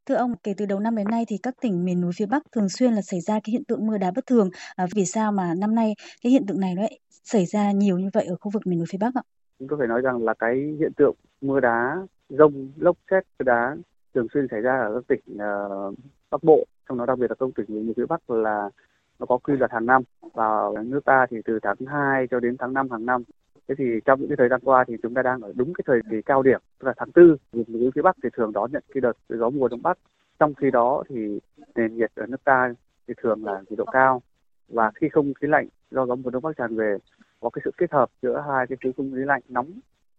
Thưa 0.06 0.14
ông, 0.14 0.34
kể 0.42 0.54
từ 0.56 0.66
đầu 0.66 0.80
năm 0.80 0.96
đến 0.96 1.06
nay 1.10 1.24
thì 1.28 1.36
các 1.42 1.54
tỉnh 1.60 1.84
miền 1.84 2.00
núi 2.00 2.12
phía 2.16 2.26
Bắc 2.26 2.42
thường 2.52 2.68
xuyên 2.68 2.92
là 2.92 3.02
xảy 3.02 3.20
ra 3.20 3.34
cái 3.34 3.52
hiện 3.52 3.64
tượng 3.64 3.86
mưa 3.86 3.98
đá 3.98 4.10
bất 4.16 4.26
thường. 4.26 4.50
À, 4.76 4.86
vì 4.94 5.04
sao 5.04 5.32
mà 5.32 5.54
năm 5.54 5.74
nay 5.74 5.94
cái 6.22 6.32
hiện 6.32 6.46
tượng 6.46 6.60
này 6.60 6.74
nó 6.74 6.82
lại 6.82 6.98
xảy 7.24 7.46
ra 7.46 7.72
nhiều 7.72 7.98
như 7.98 8.10
vậy 8.12 8.26
ở 8.26 8.36
khu 8.40 8.50
vực 8.54 8.66
miền 8.66 8.78
núi 8.78 8.86
phía 8.90 8.98
Bắc 8.98 9.14
ạ? 9.14 9.22
Chúng 9.58 9.68
tôi 9.68 9.78
phải 9.78 9.88
nói 9.88 10.00
rằng 10.00 10.22
là 10.22 10.34
cái 10.38 10.54
hiện 10.80 10.92
tượng 10.96 11.14
mưa 11.40 11.60
đá, 11.60 11.96
rông, 12.28 12.72
lốc 12.76 12.96
xét, 13.10 13.22
mưa 13.38 13.44
đá 13.44 13.76
thường 14.14 14.26
xuyên 14.34 14.48
xảy 14.50 14.60
ra 14.60 14.80
ở 14.80 14.94
các 14.94 15.04
tỉnh 15.08 15.34
uh, 15.34 15.94
Bắc 16.30 16.42
Bộ, 16.42 16.64
trong 16.88 16.98
đó 16.98 17.06
đặc 17.06 17.18
biệt 17.18 17.30
là 17.30 17.34
các 17.34 17.48
tỉnh 17.56 17.66
miền 17.68 17.86
núi 17.86 17.94
phía 17.96 18.06
Bắc 18.06 18.30
là 18.30 18.70
nó 19.18 19.26
có 19.26 19.38
quy 19.38 19.56
luật 19.56 19.72
hàng 19.72 19.86
năm. 19.86 20.02
Và 20.34 20.68
nước 20.84 21.04
ta 21.04 21.26
thì 21.30 21.36
từ 21.44 21.58
tháng 21.62 21.76
2 21.86 22.26
cho 22.30 22.40
đến 22.40 22.56
tháng 22.58 22.72
5 22.72 22.90
hàng 22.90 23.06
năm. 23.06 23.22
Thế 23.68 23.74
thì 23.78 23.84
trong 24.04 24.20
những 24.20 24.28
cái 24.28 24.36
thời 24.36 24.48
gian 24.48 24.60
qua 24.64 24.84
thì 24.88 24.96
chúng 25.02 25.14
ta 25.14 25.22
đang 25.22 25.40
ở 25.40 25.52
đúng 25.56 25.74
cái 25.74 25.84
thời 25.86 26.00
kỳ 26.10 26.22
cao 26.22 26.42
điểm 26.42 26.60
tức 26.78 26.86
là 26.86 26.94
tháng 26.96 27.12
tư. 27.12 27.36
Miền 27.52 27.64
núi 27.68 27.90
phía 27.94 28.02
bắc 28.02 28.16
thì 28.22 28.28
thường 28.32 28.52
đón 28.52 28.72
nhận 28.72 28.82
cái 28.94 29.00
đợt 29.00 29.12
gió 29.28 29.50
mùa 29.50 29.68
đông 29.68 29.82
bắc. 29.82 29.98
Trong 30.38 30.54
khi 30.54 30.70
đó 30.70 31.02
thì 31.08 31.40
nền 31.74 31.96
nhiệt 31.96 32.10
ở 32.14 32.26
nước 32.26 32.44
ta 32.44 32.74
thì 33.08 33.14
thường 33.22 33.44
là 33.44 33.62
nhiệt 33.68 33.78
độ 33.78 33.84
cao. 33.92 34.22
Và 34.68 34.90
khi 34.94 35.08
không 35.08 35.34
khí 35.34 35.48
lạnh 35.48 35.68
do 35.90 36.06
gió 36.06 36.14
mùa 36.14 36.30
đông 36.30 36.42
bắc 36.42 36.56
tràn 36.56 36.76
về 36.76 36.96
có 37.40 37.50
cái 37.50 37.62
sự 37.64 37.70
kết 37.76 37.92
hợp 37.92 38.10
giữa 38.22 38.44
hai 38.48 38.66
cái 38.66 38.78
khối 38.82 38.92
không 38.96 39.12
khí 39.12 39.24
lạnh 39.24 39.42
nóng 39.48 39.70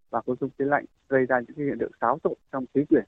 và 0.09 0.21
khối 0.25 0.35
không 0.39 0.49
khí 0.59 0.65
lạnh 0.65 0.85
gây 1.09 1.25
ra 1.25 1.39
những 1.39 1.55
cái 1.57 1.65
hiện 1.65 1.79
tượng 1.79 1.91
xáo 2.01 2.19
trộn 2.23 2.33
trong 2.51 2.65
khí 2.73 2.85
quyển 2.89 3.03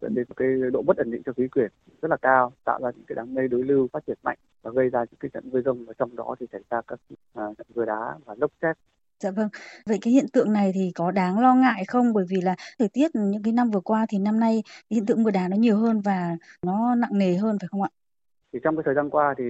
dẫn 0.00 0.14
đến 0.14 0.26
cái 0.36 0.48
độ 0.72 0.82
bất 0.82 0.96
ổn 0.96 1.10
định 1.10 1.22
cho 1.26 1.32
khí 1.32 1.48
quyển 1.48 1.70
rất 2.02 2.10
là 2.10 2.16
cao 2.16 2.52
tạo 2.64 2.80
ra 2.82 2.90
những 2.96 3.06
cái 3.06 3.16
đám 3.16 3.34
mây 3.34 3.48
đối 3.48 3.62
lưu 3.62 3.88
phát 3.92 4.06
triển 4.06 4.18
mạnh 4.22 4.38
và 4.62 4.70
gây 4.70 4.88
ra 4.88 5.00
những 5.00 5.18
cái 5.20 5.30
trận 5.34 5.50
mưa 5.50 5.60
rông 5.62 5.84
và 5.84 5.92
trong 5.98 6.16
đó 6.16 6.34
thì 6.40 6.46
xảy 6.52 6.60
ra 6.70 6.80
các 6.86 7.00
uh, 7.12 7.58
trận 7.58 7.66
mưa 7.74 7.84
đá 7.84 8.18
và 8.24 8.34
lốc 8.38 8.50
xét 8.62 8.76
Dạ 9.18 9.30
vâng. 9.30 9.48
Vậy 9.86 9.98
cái 10.02 10.12
hiện 10.12 10.26
tượng 10.32 10.52
này 10.52 10.70
thì 10.74 10.92
có 10.94 11.10
đáng 11.10 11.40
lo 11.40 11.54
ngại 11.54 11.84
không? 11.88 12.12
Bởi 12.12 12.24
vì 12.28 12.40
là 12.40 12.54
thời 12.78 12.88
tiết 12.88 13.10
những 13.14 13.42
cái 13.42 13.52
năm 13.52 13.70
vừa 13.70 13.80
qua 13.80 14.06
thì 14.08 14.18
năm 14.18 14.40
nay 14.40 14.62
hiện 14.90 15.06
tượng 15.06 15.22
mưa 15.22 15.30
đá 15.30 15.48
nó 15.48 15.56
nhiều 15.56 15.76
hơn 15.76 16.00
và 16.00 16.36
nó 16.62 16.94
nặng 16.94 17.18
nề 17.18 17.34
hơn 17.34 17.58
phải 17.60 17.68
không 17.70 17.82
ạ? 17.82 17.88
Thì 18.52 18.58
trong 18.62 18.76
cái 18.76 18.82
thời 18.86 18.94
gian 18.94 19.10
qua 19.10 19.34
thì 19.38 19.44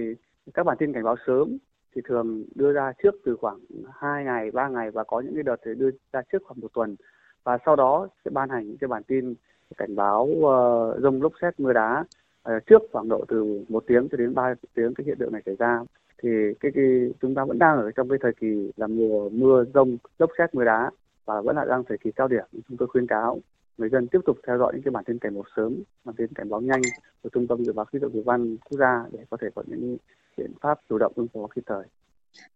các 0.53 0.63
bản 0.63 0.77
tin 0.79 0.93
cảnh 0.93 1.03
báo 1.03 1.15
sớm 1.27 1.57
thì 1.95 2.01
thường 2.07 2.43
đưa 2.55 2.73
ra 2.73 2.91
trước 3.03 3.15
từ 3.25 3.37
khoảng 3.41 3.59
2 3.93 4.23
ngày, 4.23 4.51
3 4.51 4.67
ngày 4.67 4.91
và 4.91 5.03
có 5.03 5.19
những 5.19 5.33
cái 5.33 5.43
đợt 5.43 5.55
thì 5.65 5.71
đưa 5.77 5.89
ra 6.13 6.21
trước 6.31 6.41
khoảng 6.45 6.59
một 6.59 6.73
tuần 6.73 6.95
và 7.43 7.57
sau 7.65 7.75
đó 7.75 8.07
sẽ 8.25 8.31
ban 8.31 8.49
hành 8.49 8.67
những 8.67 8.77
cái 8.77 8.87
bản 8.87 9.03
tin 9.03 9.33
cảnh 9.77 9.95
báo 9.95 10.23
uh, 10.23 11.01
rông 11.01 11.21
lốc 11.21 11.33
xét 11.41 11.59
mưa 11.59 11.73
đá 11.73 12.05
uh, 12.49 12.65
trước 12.65 12.81
khoảng 12.91 13.09
độ 13.09 13.25
từ 13.27 13.65
một 13.69 13.83
tiếng 13.87 14.07
cho 14.11 14.17
đến 14.17 14.33
3 14.33 14.53
tiếng 14.73 14.93
cái 14.93 15.05
hiện 15.05 15.17
tượng 15.19 15.31
này 15.31 15.41
xảy 15.45 15.55
ra. 15.55 15.79
Thì 16.23 16.29
cái, 16.59 16.71
cái 16.75 17.11
chúng 17.21 17.35
ta 17.35 17.45
vẫn 17.45 17.59
đang 17.59 17.77
ở 17.77 17.91
trong 17.91 18.09
cái 18.09 18.19
thời 18.21 18.33
kỳ 18.33 18.71
là 18.75 18.87
mùa 18.87 19.29
mưa 19.29 19.65
rông 19.73 19.97
lốc 20.19 20.29
xét 20.37 20.55
mưa 20.55 20.63
đá 20.63 20.91
và 21.25 21.41
vẫn 21.41 21.55
là 21.55 21.65
đang 21.65 21.83
thời 21.83 21.97
kỳ 21.97 22.11
cao 22.11 22.27
điểm. 22.27 22.45
Chúng 22.67 22.77
tôi 22.77 22.87
khuyên 22.87 23.07
cáo 23.07 23.39
người 23.77 23.89
dân 23.89 24.07
tiếp 24.07 24.19
tục 24.25 24.37
theo 24.47 24.57
dõi 24.57 24.73
những 24.73 24.81
cái 24.81 24.91
bản 24.91 25.03
tin 25.03 25.19
cảnh 25.19 25.35
báo 25.35 25.43
sớm 25.55 25.75
bản 26.05 26.15
tin 26.15 26.27
cảnh 26.35 26.49
báo 26.49 26.61
nhanh 26.61 26.81
của 27.23 27.29
trung 27.29 27.47
tâm 27.47 27.63
dự 27.63 27.73
báo 27.73 27.85
khí 27.85 27.99
tượng 28.01 28.11
thủy 28.11 28.23
văn 28.25 28.57
quốc 28.57 28.77
gia 28.79 29.05
để 29.11 29.19
có 29.29 29.37
thể 29.41 29.47
có 29.55 29.63
những 29.67 29.97
biện 30.37 30.51
pháp 30.61 30.79
chủ 30.89 30.97
động 30.97 31.13
ứng 31.15 31.27
phó 31.27 31.47
kịp 31.55 31.61
thời. 31.65 31.83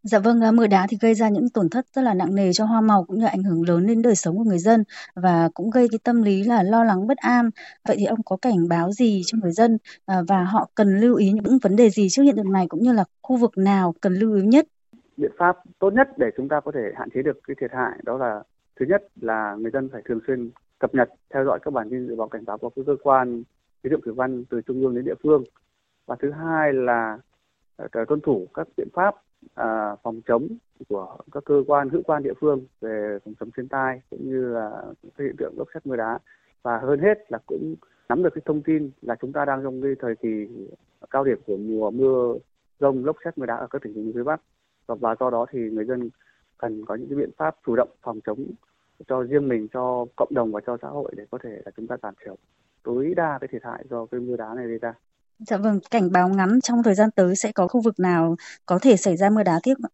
Dạ 0.03 0.19
vâng, 0.19 0.41
à, 0.41 0.51
mưa 0.51 0.67
đá 0.67 0.88
thì 0.89 0.97
gây 1.01 1.13
ra 1.13 1.29
những 1.29 1.49
tổn 1.49 1.69
thất 1.69 1.86
rất 1.93 2.01
là 2.01 2.13
nặng 2.13 2.36
nề 2.36 2.53
cho 2.53 2.65
hoa 2.65 2.81
màu 2.81 3.03
cũng 3.03 3.19
như 3.19 3.25
ảnh 3.25 3.43
hưởng 3.43 3.67
lớn 3.67 3.88
đến 3.88 4.01
đời 4.01 4.15
sống 4.15 4.38
của 4.38 4.43
người 4.43 4.60
dân 4.60 4.84
và 5.15 5.49
cũng 5.53 5.69
gây 5.69 5.88
cái 5.91 5.99
tâm 6.03 6.23
lý 6.23 6.43
là 6.43 6.63
lo 6.63 6.84
lắng 6.84 7.07
bất 7.07 7.17
an. 7.17 7.49
Vậy 7.88 7.95
thì 7.99 8.05
ông 8.05 8.23
có 8.25 8.38
cảnh 8.41 8.67
báo 8.69 8.91
gì 8.91 9.21
cho 9.25 9.38
người 9.41 9.51
dân 9.51 9.77
à, 10.05 10.21
và 10.27 10.43
họ 10.43 10.69
cần 10.75 10.99
lưu 10.99 11.15
ý 11.15 11.31
những 11.31 11.57
vấn 11.62 11.75
đề 11.75 11.89
gì 11.89 12.10
trước 12.10 12.23
hiện 12.23 12.36
tượng 12.36 12.51
này 12.51 12.65
cũng 12.69 12.84
như 12.84 12.93
là 12.93 13.03
khu 13.21 13.38
vực 13.38 13.57
nào 13.57 13.93
cần 14.01 14.13
lưu 14.13 14.36
ý 14.36 14.41
nhất? 14.41 14.65
Biện 15.17 15.31
pháp 15.38 15.57
tốt 15.79 15.93
nhất 15.93 16.07
để 16.17 16.27
chúng 16.38 16.49
ta 16.49 16.60
có 16.60 16.71
thể 16.71 16.81
hạn 16.95 17.10
chế 17.13 17.21
được 17.21 17.39
cái 17.47 17.55
thiệt 17.62 17.71
hại 17.73 17.99
đó 18.03 18.17
là 18.17 18.43
thứ 18.79 18.86
nhất 18.89 19.03
là 19.21 19.55
người 19.60 19.71
dân 19.71 19.89
phải 19.91 20.01
thường 20.05 20.19
xuyên 20.27 20.51
cập 20.79 20.95
nhật 20.95 21.10
theo 21.34 21.45
dõi 21.45 21.60
các 21.62 21.73
bản 21.73 21.89
tin 21.89 22.07
dự 22.07 22.15
báo 22.15 22.27
cảnh 22.27 22.45
báo 22.45 22.57
của 22.57 22.69
các 22.69 22.81
cơ 22.86 22.95
quan 23.03 23.43
khí 23.84 23.89
tượng 23.89 24.01
thủy 24.01 24.13
văn 24.13 24.45
từ 24.49 24.62
trung 24.62 24.81
ương 24.81 24.95
đến 24.95 25.05
địa 25.05 25.15
phương 25.23 25.43
và 26.05 26.15
thứ 26.21 26.31
hai 26.31 26.73
là 26.73 27.17
ờ, 27.75 27.88
tuân 28.07 28.21
thủ 28.21 28.47
các 28.53 28.67
biện 28.77 28.88
pháp 28.93 29.15
à, 29.56 29.95
phòng 30.04 30.21
chống 30.27 30.47
của 30.89 31.17
các 31.32 31.43
cơ 31.45 31.63
quan 31.67 31.89
hữu 31.89 32.01
quan 32.06 32.23
địa 32.23 32.34
phương 32.39 32.65
về 32.82 33.17
phòng 33.25 33.34
chống 33.39 33.49
thiên 33.58 33.67
tai 33.67 34.01
cũng 34.10 34.30
như 34.30 34.54
là 34.54 34.84
cái 35.17 35.27
hiện 35.27 35.36
tượng 35.38 35.54
lốc 35.58 35.67
xét 35.73 35.86
mưa 35.86 35.95
đá 35.95 36.19
và 36.63 36.77
hơn 36.77 36.99
hết 36.99 37.32
là 37.32 37.39
cũng 37.45 37.75
nắm 38.10 38.23
được 38.23 38.30
cái 38.36 38.41
thông 38.45 38.62
tin 38.62 38.91
là 39.01 39.15
chúng 39.21 39.34
ta 39.34 39.45
đang 39.45 39.63
trong 39.63 39.82
cái 39.82 39.91
thời 39.99 40.15
kỳ 40.15 40.47
cao 41.10 41.23
điểm 41.23 41.39
của 41.45 41.58
mùa 41.58 41.91
mưa 41.91 42.36
rông 42.80 43.06
lốc 43.06 43.15
xét 43.25 43.38
mưa 43.38 43.45
đá 43.45 43.56
ở 43.56 43.67
các 43.67 43.82
tỉnh 43.82 43.93
vùng 43.93 44.13
phía 44.13 44.23
bắc 44.23 44.41
và, 44.88 44.95
và 44.95 45.15
do 45.19 45.30
đó 45.30 45.45
thì 45.51 45.60
người 45.60 45.86
dân 45.86 46.10
cần 46.58 46.86
có 46.86 46.95
những 46.95 47.10
cái 47.10 47.17
biện 47.17 47.32
pháp 47.38 47.56
chủ 47.65 47.75
động 47.75 47.89
phòng 48.01 48.19
chống 48.25 48.45
cho 49.08 49.23
riêng 49.23 49.47
mình 49.47 49.67
cho 49.73 50.06
cộng 50.15 50.34
đồng 50.34 50.51
và 50.51 50.62
cho 50.65 50.77
xã 50.82 50.88
hội 50.88 51.13
để 51.17 51.25
có 51.32 51.38
thể 51.43 51.62
là 51.65 51.71
chúng 51.77 51.88
ta 51.88 51.97
giảm 52.04 52.13
thiểu 52.25 52.36
tối 52.84 53.13
đa 53.15 53.38
cái 53.41 53.47
thiệt 53.51 53.63
hại 53.63 53.84
do 53.89 54.06
cái 54.06 54.19
mưa 54.19 54.36
đá 54.36 54.54
này 54.54 54.67
gây 54.67 54.77
ra. 54.77 54.93
Dạ 55.47 55.58
vâng, 55.58 55.80
cảnh 55.91 56.12
báo 56.12 56.30
ngắn 56.30 56.62
trong 56.62 56.84
thời 56.84 56.95
gian 56.95 57.12
tới 57.12 57.36
sẽ 57.36 57.51
có 57.51 57.67
khu 57.67 57.82
vực 57.82 57.99
nào 57.99 58.36
có 58.65 58.80
thể 58.82 58.97
xảy 58.97 59.17
ra 59.17 59.30
mưa 59.30 59.43
đá 59.43 59.60
tiếp 59.63 59.73
ạ? 59.84 59.89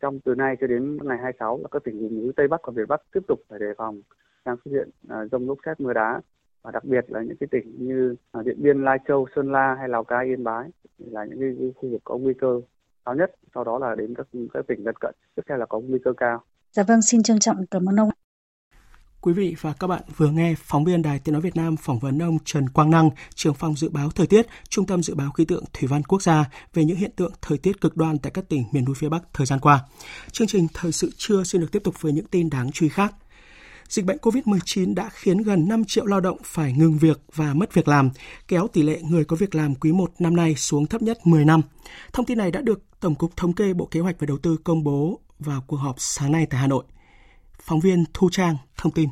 Trong 0.00 0.20
từ 0.20 0.34
nay 0.34 0.56
cho 0.60 0.66
đến 0.66 0.98
ngày 1.02 1.18
26 1.18 1.58
là 1.62 1.68
các 1.70 1.84
tỉnh 1.84 2.00
vùng 2.00 2.20
núi 2.20 2.32
Tây 2.36 2.48
Bắc 2.48 2.60
và 2.64 2.72
Việt 2.76 2.88
Bắc 2.88 3.02
tiếp 3.12 3.20
tục 3.28 3.40
phải 3.48 3.58
đề 3.58 3.66
phòng 3.78 4.00
đang 4.44 4.56
xuất 4.64 4.70
hiện 4.72 4.90
rông 5.32 5.48
lốc 5.48 5.58
xét 5.66 5.80
mưa 5.80 5.92
đá 5.92 6.20
và 6.62 6.70
đặc 6.70 6.84
biệt 6.84 7.04
là 7.08 7.22
những 7.22 7.36
cái 7.36 7.48
tỉnh 7.50 7.74
như 7.78 8.14
Điện 8.44 8.62
Biên, 8.62 8.84
Lai 8.84 8.98
Châu, 9.08 9.26
Sơn 9.36 9.52
La 9.52 9.74
hay 9.78 9.88
Lào 9.88 10.04
Cai, 10.04 10.26
Yên 10.26 10.44
Bái 10.44 10.68
là 10.98 11.24
những 11.24 11.38
cái 11.40 11.72
khu 11.76 11.90
vực 11.90 12.00
có 12.04 12.16
nguy 12.16 12.34
cơ 12.34 12.60
cao 13.04 13.14
nhất. 13.14 13.34
Sau 13.54 13.64
đó 13.64 13.78
là 13.78 13.94
đến 13.94 14.14
các 14.14 14.26
các 14.54 14.66
tỉnh 14.66 14.84
lân 14.84 14.94
cận, 15.00 15.14
tiếp 15.34 15.42
theo 15.48 15.58
là 15.58 15.66
có 15.66 15.80
nguy 15.80 15.98
cơ 16.04 16.12
cao. 16.16 16.42
Dạ 16.72 16.82
vâng, 16.82 17.02
xin 17.02 17.22
trân 17.22 17.38
trọng 17.38 17.66
cảm 17.70 17.88
ơn 17.88 18.00
ông. 18.00 18.08
Quý 19.20 19.32
vị 19.32 19.56
và 19.60 19.72
các 19.72 19.86
bạn 19.86 20.02
vừa 20.16 20.30
nghe 20.30 20.54
phóng 20.64 20.84
viên 20.84 21.02
Đài 21.02 21.18
Tiếng 21.18 21.32
Nói 21.32 21.42
Việt 21.42 21.56
Nam 21.56 21.76
phỏng 21.76 21.98
vấn 21.98 22.22
ông 22.22 22.38
Trần 22.44 22.68
Quang 22.68 22.90
Năng, 22.90 23.10
trưởng 23.34 23.54
phòng 23.54 23.76
dự 23.76 23.88
báo 23.88 24.10
thời 24.10 24.26
tiết, 24.26 24.46
Trung 24.68 24.86
tâm 24.86 25.02
Dự 25.02 25.14
báo 25.14 25.30
Khí 25.30 25.44
tượng 25.44 25.64
Thủy 25.72 25.88
văn 25.88 26.02
Quốc 26.02 26.22
gia 26.22 26.44
về 26.74 26.84
những 26.84 26.96
hiện 26.96 27.10
tượng 27.16 27.32
thời 27.42 27.58
tiết 27.58 27.80
cực 27.80 27.96
đoan 27.96 28.18
tại 28.18 28.32
các 28.34 28.48
tỉnh 28.48 28.64
miền 28.72 28.84
núi 28.84 28.94
phía 28.98 29.08
Bắc 29.08 29.22
thời 29.32 29.46
gian 29.46 29.60
qua. 29.60 29.80
Chương 30.32 30.48
trình 30.48 30.66
Thời 30.74 30.92
sự 30.92 31.10
trưa 31.16 31.44
xin 31.44 31.60
được 31.60 31.72
tiếp 31.72 31.82
tục 31.84 31.94
với 32.00 32.12
những 32.12 32.26
tin 32.26 32.50
đáng 32.50 32.70
chú 32.72 32.86
ý 32.86 32.88
khác. 32.88 33.14
Dịch 33.88 34.04
bệnh 34.04 34.18
COVID-19 34.22 34.94
đã 34.94 35.10
khiến 35.12 35.38
gần 35.38 35.68
5 35.68 35.84
triệu 35.84 36.06
lao 36.06 36.20
động 36.20 36.38
phải 36.44 36.72
ngừng 36.72 36.98
việc 36.98 37.20
và 37.34 37.54
mất 37.54 37.74
việc 37.74 37.88
làm, 37.88 38.10
kéo 38.48 38.68
tỷ 38.72 38.82
lệ 38.82 39.00
người 39.02 39.24
có 39.24 39.36
việc 39.36 39.54
làm 39.54 39.74
quý 39.74 39.92
1 39.92 40.12
năm 40.18 40.36
nay 40.36 40.54
xuống 40.54 40.86
thấp 40.86 41.02
nhất 41.02 41.18
10 41.24 41.44
năm. 41.44 41.60
Thông 42.12 42.26
tin 42.26 42.38
này 42.38 42.50
đã 42.50 42.60
được 42.60 42.82
Tổng 43.00 43.14
cục 43.14 43.36
Thống 43.36 43.52
kê 43.52 43.72
Bộ 43.72 43.86
Kế 43.86 44.00
hoạch 44.00 44.16
và 44.18 44.26
Đầu 44.26 44.38
tư 44.38 44.56
công 44.64 44.84
bố 44.84 45.20
vào 45.38 45.64
cuộc 45.66 45.76
họp 45.76 45.94
sáng 45.98 46.32
nay 46.32 46.46
tại 46.50 46.60
Hà 46.60 46.66
Nội. 46.66 46.84
Phóng 47.68 47.80
viên 47.80 48.04
Thu 48.14 48.28
Trang 48.32 48.56
thông 48.76 48.92
tin. 48.92 49.08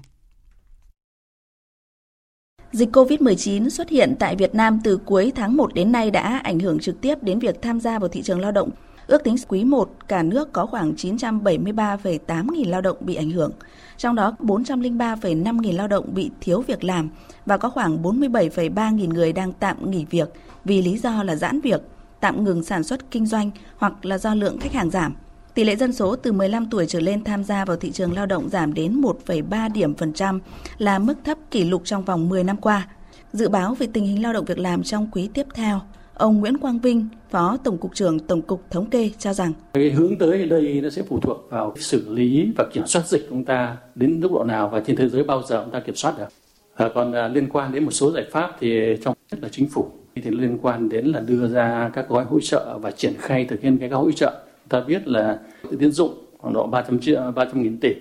Dịch 2.72 2.88
COVID-19 2.92 3.68
xuất 3.68 3.88
hiện 3.88 4.14
tại 4.18 4.36
Việt 4.36 4.54
Nam 4.54 4.80
từ 4.84 4.96
cuối 4.96 5.32
tháng 5.36 5.56
1 5.56 5.74
đến 5.74 5.92
nay 5.92 6.10
đã 6.10 6.40
ảnh 6.44 6.60
hưởng 6.60 6.78
trực 6.78 7.00
tiếp 7.00 7.22
đến 7.22 7.38
việc 7.38 7.62
tham 7.62 7.80
gia 7.80 7.98
vào 7.98 8.08
thị 8.08 8.22
trường 8.22 8.40
lao 8.40 8.52
động. 8.52 8.70
Ước 9.06 9.24
tính 9.24 9.36
quý 9.48 9.64
1, 9.64 9.90
cả 10.08 10.22
nước 10.22 10.52
có 10.52 10.66
khoảng 10.66 10.92
973,8 10.92 12.52
nghìn 12.52 12.68
lao 12.70 12.80
động 12.80 12.96
bị 13.00 13.14
ảnh 13.14 13.30
hưởng, 13.30 13.52
trong 13.96 14.14
đó 14.14 14.36
403,5 14.38 15.60
nghìn 15.60 15.76
lao 15.76 15.88
động 15.88 16.14
bị 16.14 16.30
thiếu 16.40 16.60
việc 16.60 16.84
làm 16.84 17.10
và 17.46 17.58
có 17.58 17.70
khoảng 17.70 18.02
47,3 18.02 18.94
nghìn 18.94 19.10
người 19.10 19.32
đang 19.32 19.52
tạm 19.52 19.90
nghỉ 19.90 20.04
việc 20.10 20.28
vì 20.64 20.82
lý 20.82 20.98
do 20.98 21.22
là 21.22 21.36
giãn 21.36 21.60
việc, 21.60 21.80
tạm 22.20 22.44
ngừng 22.44 22.64
sản 22.64 22.84
xuất 22.84 23.10
kinh 23.10 23.26
doanh 23.26 23.50
hoặc 23.76 24.04
là 24.04 24.18
do 24.18 24.34
lượng 24.34 24.58
khách 24.58 24.72
hàng 24.72 24.90
giảm. 24.90 25.14
Tỷ 25.56 25.64
lệ 25.64 25.76
dân 25.76 25.92
số 25.92 26.16
từ 26.16 26.32
15 26.32 26.66
tuổi 26.70 26.86
trở 26.86 27.00
lên 27.00 27.24
tham 27.24 27.44
gia 27.44 27.64
vào 27.64 27.76
thị 27.76 27.90
trường 27.90 28.12
lao 28.12 28.26
động 28.26 28.48
giảm 28.48 28.74
đến 28.74 29.00
1,3 29.00 29.72
điểm 29.72 29.94
phần 29.94 30.12
trăm, 30.12 30.40
là 30.78 30.98
mức 30.98 31.14
thấp 31.24 31.38
kỷ 31.50 31.64
lục 31.64 31.82
trong 31.84 32.04
vòng 32.04 32.28
10 32.28 32.44
năm 32.44 32.56
qua. 32.56 32.88
Dự 33.32 33.48
báo 33.48 33.74
về 33.74 33.86
tình 33.92 34.04
hình 34.04 34.22
lao 34.22 34.32
động 34.32 34.44
việc 34.44 34.58
làm 34.58 34.82
trong 34.82 35.08
quý 35.12 35.28
tiếp 35.34 35.46
theo, 35.54 35.80
ông 36.14 36.40
Nguyễn 36.40 36.58
Quang 36.58 36.78
Vinh, 36.78 37.08
Phó 37.30 37.56
Tổng 37.64 37.78
cục 37.78 37.94
trưởng 37.94 38.18
Tổng 38.18 38.42
cục 38.42 38.62
Thống 38.70 38.90
kê 38.90 39.10
cho 39.18 39.32
rằng 39.32 39.52
cái 39.72 39.90
hướng 39.90 40.18
tới 40.18 40.46
đây 40.46 40.80
nó 40.82 40.90
sẽ 40.90 41.02
phụ 41.08 41.20
thuộc 41.20 41.46
vào 41.50 41.74
xử 41.76 42.14
lý 42.14 42.52
và 42.56 42.64
kiểm 42.72 42.86
soát 42.86 43.06
dịch 43.06 43.20
của 43.20 43.30
chúng 43.30 43.44
ta 43.44 43.76
đến 43.94 44.20
mức 44.20 44.28
độ 44.32 44.44
nào 44.44 44.68
và 44.68 44.80
trên 44.86 44.96
thế 44.96 45.08
giới 45.08 45.24
bao 45.24 45.42
giờ 45.42 45.62
chúng 45.64 45.72
ta 45.72 45.80
kiểm 45.80 45.94
soát 45.94 46.18
được. 46.18 46.28
À, 46.74 46.88
còn 46.94 47.12
à, 47.12 47.28
liên 47.28 47.48
quan 47.52 47.72
đến 47.72 47.84
một 47.84 47.92
số 47.92 48.12
giải 48.12 48.24
pháp 48.30 48.56
thì 48.60 48.96
trong 49.04 49.14
nhất 49.30 49.40
là 49.42 49.48
chính 49.52 49.68
phủ 49.68 49.90
thì 50.14 50.30
liên 50.30 50.58
quan 50.62 50.88
đến 50.88 51.06
là 51.06 51.20
đưa 51.20 51.48
ra 51.48 51.90
các 51.94 52.08
gói 52.08 52.24
hỗ 52.24 52.40
trợ 52.40 52.78
và 52.78 52.90
triển 52.90 53.14
khai 53.18 53.44
thực 53.44 53.60
hiện 53.60 53.78
cái 53.78 53.88
gói 53.88 54.00
hỗ 54.00 54.12
trợ 54.12 54.45
ta 54.68 54.80
biết 54.80 55.08
là 55.08 55.38
tiến 55.78 55.92
dụng 55.92 56.24
khoảng 56.38 56.54
độ 56.54 56.66
300 56.66 56.98
triệu 56.98 57.20
300 57.34 57.62
nghìn 57.62 57.80
tỷ. 57.80 57.94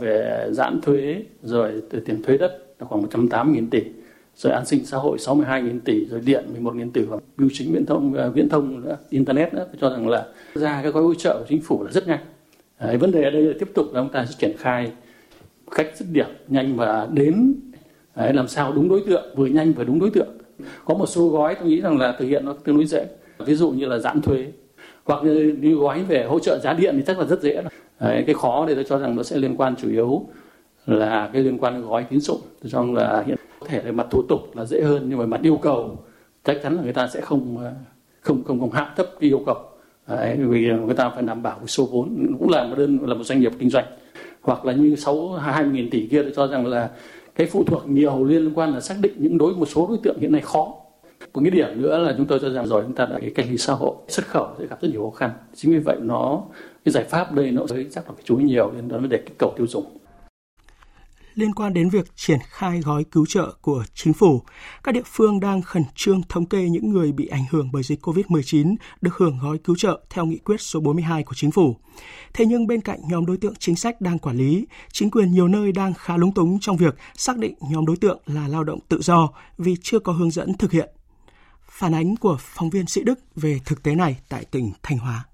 Về 0.00 0.46
giãn 0.50 0.80
thuế 0.80 1.22
rồi 1.42 1.82
từ 1.90 2.00
tiền 2.00 2.22
thuế 2.22 2.38
đất 2.38 2.66
là 2.78 2.86
khoảng 2.86 3.02
180 3.02 3.54
nghìn 3.54 3.70
tỷ. 3.70 3.82
Rồi 4.36 4.52
an 4.52 4.66
sinh 4.66 4.86
xã 4.86 4.96
hội 4.96 5.18
62 5.18 5.62
nghìn 5.62 5.80
tỷ. 5.80 6.04
Rồi 6.04 6.20
điện 6.24 6.44
11 6.52 6.74
nghìn 6.74 6.90
tỷ. 6.90 7.02
Và 7.02 7.16
bưu 7.36 7.48
chính 7.52 7.72
viễn 7.72 7.86
thông 7.86 8.14
à, 8.14 8.28
viễn 8.28 8.48
thông 8.48 8.80
nữa, 8.80 8.96
internet 9.10 9.54
nữa. 9.54 9.66
Tôi 9.66 9.76
cho 9.80 9.90
rằng 9.90 10.08
là 10.08 10.26
ra 10.54 10.82
cái 10.82 10.92
gói 10.92 11.02
hỗ 11.02 11.14
trợ 11.14 11.38
của 11.38 11.46
chính 11.48 11.62
phủ 11.62 11.84
là 11.84 11.90
rất 11.90 12.08
nhanh. 12.08 12.20
Đấy, 12.80 12.96
vấn 12.96 13.10
đề 13.10 13.22
ở 13.22 13.30
đây 13.30 13.42
là 13.42 13.54
tiếp 13.58 13.68
tục 13.74 13.86
là 13.94 14.00
chúng 14.00 14.12
ta 14.12 14.26
sẽ 14.26 14.34
triển 14.38 14.56
khai 14.58 14.92
cách 15.70 15.86
dứt 15.94 16.06
điểm 16.12 16.26
nhanh 16.48 16.76
và 16.76 17.08
đến 17.12 17.54
Đấy, 18.18 18.32
làm 18.32 18.48
sao 18.48 18.72
đúng 18.72 18.88
đối 18.88 19.02
tượng 19.06 19.34
vừa 19.36 19.46
nhanh 19.46 19.72
vừa 19.72 19.84
đúng 19.84 19.98
đối 19.98 20.10
tượng. 20.10 20.28
Có 20.84 20.94
một 20.94 21.06
số 21.06 21.28
gói 21.28 21.54
tôi 21.54 21.68
nghĩ 21.68 21.80
rằng 21.80 21.98
là 21.98 22.16
thực 22.18 22.26
hiện 22.26 22.44
nó 22.44 22.52
tương 22.52 22.76
đối 22.76 22.86
dễ. 22.86 23.06
Ví 23.38 23.54
dụ 23.54 23.70
như 23.70 23.86
là 23.86 23.98
giãn 23.98 24.20
thuế 24.20 24.46
hoặc 25.08 25.24
như, 25.24 25.74
gói 25.74 26.02
về 26.02 26.24
hỗ 26.24 26.38
trợ 26.38 26.58
giá 26.58 26.72
điện 26.72 26.94
thì 26.96 27.02
chắc 27.06 27.18
là 27.18 27.24
rất 27.24 27.42
dễ 27.42 27.62
Đấy, 28.00 28.24
cái 28.26 28.34
khó 28.34 28.64
thì 28.68 28.74
tôi 28.74 28.84
cho 28.88 28.98
rằng 28.98 29.16
nó 29.16 29.22
sẽ 29.22 29.36
liên 29.36 29.56
quan 29.56 29.76
chủ 29.76 29.90
yếu 29.90 30.22
là 30.86 31.30
cái 31.32 31.42
liên 31.42 31.58
quan 31.58 31.74
đến 31.74 31.82
gói 31.82 32.06
tín 32.10 32.20
dụng. 32.20 32.40
Tôi 32.62 32.70
cho 32.70 32.78
rằng 32.78 32.94
là 32.94 33.24
hiện 33.26 33.36
có 33.60 33.66
thể 33.66 33.80
về 33.80 33.92
mặt 33.92 34.06
thủ 34.10 34.22
tục 34.28 34.40
là 34.56 34.64
dễ 34.64 34.82
hơn 34.82 35.06
nhưng 35.08 35.18
mà 35.18 35.26
mặt 35.26 35.40
yêu 35.42 35.56
cầu 35.62 35.98
chắc 36.44 36.56
chắn 36.62 36.76
là 36.76 36.82
người 36.82 36.92
ta 36.92 37.08
sẽ 37.08 37.20
không 37.20 37.56
không 38.20 38.44
không 38.44 38.60
không 38.60 38.70
hạ 38.70 38.92
thấp 38.96 39.06
cái 39.20 39.30
yêu 39.30 39.42
cầu. 39.46 39.56
Đấy, 40.08 40.36
vì 40.48 40.66
người 40.66 40.94
ta 40.94 41.10
phải 41.10 41.22
đảm 41.22 41.42
bảo 41.42 41.66
số 41.66 41.88
vốn 41.92 42.36
cũng 42.38 42.50
là 42.50 42.64
một 42.64 42.74
đơn 42.78 42.98
là 43.02 43.14
một 43.14 43.24
doanh 43.24 43.40
nghiệp 43.40 43.52
kinh 43.58 43.70
doanh. 43.70 43.84
Hoặc 44.42 44.64
là 44.64 44.72
như 44.72 44.94
sáu 44.94 45.32
hai 45.32 45.64
nghìn 45.64 45.90
tỷ 45.90 46.06
kia 46.06 46.22
tôi 46.22 46.32
cho 46.36 46.46
rằng 46.46 46.66
là 46.66 46.90
cái 47.34 47.46
phụ 47.46 47.64
thuộc 47.64 47.88
nhiều 47.88 48.24
liên 48.24 48.54
quan 48.54 48.74
là 48.74 48.80
xác 48.80 48.94
định 49.00 49.12
những 49.18 49.38
đối 49.38 49.54
một 49.54 49.66
số 49.66 49.86
đối 49.86 49.98
tượng 50.02 50.18
hiện 50.20 50.32
nay 50.32 50.40
khó 50.40 50.74
một 51.34 51.40
cái 51.44 51.50
điểm 51.50 51.82
nữa 51.82 51.98
là 51.98 52.14
chúng 52.16 52.26
tôi 52.26 52.38
cho 52.42 52.50
rằng 52.50 52.66
rồi 52.66 52.82
chúng 52.82 52.94
ta 52.94 53.06
đã 53.06 53.18
cái 53.20 53.32
cách 53.34 53.46
ly 53.50 53.58
xã 53.58 53.72
hội 53.72 53.94
xuất 54.08 54.26
khẩu 54.26 54.48
sẽ 54.58 54.66
gặp 54.66 54.82
rất 54.82 54.88
nhiều 54.92 55.10
khó 55.10 55.16
khăn 55.16 55.30
chính 55.54 55.72
vì 55.72 55.78
vậy 55.78 55.96
nó 56.00 56.42
cái 56.84 56.92
giải 56.92 57.04
pháp 57.04 57.32
đây 57.32 57.50
nó 57.50 57.66
sẽ 57.66 57.76
chắc 57.90 58.06
là 58.06 58.12
phải 58.14 58.22
chú 58.24 58.38
ý 58.38 58.44
nhiều 58.44 58.72
đến 58.74 58.88
vấn 58.88 59.08
đề 59.08 59.18
kích 59.26 59.38
cầu 59.38 59.54
tiêu 59.56 59.66
dùng 59.66 59.98
liên 61.38 61.54
quan 61.54 61.74
đến 61.74 61.88
việc 61.88 62.06
triển 62.16 62.38
khai 62.48 62.80
gói 62.80 63.04
cứu 63.04 63.26
trợ 63.26 63.52
của 63.60 63.84
chính 63.94 64.12
phủ, 64.12 64.42
các 64.82 64.92
địa 64.92 65.02
phương 65.06 65.40
đang 65.40 65.62
khẩn 65.62 65.82
trương 65.94 66.22
thống 66.28 66.46
kê 66.46 66.68
những 66.68 66.90
người 66.90 67.12
bị 67.12 67.26
ảnh 67.26 67.44
hưởng 67.50 67.68
bởi 67.72 67.82
dịch 67.82 68.06
COVID-19 68.06 68.76
được 69.00 69.14
hưởng 69.16 69.38
gói 69.42 69.58
cứu 69.58 69.76
trợ 69.76 70.00
theo 70.10 70.26
nghị 70.26 70.38
quyết 70.38 70.60
số 70.60 70.80
42 70.80 71.22
của 71.22 71.34
chính 71.34 71.50
phủ. 71.50 71.76
Thế 72.34 72.46
nhưng 72.46 72.66
bên 72.66 72.80
cạnh 72.80 73.00
nhóm 73.08 73.26
đối 73.26 73.36
tượng 73.36 73.54
chính 73.58 73.76
sách 73.76 74.00
đang 74.00 74.18
quản 74.18 74.36
lý, 74.36 74.66
chính 74.92 75.10
quyền 75.10 75.32
nhiều 75.32 75.48
nơi 75.48 75.72
đang 75.72 75.94
khá 75.94 76.16
lúng 76.16 76.34
túng 76.34 76.58
trong 76.60 76.76
việc 76.76 76.96
xác 77.14 77.38
định 77.38 77.54
nhóm 77.70 77.86
đối 77.86 77.96
tượng 77.96 78.18
là 78.26 78.48
lao 78.48 78.64
động 78.64 78.78
tự 78.88 79.00
do 79.00 79.28
vì 79.58 79.76
chưa 79.82 79.98
có 79.98 80.12
hướng 80.12 80.30
dẫn 80.30 80.54
thực 80.54 80.72
hiện. 80.72 80.88
Phản 81.78 81.94
ánh 81.94 82.16
của 82.16 82.36
phóng 82.40 82.70
viên 82.70 82.86
Sĩ 82.86 83.02
Đức 83.04 83.20
về 83.36 83.58
thực 83.64 83.82
tế 83.82 83.94
này 83.94 84.16
tại 84.28 84.44
tỉnh 84.44 84.72
Thanh 84.82 84.98
Hóa. 84.98 85.24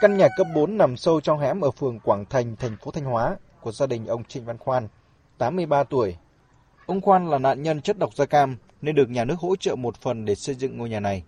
Căn 0.00 0.16
nhà 0.16 0.28
cấp 0.36 0.46
4 0.54 0.78
nằm 0.78 0.96
sâu 0.96 1.20
trong 1.20 1.38
hẻm 1.40 1.60
ở 1.60 1.70
phường 1.70 2.00
Quảng 2.00 2.24
Thành, 2.30 2.56
thành 2.56 2.76
phố 2.76 2.90
Thanh 2.90 3.04
Hóa 3.04 3.36
của 3.60 3.72
gia 3.72 3.86
đình 3.86 4.06
ông 4.06 4.24
Trịnh 4.24 4.44
Văn 4.44 4.58
Khoan, 4.58 4.88
83 5.38 5.84
tuổi. 5.84 6.16
Ông 6.86 7.00
Khoan 7.00 7.30
là 7.30 7.38
nạn 7.38 7.62
nhân 7.62 7.80
chất 7.80 7.98
độc 7.98 8.16
da 8.16 8.24
cam 8.26 8.56
nên 8.82 8.94
được 8.94 9.10
nhà 9.10 9.24
nước 9.24 9.38
hỗ 9.38 9.56
trợ 9.56 9.76
một 9.76 9.96
phần 9.96 10.24
để 10.24 10.34
xây 10.34 10.54
dựng 10.54 10.78
ngôi 10.78 10.88
nhà 10.88 11.00
này. 11.00 11.22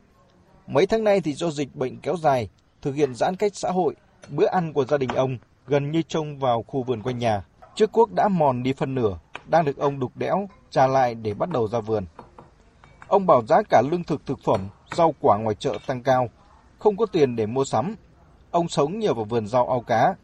Mấy 0.66 0.86
tháng 0.86 1.04
nay 1.04 1.20
thì 1.20 1.32
do 1.32 1.50
dịch 1.50 1.76
bệnh 1.76 2.00
kéo 2.00 2.16
dài, 2.16 2.48
thực 2.82 2.92
hiện 2.92 3.14
giãn 3.14 3.36
cách 3.36 3.52
xã 3.54 3.70
hội, 3.70 3.94
bữa 4.28 4.46
ăn 4.46 4.72
của 4.72 4.84
gia 4.84 4.98
đình 4.98 5.10
ông 5.10 5.38
gần 5.66 5.90
như 5.90 6.02
trông 6.02 6.38
vào 6.38 6.62
khu 6.62 6.82
vườn 6.82 7.02
quanh 7.02 7.18
nhà. 7.18 7.44
Trước 7.80 7.92
cuốc 7.92 8.12
đã 8.12 8.28
mòn 8.28 8.62
đi 8.62 8.72
phân 8.72 8.94
nửa, 8.94 9.18
đang 9.46 9.64
được 9.64 9.78
ông 9.78 10.00
đục 10.00 10.12
đẽo 10.16 10.48
trả 10.70 10.86
lại 10.86 11.14
để 11.14 11.34
bắt 11.34 11.50
đầu 11.50 11.68
ra 11.68 11.80
vườn. 11.80 12.04
Ông 13.08 13.26
bảo 13.26 13.42
giá 13.46 13.62
cả 13.70 13.82
lương 13.90 14.04
thực 14.04 14.26
thực 14.26 14.38
phẩm, 14.44 14.68
rau 14.96 15.14
quả 15.20 15.38
ngoài 15.38 15.56
chợ 15.58 15.78
tăng 15.86 16.02
cao, 16.02 16.28
không 16.78 16.96
có 16.96 17.06
tiền 17.06 17.36
để 17.36 17.46
mua 17.46 17.64
sắm. 17.64 17.94
Ông 18.50 18.68
sống 18.68 18.98
nhờ 18.98 19.14
vào 19.14 19.24
vườn 19.24 19.46
rau 19.46 19.68
ao 19.68 19.80
cá. 19.80 20.14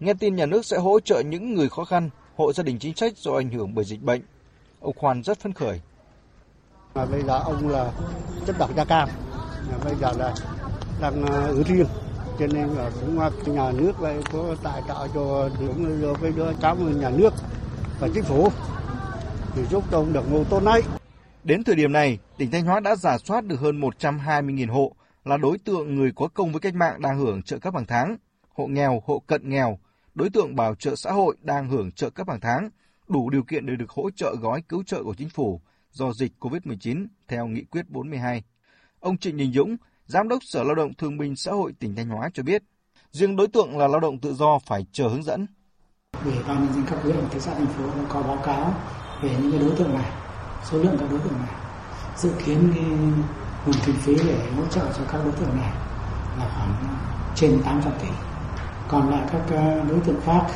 Nghe 0.00 0.14
tin 0.14 0.36
nhà 0.36 0.46
nước 0.46 0.66
sẽ 0.66 0.78
hỗ 0.78 1.00
trợ 1.00 1.20
những 1.20 1.54
người 1.54 1.68
khó 1.68 1.84
khăn, 1.84 2.10
hộ 2.36 2.52
gia 2.52 2.62
đình 2.62 2.78
chính 2.78 2.96
sách 2.96 3.16
do 3.16 3.32
ảnh 3.32 3.50
hưởng 3.50 3.74
bởi 3.74 3.84
dịch 3.84 4.02
bệnh. 4.02 4.22
Ông 4.80 4.96
Khoan 4.96 5.22
rất 5.22 5.38
phấn 5.38 5.52
khởi. 5.52 5.80
Mà 6.94 7.06
bây 7.06 7.22
giờ 7.22 7.38
ông 7.38 7.68
là 7.68 7.92
chất 8.46 8.56
độc 8.58 8.76
da 8.76 8.84
cam, 8.84 9.08
bây 9.84 9.94
giờ 9.94 10.12
là 10.18 10.34
đang 11.00 11.26
ờ, 11.26 11.42
ở 11.42 11.62
riêng 11.62 11.86
cho 12.42 12.48
nên 12.54 12.68
là 12.68 12.90
cũng 13.00 13.18
à, 13.18 13.30
nhà 13.46 13.72
nước 13.72 13.92
vậy 13.98 14.16
có 14.32 14.56
tài 14.62 14.82
trợ 14.88 15.08
cho 15.14 15.50
những 15.60 16.14
cái 16.22 16.32
đứa 16.36 16.52
cháu 16.62 16.76
nhà 16.76 17.10
nước 17.10 17.34
và 18.00 18.08
chính 18.14 18.24
phủ 18.24 18.48
thì 19.54 19.62
giúp 19.70 19.84
cho 19.90 19.98
ông 19.98 20.12
được 20.12 20.30
ngô 20.30 20.44
tốt 20.44 20.62
nay 20.62 20.82
Đến 21.44 21.64
thời 21.64 21.74
điểm 21.74 21.92
này, 21.92 22.18
tỉnh 22.38 22.50
Thanh 22.50 22.64
Hóa 22.64 22.80
đã 22.80 22.96
giả 22.96 23.18
soát 23.18 23.44
được 23.44 23.60
hơn 23.60 23.80
120.000 23.80 24.72
hộ 24.72 24.96
là 25.24 25.36
đối 25.36 25.58
tượng 25.58 25.94
người 25.94 26.12
có 26.16 26.28
công 26.34 26.52
với 26.52 26.60
cách 26.60 26.74
mạng 26.74 27.02
đang 27.02 27.18
hưởng 27.18 27.42
trợ 27.42 27.58
cấp 27.58 27.74
hàng 27.74 27.86
tháng, 27.86 28.16
hộ 28.54 28.66
nghèo, 28.66 29.02
hộ 29.06 29.22
cận 29.26 29.48
nghèo, 29.48 29.78
đối 30.14 30.30
tượng 30.30 30.56
bảo 30.56 30.74
trợ 30.74 30.96
xã 30.96 31.12
hội 31.12 31.36
đang 31.42 31.68
hưởng 31.68 31.92
trợ 31.92 32.10
cấp 32.10 32.28
hàng 32.28 32.40
tháng, 32.40 32.70
đủ 33.08 33.30
điều 33.30 33.42
kiện 33.42 33.66
để 33.66 33.76
được 33.76 33.90
hỗ 33.90 34.10
trợ 34.10 34.34
gói 34.40 34.62
cứu 34.68 34.82
trợ 34.82 35.02
của 35.02 35.14
chính 35.14 35.28
phủ 35.28 35.60
do 35.90 36.12
dịch 36.12 36.32
COVID-19 36.40 37.06
theo 37.28 37.46
nghị 37.46 37.64
quyết 37.64 37.90
42. 37.90 38.42
Ông 39.00 39.18
Trịnh 39.18 39.36
Đình 39.36 39.52
Dũng, 39.52 39.76
Giám 40.06 40.28
đốc 40.28 40.44
Sở 40.44 40.62
Lao 40.62 40.74
động 40.74 40.94
Thương 40.94 41.18
binh 41.18 41.36
Xã 41.36 41.52
hội 41.52 41.72
tỉnh 41.78 41.96
Thanh 41.96 42.08
Hóa 42.08 42.30
cho 42.34 42.42
biết, 42.42 42.62
riêng 43.12 43.36
đối 43.36 43.48
tượng 43.48 43.78
là 43.78 43.88
lao 43.88 44.00
động 44.00 44.18
tự 44.18 44.34
do 44.34 44.58
phải 44.58 44.86
chờ 44.92 45.08
hướng 45.08 45.22
dẫn. 45.22 45.46
Ủy 46.24 46.34
ban 46.48 46.64
nhân 46.64 46.74
dân 46.74 46.84
cấp 46.86 46.98
huyện 47.02 47.16
thị 47.30 47.40
xã 47.40 47.54
thành 47.54 47.66
phố 47.66 47.86
đã 47.86 48.04
có 48.08 48.22
báo 48.22 48.36
cáo 48.36 48.74
về 49.22 49.36
những 49.42 49.50
cái 49.50 49.60
đối 49.60 49.70
tượng 49.76 49.94
này, 49.94 50.10
số 50.70 50.78
lượng 50.78 50.96
các 51.00 51.10
đối 51.10 51.20
tượng 51.20 51.32
này. 51.32 51.54
Dự 52.16 52.30
kiến 52.46 52.72
cái 52.74 52.84
nguồn 53.66 53.76
kinh 53.86 53.94
phí 53.94 54.14
để 54.26 54.50
hỗ 54.56 54.66
trợ 54.66 54.92
cho 54.98 55.04
các 55.12 55.20
đối 55.24 55.32
tượng 55.32 55.56
này 55.56 55.72
là 56.38 56.50
khoảng 56.54 56.74
trên 57.36 57.62
800 57.64 57.92
tỷ. 58.02 58.08
Còn 58.88 59.10
lại 59.10 59.28
các 59.32 59.42
ờ, 59.50 59.84
đối 59.88 60.00
tượng 60.00 60.20
khác 60.24 60.46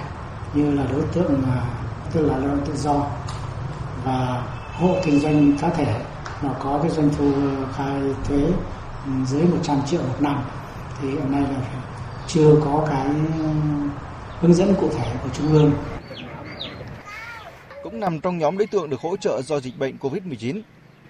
như 0.54 0.70
là 0.70 0.86
đối 0.92 1.02
tượng 1.02 1.42
mà 1.46 1.66
tức 2.12 2.26
là 2.26 2.36
lao 2.38 2.48
động 2.48 2.66
tự 2.66 2.76
do 2.76 3.06
và 4.04 4.46
hộ 4.74 4.96
kinh 5.04 5.20
doanh 5.20 5.58
cá 5.60 5.70
thể 5.70 6.00
mà 6.42 6.54
có 6.60 6.78
cái 6.82 6.90
doanh 6.90 7.10
thu 7.18 7.32
ờ, 7.34 7.66
khai 7.76 8.02
thuế 8.24 8.52
dưới 9.26 9.42
100 9.42 9.80
triệu 9.86 10.02
một 10.02 10.16
năm 10.20 10.42
thì 11.00 11.08
hiện 11.10 11.32
nay 11.32 11.42
là 11.42 11.60
chưa 12.26 12.60
có 12.64 12.86
cái 12.90 13.06
ừ, 13.38 13.48
hướng 14.40 14.54
dẫn 14.54 14.74
cụ 14.80 14.90
thể 14.92 15.12
của 15.22 15.28
trung 15.32 15.52
ương. 15.52 15.72
Cũng 17.82 18.00
nằm 18.00 18.20
trong 18.20 18.38
nhóm 18.38 18.58
đối 18.58 18.66
tượng 18.66 18.90
được 18.90 19.00
hỗ 19.00 19.16
trợ 19.16 19.42
do 19.42 19.60
dịch 19.60 19.78
bệnh 19.78 19.96
COVID-19. 19.96 20.60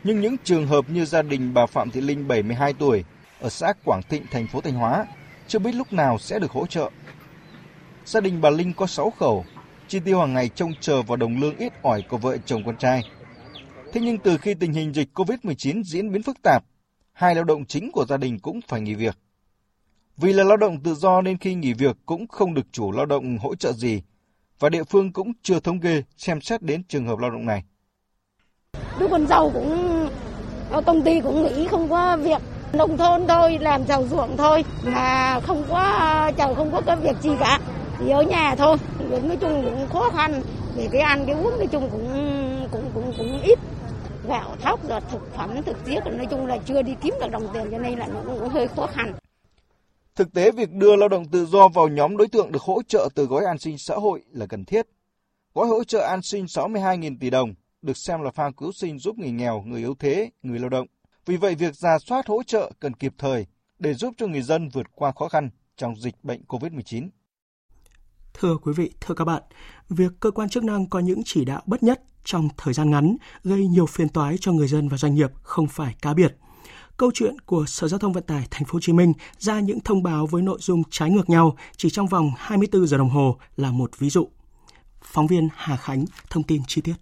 Nhưng 0.05 0.21
những 0.21 0.37
trường 0.45 0.67
hợp 0.67 0.91
như 0.91 1.05
gia 1.05 1.23
đình 1.23 1.55
bà 1.55 1.67
Phạm 1.67 1.91
Thị 1.91 2.01
Linh 2.01 2.29
72 2.29 2.73
tuổi 2.73 3.05
ở 3.41 3.49
xã 3.49 3.73
Quảng 3.85 4.03
Thịnh, 4.09 4.23
thành 4.31 4.47
phố 4.47 4.61
Thanh 4.61 4.75
Hóa 4.75 5.07
chưa 5.49 5.59
biết 5.59 5.75
lúc 5.75 5.93
nào 5.93 6.19
sẽ 6.19 6.39
được 6.39 6.51
hỗ 6.51 6.67
trợ. 6.67 6.91
Gia 8.05 8.21
đình 8.21 8.41
bà 8.41 8.51
Linh 8.51 8.73
có 8.73 8.87
6 8.87 9.11
khẩu, 9.11 9.45
chi 9.89 10.01
tiêu 10.05 10.21
hàng 10.21 10.35
ngày 10.35 10.49
trông 10.49 10.73
chờ 10.81 11.03
vào 11.03 11.17
đồng 11.17 11.41
lương 11.41 11.57
ít 11.57 11.73
ỏi 11.83 12.03
của 12.09 12.19
vợ 12.19 12.37
chồng 12.47 12.63
con 12.67 12.77
trai. 12.77 13.03
Thế 13.93 14.01
nhưng 14.01 14.19
từ 14.19 14.39
khi 14.39 14.55
tình 14.55 14.73
hình 14.73 14.95
dịch 14.95 15.09
COVID-19 15.15 15.83
diễn 15.83 16.13
biến 16.13 16.23
phức 16.23 16.43
tạp, 16.43 16.65
hai 17.17 17.35
lao 17.35 17.45
động 17.45 17.65
chính 17.65 17.93
của 17.93 18.05
gia 18.05 18.17
đình 18.17 18.39
cũng 18.39 18.61
phải 18.69 18.81
nghỉ 18.81 18.95
việc. 18.95 19.19
Vì 20.17 20.33
là 20.33 20.45
lao 20.45 20.57
động 20.57 20.81
tự 20.81 20.95
do 20.95 21.21
nên 21.23 21.39
khi 21.39 21.55
nghỉ 21.55 21.73
việc 21.73 21.97
cũng 22.07 22.27
không 22.27 22.55
được 22.55 22.67
chủ 22.73 22.93
lao 22.93 23.07
động 23.07 23.39
hỗ 23.39 23.55
trợ 23.55 23.73
gì, 23.73 24.03
và 24.59 24.69
địa 24.69 24.85
phương 24.85 25.13
cũng 25.13 25.33
chưa 25.43 25.61
thống 25.61 25.81
kê, 25.81 26.03
xem 26.17 26.41
xét 26.41 26.63
đến 26.63 26.83
trường 26.89 27.07
hợp 27.07 27.19
lao 27.19 27.31
động 27.31 27.47
này. 27.47 27.65
Đứa 28.99 29.09
con 29.11 29.27
giàu 29.27 29.51
cũng 29.55 30.09
công 30.87 31.03
ty 31.03 31.21
cũng 31.21 31.43
nghỉ 31.43 31.67
không 31.69 31.89
có 31.89 32.17
việc 32.17 32.43
nông 32.73 32.97
thôn 32.97 33.27
thôi, 33.29 33.59
làm 33.61 33.87
giàu 33.87 34.07
ruộng 34.07 34.37
thôi, 34.37 34.65
mà 34.85 35.41
không 35.41 35.65
có 35.69 36.33
chồng 36.37 36.55
không 36.55 36.73
có 36.73 36.81
cái 36.81 36.97
việc 36.97 37.17
gì 37.23 37.31
cả 37.41 37.61
chỉ 37.99 38.11
ở 38.11 38.23
nhà 38.23 38.55
thôi, 38.55 38.77
nói 39.11 39.37
chung 39.41 39.63
cũng 39.65 39.89
khó 39.93 40.11
khăn, 40.11 40.43
về 40.77 40.89
cái 40.93 41.01
ăn 41.01 41.25
cái 41.27 41.35
uống 41.35 41.59
nói 41.59 41.67
chung 41.73 41.89
cũng 41.91 42.09
cũng 42.73 42.91
cũng 42.95 43.13
cũng 43.19 43.43
ít 43.43 43.59
gạo 44.29 44.57
thóc 44.61 44.89
rồi 44.89 45.01
thực 45.11 45.35
phẩm 45.37 45.63
thực 45.67 45.85
tiết 45.85 46.01
nói 46.05 46.27
chung 46.31 46.47
là 46.47 46.59
chưa 46.67 46.83
đi 46.83 46.95
kiếm 47.03 47.15
được 47.21 47.31
đồng 47.31 47.49
tiền 47.55 47.69
cho 47.71 47.79
nên 47.79 47.99
là 47.99 48.07
nó 48.07 48.21
cũng 48.27 48.49
hơi 48.49 48.69
khó 48.69 48.87
khăn 48.87 49.15
Thực 50.17 50.33
tế, 50.33 50.51
việc 50.51 50.73
đưa 50.73 50.97
lao 50.97 51.09
động 51.09 51.25
tự 51.25 51.47
do 51.47 51.69
vào 51.69 51.89
nhóm 51.89 52.17
đối 52.17 52.29
tượng 52.29 52.53
được 52.53 52.63
hỗ 52.63 52.83
trợ 52.83 53.09
từ 53.15 53.27
gói 53.27 53.45
an 53.45 53.59
sinh 53.59 53.79
xã 53.79 53.95
hội 53.95 54.23
là 54.33 54.47
cần 54.47 54.65
thiết. 54.65 54.87
Gói 55.55 55.67
hỗ 55.67 55.85
trợ 55.85 56.01
an 56.01 56.23
sinh 56.23 56.45
62.000 56.45 57.17
tỷ 57.21 57.31
đồng 57.31 57.55
được 57.83 57.97
xem 57.97 58.23
là 58.23 58.31
phao 58.31 58.53
cứu 58.53 58.73
sinh 58.73 58.99
giúp 58.99 59.19
người 59.19 59.31
nghèo, 59.31 59.63
người 59.67 59.81
yếu 59.81 59.95
thế, 59.99 60.31
người 60.43 60.59
lao 60.59 60.69
động. 60.69 60.87
Vì 61.27 61.37
vậy, 61.37 61.55
việc 61.55 61.75
ra 61.75 61.99
soát 61.99 62.27
hỗ 62.27 62.43
trợ 62.43 62.73
cần 62.81 62.95
kịp 62.95 63.15
thời 63.19 63.47
để 63.79 63.95
giúp 63.95 64.15
cho 64.17 64.27
người 64.27 64.43
dân 64.43 64.69
vượt 64.69 64.87
qua 64.95 65.13
khó 65.13 65.29
khăn 65.29 65.51
trong 65.77 65.97
dịch 65.97 66.15
bệnh 66.23 66.43
COVID-19. 66.49 67.09
Thưa 68.35 68.57
quý 68.63 68.73
vị, 68.77 68.93
thưa 69.01 69.15
các 69.15 69.25
bạn, 69.25 69.43
việc 69.89 70.13
cơ 70.21 70.31
quan 70.31 70.49
chức 70.49 70.65
năng 70.65 70.89
có 70.89 70.99
những 70.99 71.23
chỉ 71.25 71.45
đạo 71.45 71.63
bất 71.67 71.83
nhất 71.83 72.03
trong 72.27 72.49
thời 72.57 72.75
gian 72.75 72.91
ngắn 72.91 73.17
gây 73.45 73.67
nhiều 73.67 73.87
phiền 73.87 74.09
toái 74.09 74.37
cho 74.41 74.53
người 74.53 74.69
dân 74.69 74.89
và 74.89 74.97
doanh 74.97 75.15
nghiệp 75.15 75.31
không 75.43 75.67
phải 75.67 75.95
cá 76.03 76.15
biệt. 76.15 76.37
Câu 76.97 77.11
chuyện 77.15 77.39
của 77.47 77.65
Sở 77.67 77.89
Giao 77.89 77.99
thông 77.99 78.13
Vận 78.13 78.25
tải 78.25 78.47
Thành 78.51 78.65
phố 78.65 78.73
Hồ 78.73 78.81
Chí 78.81 78.93
Minh 78.93 79.13
ra 79.39 79.61
những 79.61 79.81
thông 79.81 80.03
báo 80.03 80.27
với 80.27 80.43
nội 80.43 80.59
dung 80.61 80.83
trái 80.91 81.11
ngược 81.11 81.31
nhau 81.31 81.57
chỉ 81.77 81.91
trong 81.91 82.07
vòng 82.07 82.31
24 82.37 82.87
giờ 82.87 82.99
đồng 82.99 83.11
hồ 83.11 83.37
là 83.57 83.71
một 83.71 83.99
ví 83.99 84.11
dụ. 84.11 84.29
Phóng 85.03 85.27
viên 85.27 85.49
Hà 85.55 85.77
Khánh 85.77 86.05
thông 86.31 86.43
tin 86.43 86.63
chi 86.69 86.81
tiết. 86.81 86.95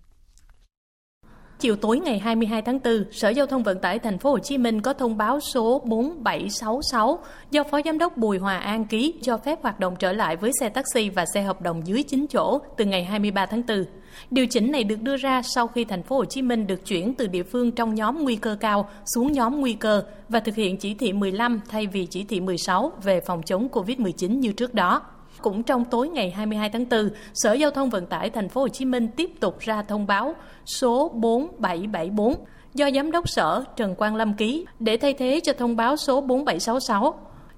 Chiều 1.59 1.77
tối 1.77 2.01
ngày 2.01 2.19
22 2.19 2.63
tháng 2.63 2.79
4, 2.85 3.05
Sở 3.13 3.29
Giao 3.29 3.47
thông 3.47 3.63
Vận 3.63 3.79
tải 3.79 3.99
Thành 3.99 4.19
phố 4.19 4.31
Hồ 4.31 4.39
Chí 4.39 4.59
Minh 4.59 4.81
có 4.81 4.93
thông 4.93 5.17
báo 5.17 5.41
số 5.41 5.79
4766 5.85 7.19
do 7.51 7.65
Phó 7.65 7.81
Giám 7.85 7.99
đốc 7.99 8.17
Bùi 8.17 8.39
Hòa 8.39 8.59
An 8.59 8.85
ký 8.85 9.15
cho 9.23 9.37
phép 9.37 9.63
hoạt 9.63 9.81
động 9.81 9.97
trở 9.99 10.13
lại 10.13 10.37
với 10.37 10.51
xe 10.61 10.69
taxi 10.69 11.09
và 11.09 11.25
xe 11.35 11.43
hợp 11.43 11.63
đồng 11.63 11.87
dưới 11.87 12.03
9 12.03 12.27
chỗ 12.27 12.59
từ 12.77 12.85
ngày 12.85 13.05
23 13.05 13.47
tháng 13.47 13.63
4. 13.69 13.85
Điều 14.31 14.47
chỉnh 14.47 14.73
này 14.73 14.85
được 14.85 15.03
đưa 15.03 15.17
ra 15.17 15.43
sau 15.43 15.67
khi 15.67 15.85
thành 15.85 16.03
phố 16.03 16.17
Hồ 16.17 16.25
Chí 16.25 16.43
Minh 16.43 16.67
được 16.67 16.87
chuyển 16.87 17.15
từ 17.15 17.27
địa 17.27 17.43
phương 17.43 17.73
trong 17.73 17.95
nhóm 17.95 18.23
nguy 18.23 18.37
cơ 18.37 18.57
cao 18.61 18.89
xuống 19.15 19.33
nhóm 19.33 19.61
nguy 19.61 19.73
cơ 19.73 20.03
và 20.29 20.41
thực 20.41 20.55
hiện 20.55 20.77
chỉ 20.77 20.95
thị 20.95 21.13
15 21.13 21.61
thay 21.69 21.87
vì 21.87 22.07
chỉ 22.07 22.25
thị 22.25 22.41
16 22.41 22.93
về 23.03 23.21
phòng 23.21 23.43
chống 23.43 23.69
COVID-19 23.73 24.39
như 24.39 24.53
trước 24.53 24.75
đó. 24.75 25.03
Cũng 25.43 25.63
trong 25.63 25.85
tối 25.85 26.09
ngày 26.09 26.31
22 26.31 26.71
tháng 26.71 26.89
4, 26.89 27.11
Sở 27.35 27.53
Giao 27.53 27.71
thông 27.71 27.91
Vận 27.91 28.07
tải 28.07 28.31
Thành 28.31 28.49
phố 28.49 28.61
Hồ 28.61 28.69
Chí 28.69 28.85
Minh 28.85 29.09
tiếp 29.09 29.31
tục 29.41 29.59
ra 29.61 29.83
thông 29.83 30.07
báo 30.07 30.35
số 30.67 31.09
4774 31.09 32.35
do 32.75 32.91
Giám 32.95 33.11
đốc 33.11 33.29
Sở 33.29 33.65
Trần 33.77 33.95
Quang 33.95 34.17
Lâm 34.17 34.35
ký 34.35 34.67
để 34.81 34.97
thay 34.97 35.13
thế 35.13 35.41
cho 35.43 35.53
thông 35.53 35.77
báo 35.77 35.97
số 35.97 36.21
4766 36.21 37.15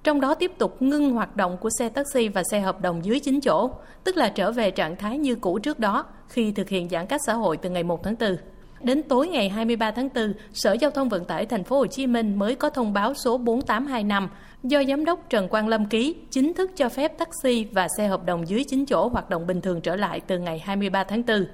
trong 0.07 0.21
đó 0.21 0.35
tiếp 0.35 0.53
tục 0.59 0.83
ngưng 0.83 1.11
hoạt 1.11 1.37
động 1.37 1.57
của 1.61 1.71
xe 1.79 1.89
taxi 1.89 2.29
và 2.29 2.43
xe 2.51 2.61
hợp 2.61 2.81
đồng 2.81 3.05
dưới 3.05 3.21
9 3.21 3.41
chỗ, 3.41 3.71
tức 4.05 4.17
là 4.17 4.29
trở 4.29 4.53
về 4.53 4.71
trạng 4.71 4.97
thái 4.97 5.19
như 5.19 5.35
cũ 5.35 5.59
trước 5.59 5.79
đó 5.79 6.05
khi 6.29 6.53
thực 6.53 6.69
hiện 6.69 6.89
giãn 6.89 7.07
cách 7.07 7.21
xã 7.27 7.35
hội 7.35 7.57
từ 7.57 7.71
ngày 7.71 7.83
1 7.83 8.03
tháng 8.03 8.15
4. 8.21 8.37
Đến 8.81 9.03
tối 9.03 9.29
ngày 9.29 9.49
23 9.49 9.91
tháng 9.91 10.09
4, 10.15 10.35
Sở 10.53 10.73
Giao 10.73 10.91
thông 10.91 11.09
Vận 11.09 11.25
tải 11.25 11.47
Thành 11.47 11.65
phố 11.65 11.79
Hồ 11.79 11.87
Chí 11.87 12.07
Minh 12.07 12.39
mới 12.39 12.55
có 12.55 12.71
thông 12.71 12.93
báo 12.93 13.15
số 13.15 13.39
4825 13.39 14.29
do 14.63 14.83
Giám 14.89 15.05
đốc 15.05 15.31
Trần 15.31 15.49
Quang 15.49 15.69
Lâm 15.69 15.87
ký 15.87 16.15
chính 16.31 16.55
thức 16.55 16.71
cho 16.77 16.89
phép 16.89 17.19
taxi 17.19 17.67
và 17.73 17.89
xe 17.97 18.09
hợp 18.09 18.25
đồng 18.25 18.49
dưới 18.49 18.65
9 18.65 18.87
chỗ 18.87 19.09
hoạt 19.09 19.31
động 19.31 19.47
bình 19.47 19.61
thường 19.61 19.81
trở 19.81 19.97
lại 19.97 20.21
từ 20.21 20.39
ngày 20.39 20.59
23 20.59 21.05
tháng 21.05 21.23
4. 21.27 21.47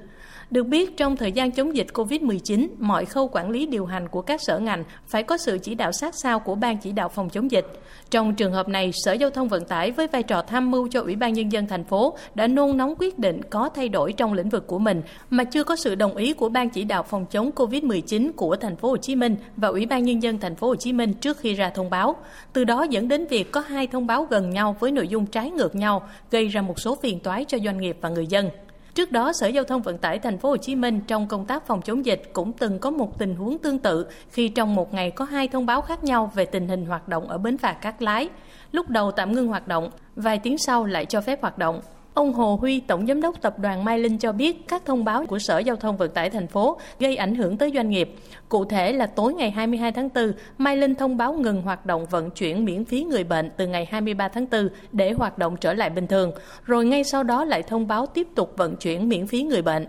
Được 0.53 0.67
biết, 0.67 0.97
trong 0.97 1.17
thời 1.17 1.33
gian 1.33 1.51
chống 1.51 1.77
dịch 1.77 1.87
COVID-19, 1.93 2.69
mọi 2.79 3.05
khâu 3.05 3.29
quản 3.29 3.51
lý 3.51 3.67
điều 3.67 3.87
hành 3.87 4.09
của 4.09 4.23
các 4.23 4.41
sở 4.43 4.59
ngành 4.59 4.85
phải 5.07 5.23
có 5.23 5.37
sự 5.37 5.59
chỉ 5.63 5.75
đạo 5.75 5.93
sát 5.93 6.15
sao 6.15 6.41
của 6.41 6.55
Ban 6.55 6.79
chỉ 6.79 6.93
đạo 6.93 7.09
phòng 7.09 7.31
chống 7.31 7.51
dịch. 7.51 7.67
Trong 8.11 8.35
trường 8.35 8.53
hợp 8.53 8.69
này, 8.69 8.91
Sở 8.93 9.13
Giao 9.13 9.31
thông 9.31 9.49
Vận 9.49 9.65
tải 9.65 9.91
với 9.91 10.07
vai 10.07 10.23
trò 10.23 10.43
tham 10.43 10.71
mưu 10.71 10.89
cho 10.89 11.01
Ủy 11.01 11.17
ban 11.17 11.33
Nhân 11.33 11.53
dân 11.53 11.67
thành 11.67 11.85
phố 11.85 12.17
đã 12.35 12.47
nôn 12.47 12.77
nóng 12.77 12.95
quyết 12.99 13.19
định 13.19 13.41
có 13.51 13.69
thay 13.69 13.89
đổi 13.89 14.13
trong 14.13 14.33
lĩnh 14.33 14.49
vực 14.49 14.67
của 14.67 14.79
mình 14.79 15.03
mà 15.31 15.45
chưa 15.45 15.65
có 15.65 15.77
sự 15.77 15.95
đồng 15.95 16.17
ý 16.17 16.33
của 16.33 16.49
Ban 16.49 16.71
chỉ 16.71 16.85
đạo 16.85 17.03
phòng 17.03 17.27
chống 17.31 17.51
COVID-19 17.57 18.33
của 18.37 18.57
thành 18.57 18.77
phố 18.77 18.89
Hồ 18.89 18.97
Chí 18.97 19.17
Minh 19.17 19.37
và 19.57 19.69
Ủy 19.69 19.87
ban 19.87 20.05
Nhân 20.05 20.23
dân 20.23 20.39
thành 20.39 20.57
phố 20.57 20.67
Hồ 20.67 20.75
Chí 20.75 20.93
Minh 20.93 21.13
trước 21.15 21.39
khi 21.39 21.55
ra 21.55 21.71
thông 21.71 21.91
báo. 21.91 22.17
Từ 22.53 22.65
đó 22.65 22.87
dẫn 22.91 23.09
đến 23.09 23.27
việc 23.27 23.53
có 23.53 23.61
hai 23.61 23.87
thông 23.87 24.07
báo 24.07 24.27
gần 24.31 24.51
nhau 24.51 24.77
với 24.81 24.93
nội 24.93 25.09
dung 25.09 25.27
trái 25.27 25.51
ngược 25.51 25.75
nhau, 25.75 26.09
gây 26.31 26.49
ra 26.49 26.63
một 26.63 26.81
số 26.81 26.95
phiền 26.95 27.21
toái 27.21 27.45
cho 27.45 27.59
doanh 27.65 27.81
nghiệp 27.81 27.97
và 28.01 28.09
người 28.09 28.27
dân. 28.27 28.51
Trước 28.95 29.13
đó, 29.13 29.33
Sở 29.33 29.47
Giao 29.47 29.65
thông 29.65 29.83
Vận 29.83 29.99
tải 29.99 30.19
Thành 30.19 30.39
phố 30.39 30.49
Hồ 30.49 30.57
Chí 30.57 30.77
Minh 30.77 31.01
trong 31.07 31.29
công 31.29 31.47
tác 31.47 31.67
phòng 31.67 31.83
chống 31.83 32.07
dịch 32.07 32.23
cũng 32.33 32.53
từng 32.53 32.79
có 32.79 32.91
một 32.91 33.19
tình 33.19 33.35
huống 33.35 33.59
tương 33.59 33.79
tự 33.79 34.07
khi 34.31 34.49
trong 34.49 34.75
một 34.75 34.95
ngày 34.95 35.11
có 35.11 35.25
hai 35.25 35.49
thông 35.49 35.67
báo 35.67 35.81
khác 35.81 36.05
nhau 36.05 36.31
về 36.35 36.45
tình 36.45 36.69
hình 36.69 36.87
hoạt 36.87 37.09
động 37.09 37.29
ở 37.29 37.39
bến 37.39 37.59
phà 37.59 37.73
Cát 37.73 38.03
Lái. 38.03 38.29
Lúc 38.73 38.89
đầu 38.89 39.11
tạm 39.11 39.33
ngưng 39.33 39.49
hoạt 39.49 39.69
động, 39.69 39.91
vài 40.17 40.39
tiếng 40.39 40.59
sau 40.59 40.85
lại 40.85 41.07
cho 41.07 41.21
phép 41.21 41.43
hoạt 41.43 41.59
động. 41.59 41.81
Ông 42.15 42.33
Hồ 42.33 42.59
Huy, 42.61 42.81
Tổng 42.81 43.07
Giám 43.07 43.21
đốc 43.21 43.43
Tập 43.43 43.59
đoàn 43.59 43.85
Mai 43.85 43.99
Linh 43.99 44.19
cho 44.19 44.33
biết 44.33 44.69
các 44.69 44.85
thông 44.85 45.05
báo 45.05 45.27
của 45.27 45.39
Sở 45.39 45.59
Giao 45.59 45.77
thông 45.77 45.97
Vận 45.97 46.11
tải 46.11 46.31
thành 46.31 46.47
phố 46.47 46.79
gây 46.99 47.17
ảnh 47.17 47.35
hưởng 47.35 47.57
tới 47.57 47.73
doanh 47.75 47.91
nghiệp. 47.91 48.15
Cụ 48.49 48.65
thể 48.65 48.93
là 48.93 49.07
tối 49.07 49.35
ngày 49.35 49.51
22 49.51 49.93
tháng 49.93 50.09
4, 50.15 50.33
Mai 50.59 50.77
Linh 50.77 50.95
thông 50.95 51.17
báo 51.17 51.33
ngừng 51.33 51.63
hoạt 51.63 51.87
động 51.87 52.07
vận 52.07 52.31
chuyển 52.31 52.65
miễn 52.65 52.85
phí 52.85 53.05
người 53.05 53.25
bệnh 53.25 53.51
từ 53.57 53.67
ngày 53.67 53.87
23 53.91 54.29
tháng 54.29 54.47
4 54.51 54.69
để 54.93 55.13
hoạt 55.13 55.39
động 55.39 55.57
trở 55.57 55.75
lại 55.75 55.91
bình 55.91 56.07
thường, 56.07 56.33
rồi 56.65 56.85
ngay 56.85 57.05
sau 57.05 57.23
đó 57.23 57.45
lại 57.45 57.63
thông 57.63 57.87
báo 57.87 58.07
tiếp 58.07 58.29
tục 58.35 58.55
vận 58.57 58.77
chuyển 58.77 59.09
miễn 59.09 59.27
phí 59.27 59.43
người 59.43 59.63
bệnh. 59.63 59.87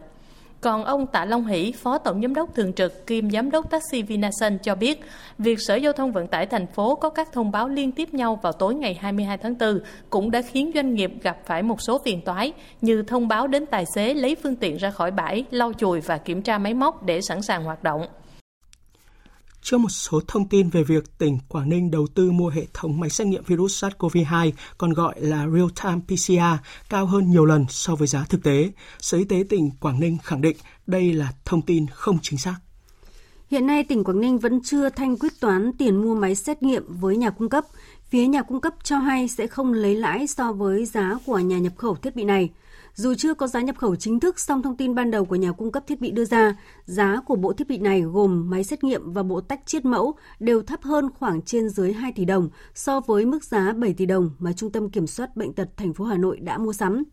Còn 0.64 0.84
ông 0.84 1.08
Tạ 1.08 1.26
Long 1.26 1.46
Hỷ, 1.46 1.72
Phó 1.72 1.98
Tổng 1.98 2.22
Giám 2.22 2.34
đốc 2.34 2.56
Thường 2.56 2.74
trực 2.74 3.08
kiêm 3.08 3.30
Giám 3.30 3.52
đốc 3.52 3.72
Taxi 3.72 4.02
Vinasun 4.02 4.58
cho 4.64 4.76
biết, 4.76 5.02
việc 5.38 5.60
Sở 5.60 5.76
Giao 5.76 5.94
thông 5.94 6.12
Vận 6.12 6.28
tải 6.28 6.46
thành 6.46 6.68
phố 6.68 6.96
có 6.96 7.10
các 7.10 7.32
thông 7.34 7.52
báo 7.52 7.68
liên 7.68 7.92
tiếp 7.92 8.14
nhau 8.14 8.40
vào 8.42 8.54
tối 8.54 8.76
ngày 8.76 8.94
22 8.94 9.38
tháng 9.38 9.58
4 9.60 9.80
cũng 10.10 10.32
đã 10.32 10.42
khiến 10.42 10.72
doanh 10.76 10.94
nghiệp 10.94 11.12
gặp 11.22 11.38
phải 11.46 11.64
một 11.64 11.82
số 11.82 12.02
phiền 12.06 12.22
toái, 12.22 12.54
như 12.82 13.04
thông 13.04 13.28
báo 13.28 13.48
đến 13.48 13.66
tài 13.66 13.86
xế 13.96 14.14
lấy 14.14 14.36
phương 14.44 14.56
tiện 14.56 14.78
ra 14.78 14.92
khỏi 14.92 15.12
bãi, 15.12 15.46
lau 15.52 15.74
chùi 15.74 16.02
và 16.02 16.18
kiểm 16.18 16.42
tra 16.42 16.58
máy 16.58 16.74
móc 16.74 17.04
để 17.04 17.22
sẵn 17.22 17.42
sàng 17.42 17.64
hoạt 17.64 17.84
động. 17.84 18.06
Trước 19.64 19.78
một 19.78 19.90
số 19.90 20.22
thông 20.28 20.50
tin 20.50 20.70
về 20.70 20.84
việc 20.84 21.18
tỉnh 21.18 21.38
Quảng 21.48 21.70
Ninh 21.70 21.92
đầu 21.92 22.08
tư 22.16 22.32
mua 22.32 22.50
hệ 22.50 22.68
thống 22.74 23.00
máy 23.00 23.10
xét 23.10 23.28
nghiệm 23.28 23.44
virus 23.44 23.84
SARS-CoV-2, 23.84 24.52
còn 24.78 24.94
gọi 24.94 25.22
là 25.22 25.46
Real-Time 25.46 26.02
PCR, 26.02 26.64
cao 26.90 27.06
hơn 27.06 27.32
nhiều 27.32 27.46
lần 27.46 27.66
so 27.70 27.96
với 27.96 28.08
giá 28.08 28.26
thực 28.30 28.44
tế, 28.44 28.72
Sở 29.00 29.18
Y 29.18 29.24
tế 29.24 29.44
tỉnh 29.50 29.70
Quảng 29.80 30.00
Ninh 30.00 30.18
khẳng 30.24 30.42
định 30.42 30.58
đây 30.88 31.14
là 31.14 31.34
thông 31.46 31.62
tin 31.62 31.86
không 31.88 32.18
chính 32.22 32.40
xác. 32.40 32.56
Hiện 33.52 33.68
nay, 33.68 33.84
tỉnh 33.84 34.04
Quảng 34.04 34.22
Ninh 34.22 34.38
vẫn 34.40 34.64
chưa 34.64 34.90
thanh 34.90 35.18
quyết 35.18 35.40
toán 35.40 35.72
tiền 35.78 36.02
mua 36.02 36.16
máy 36.16 36.36
xét 36.36 36.64
nghiệm 36.64 36.84
với 36.88 37.18
nhà 37.18 37.30
cung 37.30 37.50
cấp. 37.50 37.66
Phía 38.10 38.28
nhà 38.28 38.42
cung 38.42 38.62
cấp 38.62 38.74
cho 38.84 38.98
hay 38.98 39.28
sẽ 39.28 39.48
không 39.48 39.74
lấy 39.74 39.96
lãi 39.96 40.28
so 40.28 40.54
với 40.54 40.86
giá 40.86 41.18
của 41.26 41.40
nhà 41.40 41.58
nhập 41.58 41.74
khẩu 41.78 41.96
thiết 41.96 42.16
bị 42.16 42.24
này. 42.24 42.50
Dù 42.96 43.14
chưa 43.14 43.34
có 43.34 43.48
giá 43.48 43.62
nhập 43.62 43.78
khẩu 43.78 43.96
chính 43.96 44.20
thức, 44.20 44.40
song 44.40 44.62
thông 44.62 44.78
tin 44.78 44.96
ban 44.96 45.12
đầu 45.12 45.26
của 45.26 45.36
nhà 45.36 45.52
cung 45.52 45.72
cấp 45.72 45.84
thiết 45.88 46.02
bị 46.02 46.12
đưa 46.12 46.26
ra, 46.26 46.56
giá 46.86 47.22
của 47.26 47.36
bộ 47.36 47.54
thiết 47.54 47.68
bị 47.68 47.78
này 47.78 48.02
gồm 48.02 48.50
máy 48.50 48.64
xét 48.64 48.84
nghiệm 48.84 49.14
và 49.14 49.24
bộ 49.24 49.42
tách 49.42 49.62
chiết 49.66 49.86
mẫu 49.86 50.14
đều 50.40 50.62
thấp 50.62 50.82
hơn 50.82 51.10
khoảng 51.20 51.42
trên 51.42 51.70
dưới 51.70 51.94
2 51.94 52.12
tỷ 52.12 52.26
đồng 52.26 52.50
so 52.76 53.00
với 53.00 53.26
mức 53.26 53.44
giá 53.44 53.74
7 53.74 53.94
tỷ 53.94 54.06
đồng 54.06 54.32
mà 54.40 54.54
Trung 54.54 54.72
tâm 54.72 54.90
Kiểm 54.90 55.08
soát 55.08 55.36
Bệnh 55.36 55.54
tật 55.54 55.70
thành 55.78 55.94
phố 55.94 56.06
Hà 56.06 56.18
Nội 56.18 56.40
đã 56.40 56.58
mua 56.58 56.74
sắm. 56.74 57.04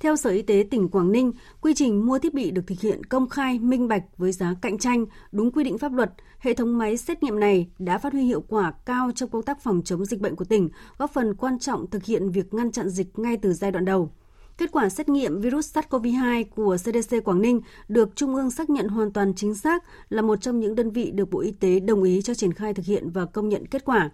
Theo 0.00 0.16
Sở 0.16 0.30
Y 0.30 0.42
tế 0.42 0.64
tỉnh 0.70 0.88
Quảng 0.88 1.12
Ninh, 1.12 1.32
quy 1.60 1.74
trình 1.74 2.06
mua 2.06 2.18
thiết 2.18 2.34
bị 2.34 2.50
được 2.50 2.62
thực 2.66 2.80
hiện 2.80 3.04
công 3.04 3.28
khai, 3.28 3.58
minh 3.58 3.88
bạch 3.88 4.04
với 4.16 4.32
giá 4.32 4.54
cạnh 4.62 4.78
tranh, 4.78 5.06
đúng 5.32 5.52
quy 5.52 5.64
định 5.64 5.78
pháp 5.78 5.92
luật. 5.92 6.12
Hệ 6.38 6.54
thống 6.54 6.78
máy 6.78 6.96
xét 6.96 7.22
nghiệm 7.22 7.40
này 7.40 7.70
đã 7.78 7.98
phát 7.98 8.12
huy 8.12 8.22
hiệu 8.22 8.44
quả 8.48 8.72
cao 8.86 9.10
trong 9.14 9.30
công 9.30 9.42
tác 9.42 9.60
phòng 9.60 9.82
chống 9.84 10.04
dịch 10.04 10.20
bệnh 10.20 10.36
của 10.36 10.44
tỉnh, 10.44 10.68
góp 10.98 11.12
phần 11.12 11.34
quan 11.34 11.58
trọng 11.58 11.90
thực 11.90 12.04
hiện 12.04 12.30
việc 12.30 12.54
ngăn 12.54 12.72
chặn 12.72 12.88
dịch 12.88 13.18
ngay 13.18 13.36
từ 13.36 13.52
giai 13.52 13.70
đoạn 13.70 13.84
đầu. 13.84 14.10
Kết 14.58 14.72
quả 14.72 14.88
xét 14.88 15.08
nghiệm 15.08 15.40
virus 15.40 15.76
SARS-CoV-2 15.76 16.44
của 16.56 16.76
CDC 16.76 17.16
Quảng 17.24 17.42
Ninh 17.42 17.60
được 17.88 18.16
Trung 18.16 18.34
ương 18.34 18.50
xác 18.50 18.70
nhận 18.70 18.88
hoàn 18.88 19.12
toàn 19.12 19.34
chính 19.34 19.54
xác 19.54 19.84
là 20.08 20.22
một 20.22 20.40
trong 20.40 20.60
những 20.60 20.74
đơn 20.74 20.90
vị 20.90 21.10
được 21.10 21.30
Bộ 21.30 21.40
Y 21.40 21.50
tế 21.50 21.80
đồng 21.80 22.02
ý 22.02 22.22
cho 22.22 22.34
triển 22.34 22.52
khai 22.52 22.74
thực 22.74 22.86
hiện 22.86 23.10
và 23.10 23.24
công 23.24 23.48
nhận 23.48 23.66
kết 23.66 23.84
quả. 23.84 24.10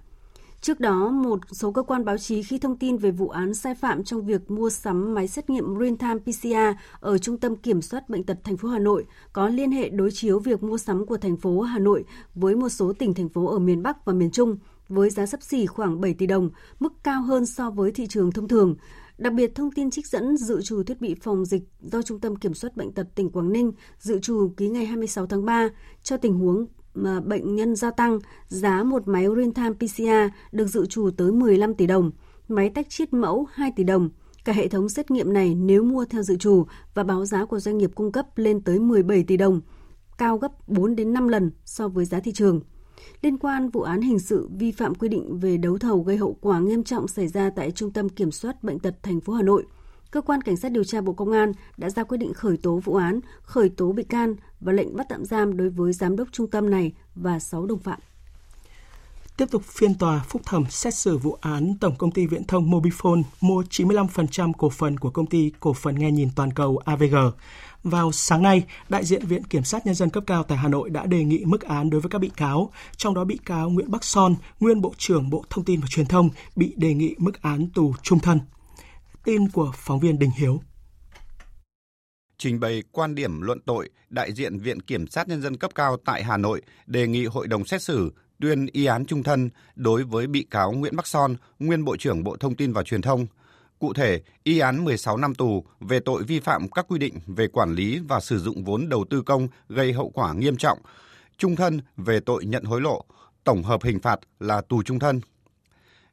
Trước 0.60 0.80
đó, 0.80 1.10
một 1.10 1.38
số 1.52 1.72
cơ 1.72 1.82
quan 1.82 2.04
báo 2.04 2.18
chí 2.18 2.42
khi 2.42 2.58
thông 2.58 2.76
tin 2.76 2.96
về 2.96 3.10
vụ 3.10 3.28
án 3.28 3.54
sai 3.54 3.74
phạm 3.74 4.04
trong 4.04 4.26
việc 4.26 4.50
mua 4.50 4.70
sắm 4.70 5.14
máy 5.14 5.28
xét 5.28 5.50
nghiệm 5.50 5.78
real-time 5.78 6.18
PCR 6.18 6.78
ở 7.00 7.18
Trung 7.18 7.38
tâm 7.38 7.56
Kiểm 7.56 7.82
soát 7.82 8.08
Bệnh 8.08 8.24
tật 8.24 8.38
thành 8.44 8.56
phố 8.56 8.68
Hà 8.68 8.78
Nội 8.78 9.06
có 9.32 9.48
liên 9.48 9.70
hệ 9.70 9.88
đối 9.88 10.10
chiếu 10.10 10.38
việc 10.38 10.62
mua 10.62 10.78
sắm 10.78 11.06
của 11.06 11.16
thành 11.16 11.36
phố 11.36 11.60
Hà 11.60 11.78
Nội 11.78 12.04
với 12.34 12.56
một 12.56 12.68
số 12.68 12.92
tỉnh 12.92 13.14
thành 13.14 13.28
phố 13.28 13.46
ở 13.46 13.58
miền 13.58 13.82
Bắc 13.82 14.04
và 14.04 14.12
miền 14.12 14.30
Trung 14.30 14.56
với 14.88 15.10
giá 15.10 15.26
sấp 15.26 15.42
xỉ 15.42 15.66
khoảng 15.66 16.00
7 16.00 16.14
tỷ 16.14 16.26
đồng, 16.26 16.50
mức 16.80 16.92
cao 17.02 17.22
hơn 17.22 17.46
so 17.46 17.70
với 17.70 17.92
thị 17.92 18.06
trường 18.06 18.32
thông 18.32 18.48
thường. 18.48 18.76
Đặc 19.18 19.32
biệt, 19.32 19.54
thông 19.54 19.70
tin 19.70 19.90
trích 19.90 20.06
dẫn 20.06 20.36
dự 20.36 20.62
trù 20.62 20.82
thiết 20.82 21.00
bị 21.00 21.14
phòng 21.22 21.44
dịch 21.44 21.62
do 21.80 22.02
Trung 22.02 22.20
tâm 22.20 22.36
Kiểm 22.36 22.54
soát 22.54 22.76
Bệnh 22.76 22.92
tật 22.92 23.06
tỉnh 23.14 23.30
Quảng 23.30 23.52
Ninh 23.52 23.72
dự 23.98 24.18
trù 24.18 24.52
ký 24.56 24.68
ngày 24.68 24.86
26 24.86 25.26
tháng 25.26 25.44
3 25.44 25.68
cho 26.02 26.16
tình 26.16 26.34
huống 26.34 26.66
mà 26.94 27.20
bệnh 27.20 27.54
nhân 27.54 27.76
gia 27.76 27.90
tăng, 27.90 28.18
giá 28.48 28.82
một 28.82 29.08
máy 29.08 29.26
real-time 29.26 29.74
PCR 29.74 30.34
được 30.52 30.66
dự 30.66 30.86
trù 30.86 31.10
tới 31.10 31.32
15 31.32 31.74
tỷ 31.74 31.86
đồng, 31.86 32.10
máy 32.48 32.70
tách 32.70 32.90
chiết 32.90 33.12
mẫu 33.12 33.46
2 33.52 33.72
tỷ 33.76 33.84
đồng. 33.84 34.10
Cả 34.44 34.52
hệ 34.52 34.68
thống 34.68 34.88
xét 34.88 35.10
nghiệm 35.10 35.32
này 35.32 35.54
nếu 35.54 35.82
mua 35.82 36.04
theo 36.04 36.22
dự 36.22 36.36
trù 36.36 36.66
và 36.94 37.04
báo 37.04 37.24
giá 37.24 37.44
của 37.44 37.60
doanh 37.60 37.78
nghiệp 37.78 37.90
cung 37.94 38.12
cấp 38.12 38.26
lên 38.36 38.60
tới 38.60 38.78
17 38.78 39.24
tỷ 39.24 39.36
đồng, 39.36 39.60
cao 40.18 40.38
gấp 40.38 40.68
4 40.68 40.96
đến 40.96 41.12
5 41.12 41.28
lần 41.28 41.50
so 41.64 41.88
với 41.88 42.04
giá 42.04 42.20
thị 42.20 42.32
trường 42.32 42.60
liên 43.22 43.38
quan 43.38 43.70
vụ 43.70 43.82
án 43.82 44.00
hình 44.00 44.18
sự 44.18 44.48
vi 44.58 44.72
phạm 44.72 44.94
quy 44.94 45.08
định 45.08 45.38
về 45.38 45.56
đấu 45.56 45.78
thầu 45.78 46.02
gây 46.02 46.16
hậu 46.16 46.36
quả 46.40 46.58
nghiêm 46.58 46.84
trọng 46.84 47.08
xảy 47.08 47.28
ra 47.28 47.50
tại 47.56 47.70
Trung 47.70 47.92
tâm 47.92 48.08
Kiểm 48.08 48.30
soát 48.30 48.64
Bệnh 48.64 48.78
tật 48.78 48.94
thành 49.02 49.20
phố 49.20 49.32
Hà 49.32 49.42
Nội. 49.42 49.64
Cơ 50.10 50.20
quan 50.20 50.42
Cảnh 50.42 50.56
sát 50.56 50.72
điều 50.72 50.84
tra 50.84 51.00
Bộ 51.00 51.12
Công 51.12 51.32
an 51.32 51.52
đã 51.76 51.90
ra 51.90 52.04
quyết 52.04 52.18
định 52.18 52.34
khởi 52.34 52.56
tố 52.56 52.76
vụ 52.84 52.94
án, 52.94 53.20
khởi 53.42 53.68
tố 53.68 53.92
bị 53.92 54.02
can 54.02 54.34
và 54.60 54.72
lệnh 54.72 54.96
bắt 54.96 55.06
tạm 55.08 55.24
giam 55.24 55.56
đối 55.56 55.70
với 55.70 55.92
giám 55.92 56.16
đốc 56.16 56.28
trung 56.32 56.50
tâm 56.50 56.70
này 56.70 56.92
và 57.14 57.38
6 57.38 57.66
đồng 57.66 57.78
phạm. 57.78 58.00
Tiếp 59.38 59.50
tục 59.50 59.62
phiên 59.64 59.94
tòa 59.94 60.24
phúc 60.28 60.42
thẩm 60.44 60.64
xét 60.70 60.94
xử 60.94 61.18
vụ 61.18 61.38
án 61.40 61.74
Tổng 61.80 61.96
công 61.96 62.10
ty 62.10 62.26
Viễn 62.26 62.44
thông 62.44 62.70
Mobifone 62.70 63.22
mua 63.40 63.62
95% 63.62 64.52
cổ 64.52 64.70
phần 64.70 64.98
của 64.98 65.10
công 65.10 65.26
ty 65.26 65.52
cổ 65.60 65.72
phần 65.72 65.98
nghe 65.98 66.10
nhìn 66.10 66.28
toàn 66.36 66.52
cầu 66.52 66.78
AVG. 66.84 67.16
Vào 67.82 68.12
sáng 68.12 68.42
nay, 68.42 68.62
đại 68.88 69.04
diện 69.04 69.26
Viện 69.26 69.44
Kiểm 69.44 69.64
sát 69.64 69.86
Nhân 69.86 69.94
dân 69.94 70.10
cấp 70.10 70.24
cao 70.26 70.42
tại 70.42 70.58
Hà 70.58 70.68
Nội 70.68 70.90
đã 70.90 71.06
đề 71.06 71.24
nghị 71.24 71.44
mức 71.44 71.62
án 71.62 71.90
đối 71.90 72.00
với 72.00 72.10
các 72.10 72.18
bị 72.18 72.30
cáo, 72.36 72.72
trong 72.96 73.14
đó 73.14 73.24
bị 73.24 73.38
cáo 73.44 73.70
Nguyễn 73.70 73.90
Bắc 73.90 74.04
Son, 74.04 74.34
nguyên 74.60 74.80
Bộ 74.80 74.92
trưởng 74.98 75.30
Bộ 75.30 75.44
Thông 75.50 75.64
tin 75.64 75.80
và 75.80 75.86
Truyền 75.90 76.06
thông, 76.06 76.30
bị 76.56 76.74
đề 76.76 76.94
nghị 76.94 77.14
mức 77.18 77.42
án 77.42 77.68
tù 77.74 77.94
trung 78.02 78.18
thân. 78.18 78.40
Tin 79.24 79.48
của 79.48 79.72
phóng 79.74 80.00
viên 80.00 80.18
Đình 80.18 80.30
Hiếu. 80.36 80.60
Trình 82.38 82.60
bày 82.60 82.82
quan 82.92 83.14
điểm 83.14 83.40
luận 83.40 83.60
tội, 83.66 83.90
đại 84.10 84.32
diện 84.32 84.58
Viện 84.58 84.82
Kiểm 84.82 85.06
sát 85.06 85.28
Nhân 85.28 85.42
dân 85.42 85.56
cấp 85.56 85.70
cao 85.74 85.96
tại 86.04 86.24
Hà 86.24 86.36
Nội 86.36 86.62
đề 86.86 87.06
nghị 87.06 87.26
Hội 87.26 87.48
đồng 87.48 87.64
xét 87.64 87.82
xử 87.82 88.12
tuyên 88.40 88.66
y 88.72 88.84
án 88.84 89.04
trung 89.04 89.22
thân 89.22 89.50
đối 89.74 90.04
với 90.04 90.26
bị 90.26 90.46
cáo 90.50 90.72
Nguyễn 90.72 90.96
Bắc 90.96 91.06
Son, 91.06 91.36
nguyên 91.58 91.84
Bộ 91.84 91.96
trưởng 91.96 92.24
Bộ 92.24 92.36
Thông 92.36 92.54
tin 92.54 92.72
và 92.72 92.82
Truyền 92.82 93.02
thông, 93.02 93.26
Cụ 93.78 93.92
thể, 93.92 94.22
y 94.44 94.58
án 94.58 94.84
16 94.84 95.16
năm 95.16 95.34
tù 95.34 95.64
về 95.80 96.00
tội 96.00 96.22
vi 96.22 96.40
phạm 96.40 96.68
các 96.68 96.86
quy 96.88 96.98
định 96.98 97.14
về 97.26 97.48
quản 97.48 97.74
lý 97.74 97.98
và 98.08 98.20
sử 98.20 98.38
dụng 98.38 98.64
vốn 98.64 98.88
đầu 98.88 99.04
tư 99.10 99.22
công 99.22 99.48
gây 99.68 99.92
hậu 99.92 100.10
quả 100.10 100.32
nghiêm 100.32 100.56
trọng, 100.56 100.78
trung 101.36 101.56
thân 101.56 101.80
về 101.96 102.20
tội 102.20 102.44
nhận 102.44 102.64
hối 102.64 102.80
lộ, 102.80 103.04
tổng 103.44 103.62
hợp 103.62 103.82
hình 103.82 104.00
phạt 104.00 104.20
là 104.40 104.60
tù 104.60 104.82
trung 104.82 104.98
thân. 104.98 105.20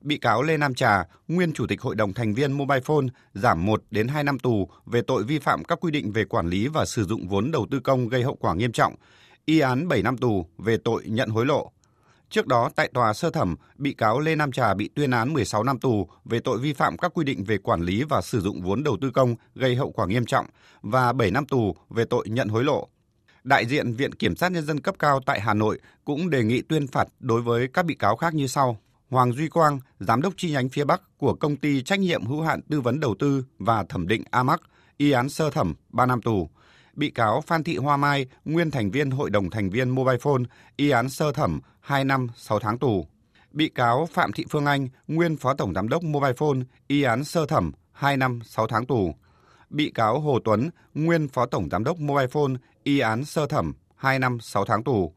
Bị 0.01 0.17
cáo 0.17 0.43
Lê 0.43 0.57
Nam 0.57 0.73
Trà, 0.73 1.03
nguyên 1.27 1.53
chủ 1.53 1.67
tịch 1.67 1.81
hội 1.81 1.95
đồng 1.95 2.13
thành 2.13 2.33
viên 2.33 2.51
Mobile 2.51 2.81
Phone, 2.81 3.05
giảm 3.33 3.65
1 3.65 3.83
đến 3.91 4.07
2 4.07 4.23
năm 4.23 4.39
tù 4.39 4.69
về 4.85 5.01
tội 5.01 5.23
vi 5.23 5.39
phạm 5.39 5.63
các 5.63 5.79
quy 5.81 5.91
định 5.91 6.11
về 6.11 6.25
quản 6.25 6.47
lý 6.47 6.67
và 6.67 6.85
sử 6.85 7.05
dụng 7.05 7.27
vốn 7.27 7.51
đầu 7.51 7.67
tư 7.71 7.79
công 7.79 8.07
gây 8.07 8.23
hậu 8.23 8.35
quả 8.35 8.55
nghiêm 8.55 8.71
trọng, 8.71 8.95
y 9.45 9.59
án 9.59 9.87
7 9.87 10.03
năm 10.03 10.17
tù 10.17 10.45
về 10.57 10.77
tội 10.77 11.03
nhận 11.05 11.29
hối 11.29 11.45
lộ. 11.45 11.71
Trước 12.29 12.47
đó, 12.47 12.69
tại 12.75 12.89
tòa 12.93 13.13
sơ 13.13 13.29
thẩm, 13.29 13.55
bị 13.77 13.93
cáo 13.93 14.19
Lê 14.19 14.35
Nam 14.35 14.51
Trà 14.51 14.73
bị 14.73 14.89
tuyên 14.95 15.11
án 15.11 15.33
16 15.33 15.63
năm 15.63 15.79
tù 15.79 16.07
về 16.25 16.39
tội 16.39 16.57
vi 16.59 16.73
phạm 16.73 16.97
các 16.97 17.11
quy 17.13 17.23
định 17.25 17.43
về 17.43 17.57
quản 17.57 17.81
lý 17.81 18.03
và 18.03 18.21
sử 18.21 18.41
dụng 18.41 18.61
vốn 18.61 18.83
đầu 18.83 18.97
tư 19.01 19.11
công 19.11 19.35
gây 19.55 19.75
hậu 19.75 19.91
quả 19.91 20.07
nghiêm 20.07 20.25
trọng 20.25 20.45
và 20.81 21.13
7 21.13 21.31
năm 21.31 21.45
tù 21.45 21.75
về 21.89 22.05
tội 22.05 22.25
nhận 22.29 22.47
hối 22.47 22.63
lộ. 22.63 22.87
Đại 23.43 23.65
diện 23.65 23.93
Viện 23.93 24.13
Kiểm 24.13 24.35
sát 24.35 24.51
Nhân 24.51 24.65
dân 24.65 24.79
cấp 24.79 24.95
cao 24.99 25.19
tại 25.25 25.39
Hà 25.39 25.53
Nội 25.53 25.79
cũng 26.05 26.29
đề 26.29 26.43
nghị 26.43 26.61
tuyên 26.61 26.87
phạt 26.87 27.07
đối 27.19 27.41
với 27.41 27.67
các 27.73 27.85
bị 27.85 27.95
cáo 27.95 28.15
khác 28.15 28.33
như 28.33 28.47
sau. 28.47 28.77
Hoàng 29.09 29.33
Duy 29.33 29.47
Quang, 29.47 29.79
Giám 29.99 30.21
đốc 30.21 30.33
chi 30.37 30.51
nhánh 30.51 30.69
phía 30.69 30.83
Bắc 30.83 31.01
của 31.17 31.33
công 31.33 31.55
ty 31.55 31.81
trách 31.81 31.99
nhiệm 31.99 32.25
hữu 32.25 32.41
hạn 32.41 32.61
tư 32.61 32.81
vấn 32.81 32.99
đầu 32.99 33.15
tư 33.19 33.45
và 33.59 33.83
thẩm 33.89 34.07
định 34.07 34.23
Amac, 34.31 34.61
y 34.97 35.11
án 35.11 35.29
sơ 35.29 35.49
thẩm 35.49 35.73
3 35.89 36.05
năm 36.05 36.21
tù. 36.21 36.49
Bị 36.95 37.09
cáo 37.09 37.41
Phan 37.41 37.63
Thị 37.63 37.77
Hoa 37.77 37.97
Mai, 37.97 38.25
nguyên 38.45 38.71
thành 38.71 38.91
viên 38.91 39.11
Hội 39.11 39.29
đồng 39.29 39.49
thành 39.49 39.69
viên 39.69 39.89
Mobile 39.89 40.17
Phone, 40.17 40.43
y 40.75 40.89
án 40.89 41.09
sơ 41.09 41.31
thẩm 41.31 41.59
2 41.79 42.03
năm 42.03 42.27
6 42.35 42.59
tháng 42.59 42.79
tù. 42.79 43.07
Bị 43.51 43.69
cáo 43.69 44.07
Phạm 44.11 44.31
Thị 44.31 44.45
Phương 44.49 44.65
Anh, 44.65 44.89
nguyên 45.07 45.37
Phó 45.37 45.53
Tổng 45.53 45.73
Giám 45.73 45.89
đốc 45.89 46.03
Mobile 46.03 46.33
Phone, 46.33 46.59
y 46.87 47.03
án 47.03 47.23
sơ 47.23 47.45
thẩm 47.45 47.71
2 47.91 48.17
năm 48.17 48.39
6 48.45 48.67
tháng 48.67 48.85
tù. 48.85 49.15
Bị 49.69 49.91
cáo 49.91 50.19
Hồ 50.19 50.39
Tuấn, 50.43 50.69
nguyên 50.93 51.27
Phó 51.27 51.45
Tổng 51.45 51.69
Giám 51.69 51.83
đốc 51.83 51.99
Mobile 51.99 52.27
Phone, 52.27 52.53
y 52.83 52.99
án 52.99 53.25
sơ 53.25 53.47
thẩm 53.47 53.73
2 53.95 54.19
năm 54.19 54.39
6 54.39 54.65
tháng 54.65 54.83
tù. 54.83 55.13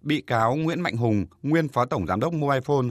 Bị 0.00 0.20
cáo 0.20 0.54
Nguyễn 0.54 0.80
Mạnh 0.80 0.96
Hùng, 0.96 1.26
nguyên 1.42 1.68
Phó 1.68 1.84
Tổng 1.84 2.06
Giám 2.06 2.20
đốc 2.20 2.32
Mobile 2.32 2.60
Phone, 2.60 2.88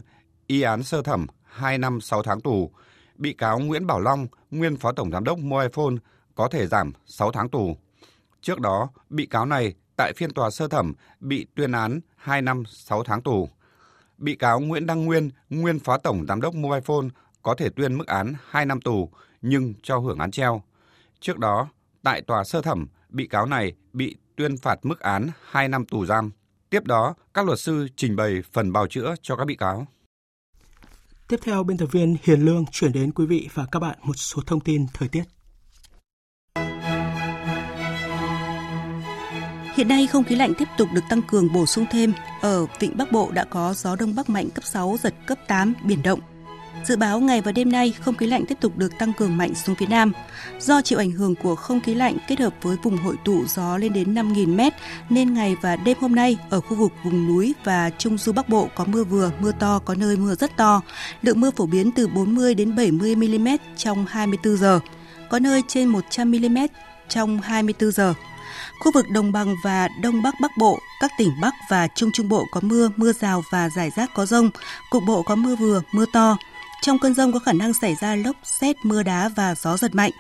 y 0.48 0.62
án 0.62 0.84
sơ 0.84 1.02
thẩm 1.02 1.28
2 1.44 1.78
năm 1.78 2.02
6 2.02 2.24
tháng 2.24 2.42
tù. 2.42 2.72
Bị 3.16 3.34
cáo 3.34 3.60
Nguyễn 3.60 3.88
Bảo 3.88 4.00
Long, 4.00 4.28
nguyên 4.52 4.78
Phó 4.78 4.92
Tổng 4.92 5.12
Giám 5.12 5.24
đốc 5.24 5.40
Mobile 5.40 5.70
Phone, 5.70 5.96
có 6.36 6.48
thể 6.48 6.68
giảm 6.68 6.92
6 7.06 7.32
tháng 7.32 7.50
tù. 7.50 7.78
Trước 8.42 8.60
đó, 8.60 8.90
bị 9.10 9.26
cáo 9.26 9.46
này 9.46 9.74
tại 9.96 10.14
phiên 10.14 10.34
tòa 10.34 10.50
sơ 10.50 10.68
thẩm 10.68 10.94
bị 11.20 11.46
tuyên 11.56 11.72
án 11.72 12.00
2 12.16 12.42
năm 12.42 12.64
6 12.68 13.04
tháng 13.04 13.22
tù. 13.22 13.50
Bị 14.18 14.36
cáo 14.36 14.60
Nguyễn 14.60 14.86
Đăng 14.86 15.06
Nguyên, 15.06 15.30
nguyên 15.50 15.80
phó 15.80 15.98
tổng 15.98 16.26
giám 16.28 16.42
đốc 16.42 16.56
Mobile 16.56 16.82
Phone 16.82 17.08
có 17.42 17.56
thể 17.58 17.70
tuyên 17.70 17.98
mức 17.98 18.08
án 18.08 18.34
2 18.50 18.66
năm 18.66 18.82
tù 18.82 19.10
nhưng 19.42 19.74
cho 19.84 19.98
hưởng 19.98 20.20
án 20.20 20.32
treo. 20.32 20.62
Trước 21.20 21.40
đó, 21.40 21.68
tại 22.04 22.22
tòa 22.22 22.44
sơ 22.44 22.62
thẩm, 22.62 22.88
bị 23.10 23.28
cáo 23.28 23.46
này 23.46 23.74
bị 23.94 24.16
tuyên 24.36 24.58
phạt 24.58 24.80
mức 24.84 25.00
án 25.00 25.30
2 25.46 25.68
năm 25.68 25.86
tù 25.86 26.06
giam. 26.06 26.32
Tiếp 26.70 26.84
đó, 26.86 27.14
các 27.34 27.46
luật 27.46 27.60
sư 27.60 27.88
trình 27.96 28.16
bày 28.16 28.42
phần 28.52 28.72
bào 28.72 28.88
chữa 28.88 29.16
cho 29.22 29.36
các 29.36 29.46
bị 29.46 29.56
cáo. 29.56 29.88
Tiếp 31.28 31.40
theo, 31.44 31.64
biên 31.64 31.78
tập 31.78 31.86
viên 31.92 32.16
Hiền 32.24 32.42
Lương 32.42 32.66
chuyển 32.72 32.92
đến 32.92 33.12
quý 33.12 33.26
vị 33.26 33.50
và 33.54 33.66
các 33.72 33.80
bạn 33.80 34.00
một 34.02 34.16
số 34.16 34.42
thông 34.46 34.60
tin 34.60 34.86
thời 34.94 35.08
tiết. 35.10 35.24
Hiện 39.80 39.88
nay 39.88 40.08
không 40.08 40.24
khí 40.24 40.36
lạnh 40.36 40.54
tiếp 40.54 40.68
tục 40.78 40.90
được 40.94 41.02
tăng 41.10 41.22
cường 41.22 41.54
bổ 41.54 41.66
sung 41.66 41.86
thêm. 41.92 42.14
Ở 42.42 42.66
vịnh 42.80 42.98
Bắc 42.98 43.12
Bộ 43.12 43.32
đã 43.32 43.44
có 43.44 43.74
gió 43.74 43.96
đông 43.96 44.16
bắc 44.16 44.30
mạnh 44.30 44.50
cấp 44.50 44.64
6, 44.64 44.98
giật 45.04 45.14
cấp 45.26 45.38
8, 45.48 45.74
biển 45.84 46.04
động. 46.04 46.20
Dự 46.84 46.96
báo 46.96 47.20
ngày 47.20 47.42
và 47.42 47.52
đêm 47.52 47.72
nay, 47.72 47.94
không 48.02 48.16
khí 48.16 48.26
lạnh 48.26 48.46
tiếp 48.46 48.58
tục 48.62 48.78
được 48.78 48.98
tăng 49.00 49.14
cường 49.14 49.38
mạnh 49.38 49.56
xuống 49.56 49.76
phía 49.76 49.86
Nam. 49.86 50.12
Do 50.60 50.82
chịu 50.82 51.00
ảnh 51.00 51.12
hưởng 51.12 51.36
của 51.36 51.56
không 51.56 51.82
khí 51.82 51.96
lạnh 51.96 52.18
kết 52.28 52.40
hợp 52.40 52.54
với 52.62 52.78
vùng 52.84 52.98
hội 52.98 53.16
tụ 53.26 53.46
gió 53.48 53.78
lên 53.78 53.94
đến 53.94 54.14
5.000 54.14 54.56
m, 54.56 54.76
nên 55.10 55.34
ngày 55.34 55.56
và 55.62 55.76
đêm 55.76 55.98
hôm 56.02 56.16
nay 56.16 56.38
ở 56.50 56.62
khu 56.62 56.76
vực 56.76 56.92
vùng 57.04 57.28
núi 57.28 57.54
và 57.64 57.90
Trung 57.98 58.18
Du 58.18 58.32
Bắc 58.32 58.50
Bộ 58.50 58.68
có 58.76 58.86
mưa 58.86 59.04
vừa, 59.04 59.32
mưa 59.40 59.52
to, 59.52 59.80
có 59.80 59.96
nơi 59.96 60.18
mưa 60.18 60.36
rất 60.36 60.58
to. 60.58 60.82
Lượng 61.22 61.42
mưa 61.42 61.52
phổ 61.52 61.66
biến 61.66 61.92
từ 61.92 62.08
40 62.08 62.56
đến 62.56 62.76
70 62.76 63.16
mm 63.16 63.48
trong 63.78 64.06
24 64.10 64.58
giờ, 64.58 64.80
có 65.30 65.40
nơi 65.40 65.64
trên 65.68 65.88
100 65.88 66.32
mm 66.32 66.58
trong 67.10 67.42
24 67.42 67.92
giờ. 67.92 68.14
Khu 68.80 68.92
vực 68.92 69.10
Đồng 69.10 69.32
bằng 69.32 69.56
và 69.64 69.88
Đông 70.02 70.22
Bắc 70.22 70.36
Bắc 70.42 70.58
Bộ, 70.58 70.80
các 71.02 71.12
tỉnh 71.18 71.32
Bắc 71.42 71.54
và 71.70 71.88
Trung 71.88 72.12
Trung 72.12 72.30
Bộ 72.30 72.46
có 72.52 72.60
mưa, 72.64 72.90
mưa 72.96 73.14
rào 73.14 73.44
và 73.52 73.70
rải 73.70 73.90
rác 73.90 74.14
có 74.14 74.26
rông. 74.26 74.50
Cục 74.90 75.04
bộ 75.08 75.22
có 75.22 75.36
mưa 75.36 75.56
vừa, 75.56 75.82
mưa 75.92 76.06
to. 76.14 76.38
Trong 76.82 77.00
cơn 77.00 77.14
rông 77.14 77.34
có 77.34 77.40
khả 77.40 77.54
năng 77.54 77.74
xảy 77.74 77.96
ra 77.96 78.16
lốc, 78.16 78.36
xét, 78.44 78.76
mưa 78.84 79.04
đá 79.04 79.30
và 79.36 79.56
gió 79.56 79.78
giật 79.78 79.96
mạnh. 79.96 80.12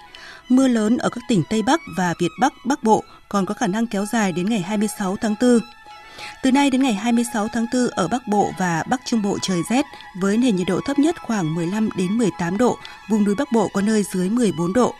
Mưa 0.49 0.67
lớn 0.67 0.97
ở 0.97 1.09
các 1.09 1.23
tỉnh 1.27 1.43
Tây 1.49 1.61
Bắc 1.61 1.81
và 1.97 2.13
Việt 2.19 2.31
Bắc, 2.41 2.53
Bắc 2.65 2.83
Bộ 2.83 3.03
còn 3.29 3.45
có 3.45 3.53
khả 3.53 3.67
năng 3.67 3.87
kéo 3.87 4.05
dài 4.05 4.31
đến 4.31 4.49
ngày 4.49 4.61
26 4.61 5.15
tháng 5.21 5.35
4. 5.41 5.59
Từ 6.43 6.51
nay 6.51 6.69
đến 6.69 6.83
ngày 6.83 6.93
26 6.93 7.47
tháng 7.47 7.65
4 7.73 7.87
ở 7.87 8.07
Bắc 8.07 8.27
Bộ 8.27 8.51
và 8.57 8.83
Bắc 8.89 9.01
Trung 9.05 9.21
Bộ 9.21 9.37
trời 9.41 9.61
rét 9.69 9.85
với 10.21 10.37
nền 10.37 10.55
nhiệt 10.55 10.67
độ 10.67 10.79
thấp 10.85 10.99
nhất 10.99 11.15
khoảng 11.21 11.55
15 11.55 11.89
đến 11.97 12.17
18 12.17 12.57
độ, 12.57 12.77
vùng 13.09 13.23
núi 13.23 13.35
Bắc 13.35 13.51
Bộ 13.51 13.67
có 13.73 13.81
nơi 13.81 14.03
dưới 14.03 14.29
14 14.29 14.73
độ. 14.73 14.93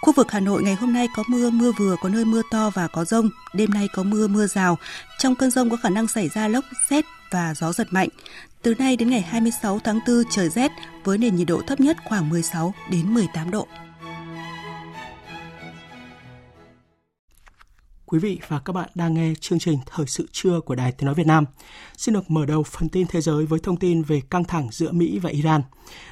Khu 0.00 0.12
vực 0.12 0.30
Hà 0.30 0.40
Nội 0.40 0.62
ngày 0.62 0.74
hôm 0.74 0.92
nay 0.92 1.08
có 1.16 1.24
mưa, 1.28 1.50
mưa 1.50 1.72
vừa, 1.72 1.96
có 2.00 2.08
nơi 2.08 2.24
mưa 2.24 2.42
to 2.50 2.70
và 2.70 2.88
có 2.88 3.04
rông. 3.04 3.30
Đêm 3.52 3.70
nay 3.70 3.88
có 3.92 4.02
mưa, 4.02 4.28
mưa 4.28 4.46
rào. 4.46 4.78
Trong 5.18 5.34
cơn 5.34 5.50
rông 5.50 5.70
có 5.70 5.76
khả 5.76 5.88
năng 5.88 6.08
xảy 6.08 6.28
ra 6.28 6.48
lốc, 6.48 6.64
xét 6.90 7.04
và 7.30 7.54
gió 7.54 7.72
giật 7.72 7.86
mạnh. 7.90 8.08
Từ 8.62 8.74
nay 8.74 8.96
đến 8.96 9.10
ngày 9.10 9.20
26 9.20 9.78
tháng 9.84 10.00
4 10.06 10.22
trời 10.30 10.48
rét 10.48 10.72
với 11.04 11.18
nền 11.18 11.36
nhiệt 11.36 11.46
độ 11.46 11.60
thấp 11.66 11.80
nhất 11.80 11.96
khoảng 12.04 12.28
16 12.28 12.74
đến 12.90 13.14
18 13.14 13.50
độ. 13.50 13.66
Quý 18.10 18.18
vị 18.18 18.40
và 18.48 18.58
các 18.58 18.72
bạn 18.72 18.88
đang 18.94 19.14
nghe 19.14 19.32
chương 19.40 19.58
trình 19.58 19.78
Thời 19.86 20.06
sự 20.06 20.28
trưa 20.32 20.60
của 20.60 20.74
Đài 20.74 20.92
Tiếng 20.92 21.06
Nói 21.06 21.14
Việt 21.14 21.26
Nam. 21.26 21.44
Xin 21.96 22.14
được 22.14 22.30
mở 22.30 22.46
đầu 22.46 22.62
phần 22.62 22.88
tin 22.88 23.06
thế 23.06 23.20
giới 23.20 23.46
với 23.46 23.60
thông 23.60 23.76
tin 23.76 24.02
về 24.02 24.20
căng 24.30 24.44
thẳng 24.44 24.68
giữa 24.70 24.92
Mỹ 24.92 25.18
và 25.18 25.30
Iran. 25.30 25.62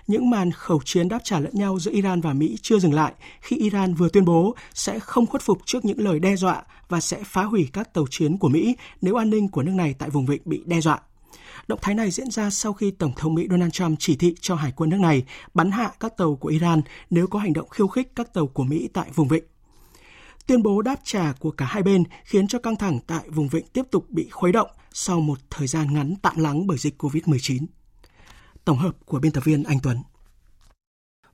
Những 0.07 0.31
màn 0.31 0.51
khẩu 0.51 0.81
chiến 0.85 1.09
đáp 1.09 1.19
trả 1.25 1.41
lẫn 1.41 1.53
nhau 1.55 1.79
giữa 1.79 1.91
Iran 1.91 2.21
và 2.21 2.33
Mỹ 2.33 2.59
chưa 2.63 2.79
dừng 2.79 2.95
lại 2.95 3.13
khi 3.41 3.57
Iran 3.57 3.95
vừa 3.95 4.09
tuyên 4.09 4.25
bố 4.25 4.55
sẽ 4.75 4.99
không 4.99 5.27
khuất 5.27 5.43
phục 5.43 5.59
trước 5.67 5.85
những 5.85 6.01
lời 6.01 6.19
đe 6.19 6.37
dọa 6.37 6.63
và 6.89 7.01
sẽ 7.01 7.19
phá 7.25 7.43
hủy 7.43 7.69
các 7.73 7.95
tàu 7.95 8.07
chiến 8.11 8.39
của 8.39 8.49
Mỹ 8.49 8.77
nếu 9.03 9.17
an 9.17 9.31
ninh 9.31 9.49
của 9.49 9.63
nước 9.63 9.75
này 9.75 9.95
tại 9.99 10.11
vùng 10.11 10.27
vịnh 10.27 10.43
bị 10.45 10.63
đe 10.67 10.81
dọa. 10.81 11.01
Động 11.69 11.79
thái 11.83 11.95
này 11.95 12.11
diễn 12.11 12.31
ra 12.31 12.51
sau 12.51 12.73
khi 12.73 12.91
Tổng 12.91 13.13
thống 13.17 13.35
Mỹ 13.35 13.47
Donald 13.51 13.73
Trump 13.73 13.99
chỉ 14.01 14.17
thị 14.17 14.35
cho 14.41 14.55
hải 14.55 14.73
quân 14.77 14.91
nước 14.91 15.01
này 15.01 15.25
bắn 15.55 15.71
hạ 15.71 15.93
các 16.01 16.17
tàu 16.17 16.37
của 16.37 16.49
Iran 16.49 16.83
nếu 17.11 17.27
có 17.27 17.39
hành 17.39 17.53
động 17.53 17.69
khiêu 17.69 17.89
khích 17.89 18.13
các 18.17 18.35
tàu 18.35 18.47
của 18.47 18.65
Mỹ 18.65 18.89
tại 18.93 19.07
vùng 19.15 19.29
vịnh. 19.29 19.45
Tuyên 20.49 20.63
bố 20.63 20.83
đáp 20.83 20.97
trả 21.05 21.33
của 21.39 21.51
cả 21.51 21.67
hai 21.67 21.83
bên 21.83 22.05
khiến 22.25 22.49
cho 22.49 22.59
căng 22.59 22.77
thẳng 22.77 22.99
tại 23.07 23.25
vùng 23.29 23.49
vịnh 23.49 23.67
tiếp 23.73 23.83
tục 23.91 24.11
bị 24.11 24.29
khuấy 24.31 24.53
động 24.53 24.69
sau 24.93 25.21
một 25.21 25.39
thời 25.51 25.67
gian 25.67 25.95
ngắn 25.95 26.15
tạm 26.23 26.39
lắng 26.39 26.67
bởi 26.67 26.79
dịch 26.79 27.03
COVID-19. 27.03 27.67
Tổng 28.65 28.79
hợp 28.79 28.97
của 29.07 29.19
biên 29.19 29.33
tập 29.33 29.45
viên 29.45 29.63
Anh 29.63 29.79
Tuấn. 29.83 29.97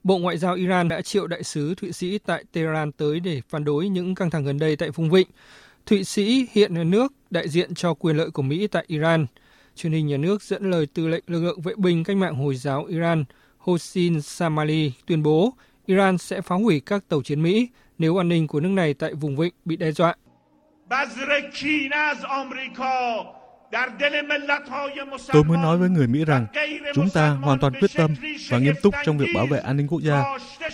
Bộ 0.02 0.18
Ngoại 0.18 0.38
giao 0.38 0.54
Iran 0.54 0.88
đã 0.88 1.02
triệu 1.02 1.26
đại 1.26 1.44
sứ 1.44 1.74
Thụy 1.74 1.92
Sĩ 1.92 2.18
tại 2.18 2.44
Tehran 2.52 2.92
tới 2.92 3.20
để 3.20 3.40
phản 3.48 3.64
đối 3.64 3.88
những 3.88 4.14
căng 4.14 4.30
thẳng 4.30 4.44
gần 4.44 4.58
đây 4.58 4.76
tại 4.76 4.90
vùng 4.90 5.10
vịnh. 5.10 5.28
Thụy 5.86 6.04
Sĩ 6.04 6.46
hiện 6.52 6.74
là 6.74 6.84
nước 6.84 7.12
đại 7.30 7.48
diện 7.48 7.74
cho 7.74 7.94
quyền 7.94 8.16
lợi 8.16 8.30
của 8.30 8.42
Mỹ 8.42 8.66
tại 8.66 8.84
Iran. 8.86 9.26
Truyền 9.76 9.92
hình 9.92 10.06
nhà 10.06 10.16
nước 10.16 10.42
dẫn 10.42 10.70
lời 10.70 10.86
tư 10.86 11.08
lệnh 11.08 11.24
lực 11.26 11.42
lượng 11.42 11.60
vệ 11.60 11.72
binh 11.76 12.04
cách 12.04 12.16
mạng 12.16 12.34
Hồi 12.34 12.56
giáo 12.56 12.84
Iran 12.84 13.24
Hossein 13.58 14.20
Samali 14.22 14.92
tuyên 15.06 15.22
bố 15.22 15.54
Iran 15.86 16.18
sẽ 16.18 16.40
phá 16.40 16.54
hủy 16.56 16.80
các 16.80 17.08
tàu 17.08 17.22
chiến 17.22 17.42
Mỹ 17.42 17.68
nếu 17.98 18.20
an 18.20 18.28
ninh 18.28 18.46
của 18.46 18.60
nước 18.60 18.68
này 18.68 18.94
tại 18.94 19.14
vùng 19.14 19.36
vịnh 19.36 19.54
bị 19.64 19.76
đe 19.76 19.92
dọa. 19.92 20.14
Tôi 25.32 25.44
muốn 25.44 25.62
nói 25.62 25.78
với 25.78 25.88
người 25.88 26.06
Mỹ 26.06 26.24
rằng 26.24 26.46
chúng 26.94 27.08
ta 27.14 27.28
hoàn 27.28 27.58
toàn 27.58 27.72
quyết 27.80 27.90
tâm 27.96 28.14
và 28.48 28.58
nghiêm 28.58 28.74
túc 28.82 28.94
trong 29.04 29.18
việc 29.18 29.26
bảo 29.34 29.46
vệ 29.46 29.58
an 29.58 29.76
ninh 29.76 29.86
quốc 29.88 30.00
gia, 30.00 30.24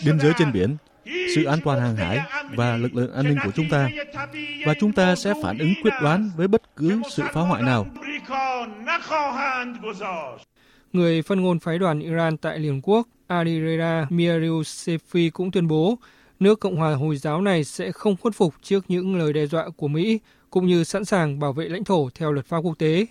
biên 0.04 0.20
giới 0.20 0.32
trên 0.38 0.52
biển, 0.52 0.76
sự 1.34 1.44
an 1.44 1.58
toàn 1.64 1.80
hàng 1.80 1.96
hải 1.96 2.18
và 2.54 2.76
lực 2.76 2.94
lượng 2.94 3.12
an 3.12 3.24
ninh 3.24 3.38
của 3.44 3.50
chúng 3.56 3.68
ta. 3.70 3.88
Và 4.66 4.74
chúng 4.80 4.92
ta 4.92 5.14
sẽ 5.14 5.34
phản 5.42 5.58
ứng 5.58 5.74
quyết 5.82 5.92
đoán 6.02 6.30
với 6.36 6.48
bất 6.48 6.76
cứ 6.76 7.02
sự 7.10 7.22
phá 7.32 7.40
hoại 7.40 7.62
nào. 7.62 7.86
Người 10.92 11.22
phát 11.22 11.38
ngôn 11.38 11.58
phái 11.58 11.78
đoàn 11.78 12.00
Iran 12.00 12.36
tại 12.36 12.58
Liên 12.58 12.80
Quốc 12.82 13.08
Ali 13.26 13.60
Reza 13.60 14.06
Mirosefi 14.06 15.30
cũng 15.32 15.50
tuyên 15.50 15.68
bố 15.68 15.98
nước 16.40 16.60
Cộng 16.60 16.76
hòa 16.76 16.94
Hồi 16.94 17.16
giáo 17.16 17.42
này 17.42 17.64
sẽ 17.64 17.92
không 17.92 18.16
khuất 18.16 18.34
phục 18.34 18.54
trước 18.62 18.84
những 18.88 19.16
lời 19.16 19.32
đe 19.32 19.46
dọa 19.46 19.68
của 19.76 19.88
Mỹ, 19.88 20.18
cũng 20.50 20.66
như 20.66 20.84
sẵn 20.84 21.04
sàng 21.04 21.38
bảo 21.38 21.52
vệ 21.52 21.68
lãnh 21.68 21.84
thổ 21.84 22.08
theo 22.14 22.32
luật 22.32 22.46
pháp 22.46 22.58
quốc 22.58 22.78
tế. 22.78 23.06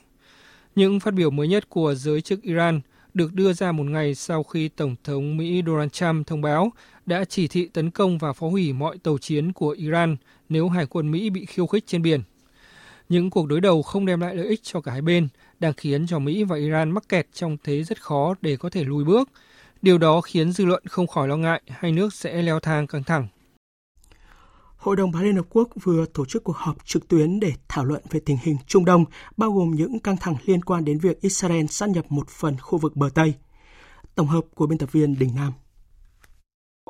Những 0.75 0.99
phát 0.99 1.13
biểu 1.13 1.29
mới 1.29 1.47
nhất 1.47 1.69
của 1.69 1.95
giới 1.95 2.21
chức 2.21 2.41
Iran 2.41 2.81
được 3.13 3.33
đưa 3.33 3.53
ra 3.53 3.71
một 3.71 3.83
ngày 3.83 4.15
sau 4.15 4.43
khi 4.43 4.69
Tổng 4.69 4.95
thống 5.03 5.37
Mỹ 5.37 5.61
Donald 5.65 5.91
Trump 5.91 6.27
thông 6.27 6.41
báo 6.41 6.71
đã 7.05 7.25
chỉ 7.25 7.47
thị 7.47 7.69
tấn 7.73 7.91
công 7.91 8.17
và 8.17 8.33
phá 8.33 8.47
hủy 8.47 8.73
mọi 8.73 8.97
tàu 8.97 9.17
chiến 9.17 9.53
của 9.53 9.69
Iran 9.69 10.17
nếu 10.49 10.69
hải 10.69 10.85
quân 10.85 11.11
Mỹ 11.11 11.29
bị 11.29 11.45
khiêu 11.45 11.67
khích 11.67 11.87
trên 11.87 12.01
biển. 12.01 12.21
Những 13.09 13.29
cuộc 13.29 13.47
đối 13.47 13.61
đầu 13.61 13.81
không 13.81 14.05
đem 14.05 14.21
lại 14.21 14.35
lợi 14.35 14.47
ích 14.47 14.63
cho 14.63 14.81
cả 14.81 14.91
hai 14.91 15.01
bên, 15.01 15.27
đang 15.59 15.73
khiến 15.73 16.07
cho 16.07 16.19
Mỹ 16.19 16.43
và 16.43 16.55
Iran 16.55 16.91
mắc 16.91 17.09
kẹt 17.09 17.27
trong 17.33 17.57
thế 17.63 17.83
rất 17.83 18.01
khó 18.01 18.35
để 18.41 18.57
có 18.57 18.69
thể 18.69 18.83
lùi 18.83 19.03
bước– 19.03 19.29
Điều 19.81 19.97
đó 19.97 20.21
khiến 20.21 20.51
dư 20.51 20.65
luận 20.65 20.83
không 20.87 21.07
khỏi 21.07 21.27
lo 21.27 21.37
ngại 21.37 21.61
hai 21.67 21.91
nước 21.91 22.13
sẽ 22.13 22.41
leo 22.41 22.59
thang 22.59 22.87
căng 22.87 23.03
thẳng. 23.03 23.27
Hội 24.77 24.95
đồng 24.95 25.11
Bảo 25.11 25.23
Liên 25.23 25.35
Hợp 25.35 25.45
Quốc 25.49 25.69
vừa 25.83 26.05
tổ 26.13 26.25
chức 26.25 26.43
cuộc 26.43 26.55
họp 26.55 26.85
trực 26.85 27.07
tuyến 27.07 27.39
để 27.39 27.53
thảo 27.67 27.85
luận 27.85 28.01
về 28.09 28.19
tình 28.25 28.37
hình 28.41 28.57
Trung 28.67 28.85
Đông, 28.85 29.05
bao 29.37 29.51
gồm 29.51 29.71
những 29.71 29.99
căng 29.99 30.17
thẳng 30.17 30.35
liên 30.45 30.63
quan 30.63 30.85
đến 30.85 30.99
việc 30.99 31.21
Israel 31.21 31.65
sát 31.65 31.89
nhập 31.89 32.05
một 32.09 32.29
phần 32.29 32.57
khu 32.61 32.77
vực 32.77 32.95
bờ 32.95 33.09
Tây. 33.13 33.33
Tổng 34.15 34.27
hợp 34.27 34.41
của 34.55 34.67
biên 34.67 34.77
tập 34.77 34.91
viên 34.91 35.19
Đình 35.19 35.29
Nam. 35.35 35.53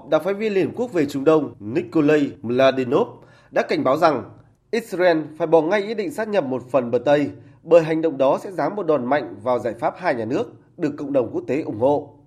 Đặc 0.10 0.22
phái 0.26 0.34
viên 0.34 0.54
Liên 0.54 0.66
Hợp 0.66 0.74
Quốc 0.76 0.94
về 0.94 1.06
Trung 1.06 1.24
Đông 1.24 1.56
Nikolai 1.60 2.32
Mladenov 2.42 3.08
đã 3.52 3.62
cảnh 3.70 3.84
báo 3.84 3.98
rằng 3.98 4.24
Israel 4.72 5.18
phải 5.38 5.48
bỏ 5.48 5.62
ngay 5.62 5.84
ý 5.84 5.94
định 5.94 6.12
sát 6.12 6.28
nhập 6.28 6.46
một 6.46 6.64
phần 6.72 6.92
bờ 6.92 7.00
Tây 7.06 7.32
bởi 7.64 7.84
hành 7.84 8.02
động 8.02 8.18
đó 8.18 8.40
sẽ 8.44 8.52
giáng 8.52 8.76
một 8.76 8.84
đòn 8.84 9.06
mạnh 9.06 9.36
vào 9.44 9.60
giải 9.60 9.74
pháp 9.80 9.94
hai 9.98 10.16
nhà 10.16 10.26
nước 10.26 10.46
được 10.78 10.94
cộng 10.98 11.14
đồng 11.14 11.30
quốc 11.34 11.44
tế 11.48 11.62
ủng 11.62 11.80
hộ 11.80 12.19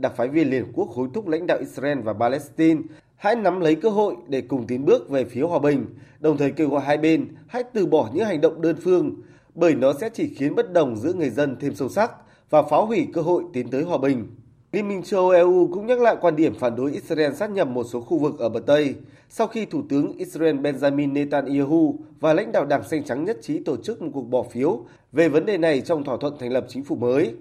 đặc 0.00 0.12
phái 0.16 0.28
viên 0.28 0.50
Liên 0.50 0.64
Hợp 0.64 0.70
Quốc 0.74 0.88
hối 0.88 1.08
thúc 1.14 1.28
lãnh 1.28 1.46
đạo 1.46 1.58
Israel 1.58 2.00
và 2.00 2.12
Palestine 2.12 2.80
hãy 3.16 3.36
nắm 3.36 3.60
lấy 3.60 3.74
cơ 3.74 3.88
hội 3.88 4.16
để 4.28 4.40
cùng 4.40 4.66
tiến 4.66 4.84
bước 4.84 5.10
về 5.10 5.24
phía 5.24 5.42
hòa 5.42 5.58
bình, 5.58 5.86
đồng 6.20 6.36
thời 6.36 6.50
kêu 6.50 6.68
gọi 6.68 6.80
hai 6.80 6.96
bên 6.96 7.28
hãy 7.46 7.62
từ 7.62 7.86
bỏ 7.86 8.10
những 8.14 8.24
hành 8.24 8.40
động 8.40 8.60
đơn 8.60 8.76
phương, 8.84 9.14
bởi 9.54 9.74
nó 9.74 9.92
sẽ 10.00 10.10
chỉ 10.14 10.28
khiến 10.28 10.54
bất 10.54 10.72
đồng 10.72 10.96
giữa 10.96 11.12
người 11.12 11.30
dân 11.30 11.56
thêm 11.60 11.74
sâu 11.74 11.88
sắc 11.88 12.12
và 12.50 12.62
phá 12.62 12.76
hủy 12.76 13.06
cơ 13.12 13.20
hội 13.20 13.44
tiến 13.52 13.70
tới 13.70 13.82
hòa 13.82 13.98
bình. 13.98 14.26
Liên 14.72 14.88
minh 14.88 15.02
châu 15.02 15.20
Âu 15.20 15.30
EU 15.30 15.68
cũng 15.72 15.86
nhắc 15.86 16.00
lại 16.00 16.16
quan 16.20 16.36
điểm 16.36 16.54
phản 16.54 16.76
đối 16.76 16.92
Israel 16.92 17.32
sát 17.32 17.50
nhập 17.50 17.68
một 17.68 17.84
số 17.84 18.00
khu 18.00 18.18
vực 18.18 18.38
ở 18.38 18.48
bờ 18.48 18.60
Tây 18.60 18.94
sau 19.28 19.46
khi 19.46 19.66
Thủ 19.66 19.82
tướng 19.88 20.12
Israel 20.18 20.56
Benjamin 20.56 21.12
Netanyahu 21.12 21.98
và 22.20 22.34
lãnh 22.34 22.52
đạo 22.52 22.64
Đảng 22.64 22.88
Xanh 22.88 23.04
Trắng 23.04 23.24
nhất 23.24 23.38
trí 23.42 23.58
tổ 23.58 23.76
chức 23.76 24.02
một 24.02 24.10
cuộc 24.14 24.22
bỏ 24.22 24.42
phiếu 24.42 24.84
về 25.12 25.28
vấn 25.28 25.46
đề 25.46 25.58
này 25.58 25.80
trong 25.80 26.04
thỏa 26.04 26.16
thuận 26.20 26.38
thành 26.38 26.52
lập 26.52 26.66
chính 26.68 26.84
phủ 26.84 26.96
mới. 26.96 27.34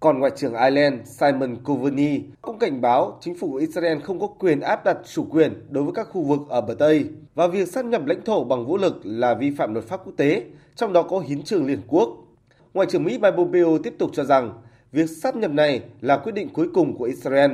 Còn 0.00 0.18
Ngoại 0.18 0.32
trưởng 0.36 0.54
Ireland 0.54 0.94
Simon 1.04 1.56
Coveney 1.64 2.20
cũng 2.42 2.58
cảnh 2.58 2.80
báo 2.80 3.18
chính 3.20 3.38
phủ 3.38 3.54
Israel 3.54 3.98
không 4.00 4.20
có 4.20 4.26
quyền 4.26 4.60
áp 4.60 4.84
đặt 4.84 4.96
chủ 5.12 5.26
quyền 5.30 5.66
đối 5.70 5.84
với 5.84 5.92
các 5.94 6.08
khu 6.10 6.22
vực 6.22 6.40
ở 6.48 6.60
bờ 6.60 6.74
Tây 6.74 7.04
và 7.34 7.46
việc 7.46 7.68
sát 7.68 7.84
nhập 7.84 8.06
lãnh 8.06 8.24
thổ 8.24 8.44
bằng 8.44 8.66
vũ 8.66 8.76
lực 8.76 9.00
là 9.04 9.34
vi 9.34 9.50
phạm 9.50 9.74
luật 9.74 9.84
pháp 9.84 10.00
quốc 10.04 10.12
tế, 10.16 10.44
trong 10.74 10.92
đó 10.92 11.02
có 11.02 11.18
hiến 11.18 11.42
trương 11.42 11.66
Liên 11.66 11.80
Quốc. 11.88 12.16
Ngoại 12.74 12.86
trưởng 12.90 13.04
Mỹ 13.04 13.18
Mike 13.18 13.36
Pompeo 13.36 13.78
tiếp 13.78 13.94
tục 13.98 14.10
cho 14.12 14.24
rằng 14.24 14.52
việc 14.92 15.10
sát 15.10 15.36
nhập 15.36 15.50
này 15.50 15.82
là 16.00 16.16
quyết 16.16 16.32
định 16.32 16.48
cuối 16.52 16.68
cùng 16.74 16.98
của 16.98 17.04
Israel. 17.04 17.50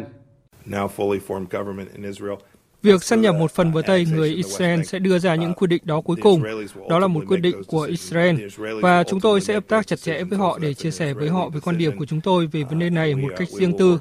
Now 0.66 0.88
fully 0.96 1.18
formed 1.26 1.46
government 1.50 1.88
in 1.92 2.02
Israel 2.02 2.38
Việc 2.84 3.04
săn 3.04 3.20
nhập 3.20 3.34
một 3.34 3.50
phần 3.50 3.72
bờ 3.72 3.82
Tây, 3.86 4.06
người 4.14 4.28
Israel 4.28 4.82
sẽ 4.82 4.98
đưa 4.98 5.18
ra 5.18 5.34
những 5.34 5.54
quyết 5.54 5.68
định 5.68 5.82
đó 5.84 6.00
cuối 6.00 6.16
cùng. 6.22 6.42
Đó 6.88 6.98
là 6.98 7.06
một 7.06 7.24
quyết 7.28 7.36
định 7.36 7.62
của 7.66 7.82
Israel 7.82 8.36
và 8.82 9.04
chúng 9.04 9.20
tôi 9.20 9.40
sẽ 9.40 9.54
hợp 9.54 9.68
tác 9.68 9.86
chặt 9.86 9.96
chẽ 9.96 10.24
với 10.24 10.38
họ 10.38 10.58
để 10.58 10.74
chia 10.74 10.90
sẻ 10.90 11.14
với 11.14 11.28
họ 11.28 11.48
về 11.48 11.60
quan 11.60 11.78
điểm 11.78 11.98
của 11.98 12.06
chúng 12.06 12.20
tôi 12.20 12.46
về 12.46 12.62
vấn 12.62 12.78
đề 12.78 12.90
này 12.90 13.14
một 13.14 13.28
cách 13.36 13.48
riêng 13.48 13.78
tư. 13.78 13.98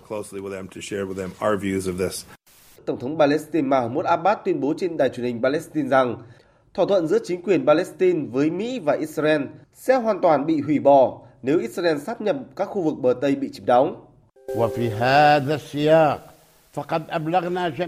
Tổng 2.85 2.99
thống 2.99 3.19
Palestine 3.19 3.67
Mahmoud 3.67 4.05
Abbas 4.05 4.37
tuyên 4.45 4.59
bố 4.59 4.73
trên 4.77 4.97
đài 4.97 5.09
truyền 5.09 5.25
hình 5.25 5.41
Palestine 5.43 5.89
rằng 5.89 6.15
thỏa 6.73 6.85
thuận 6.89 7.07
giữa 7.07 7.19
chính 7.23 7.41
quyền 7.41 7.65
Palestine 7.65 8.19
với 8.31 8.51
Mỹ 8.51 8.79
và 8.79 8.93
Israel 8.93 9.41
sẽ 9.73 9.95
hoàn 9.95 10.21
toàn 10.21 10.45
bị 10.45 10.61
hủy 10.61 10.79
bỏ 10.79 11.21
nếu 11.41 11.59
Israel 11.59 11.97
sát 11.97 12.21
nhập 12.21 12.35
các 12.55 12.65
khu 12.65 12.81
vực 12.81 12.97
bờ 12.97 13.13
Tây 13.21 13.35
bị 13.35 13.49
chiếm 13.53 13.65
đóng. 13.65 14.05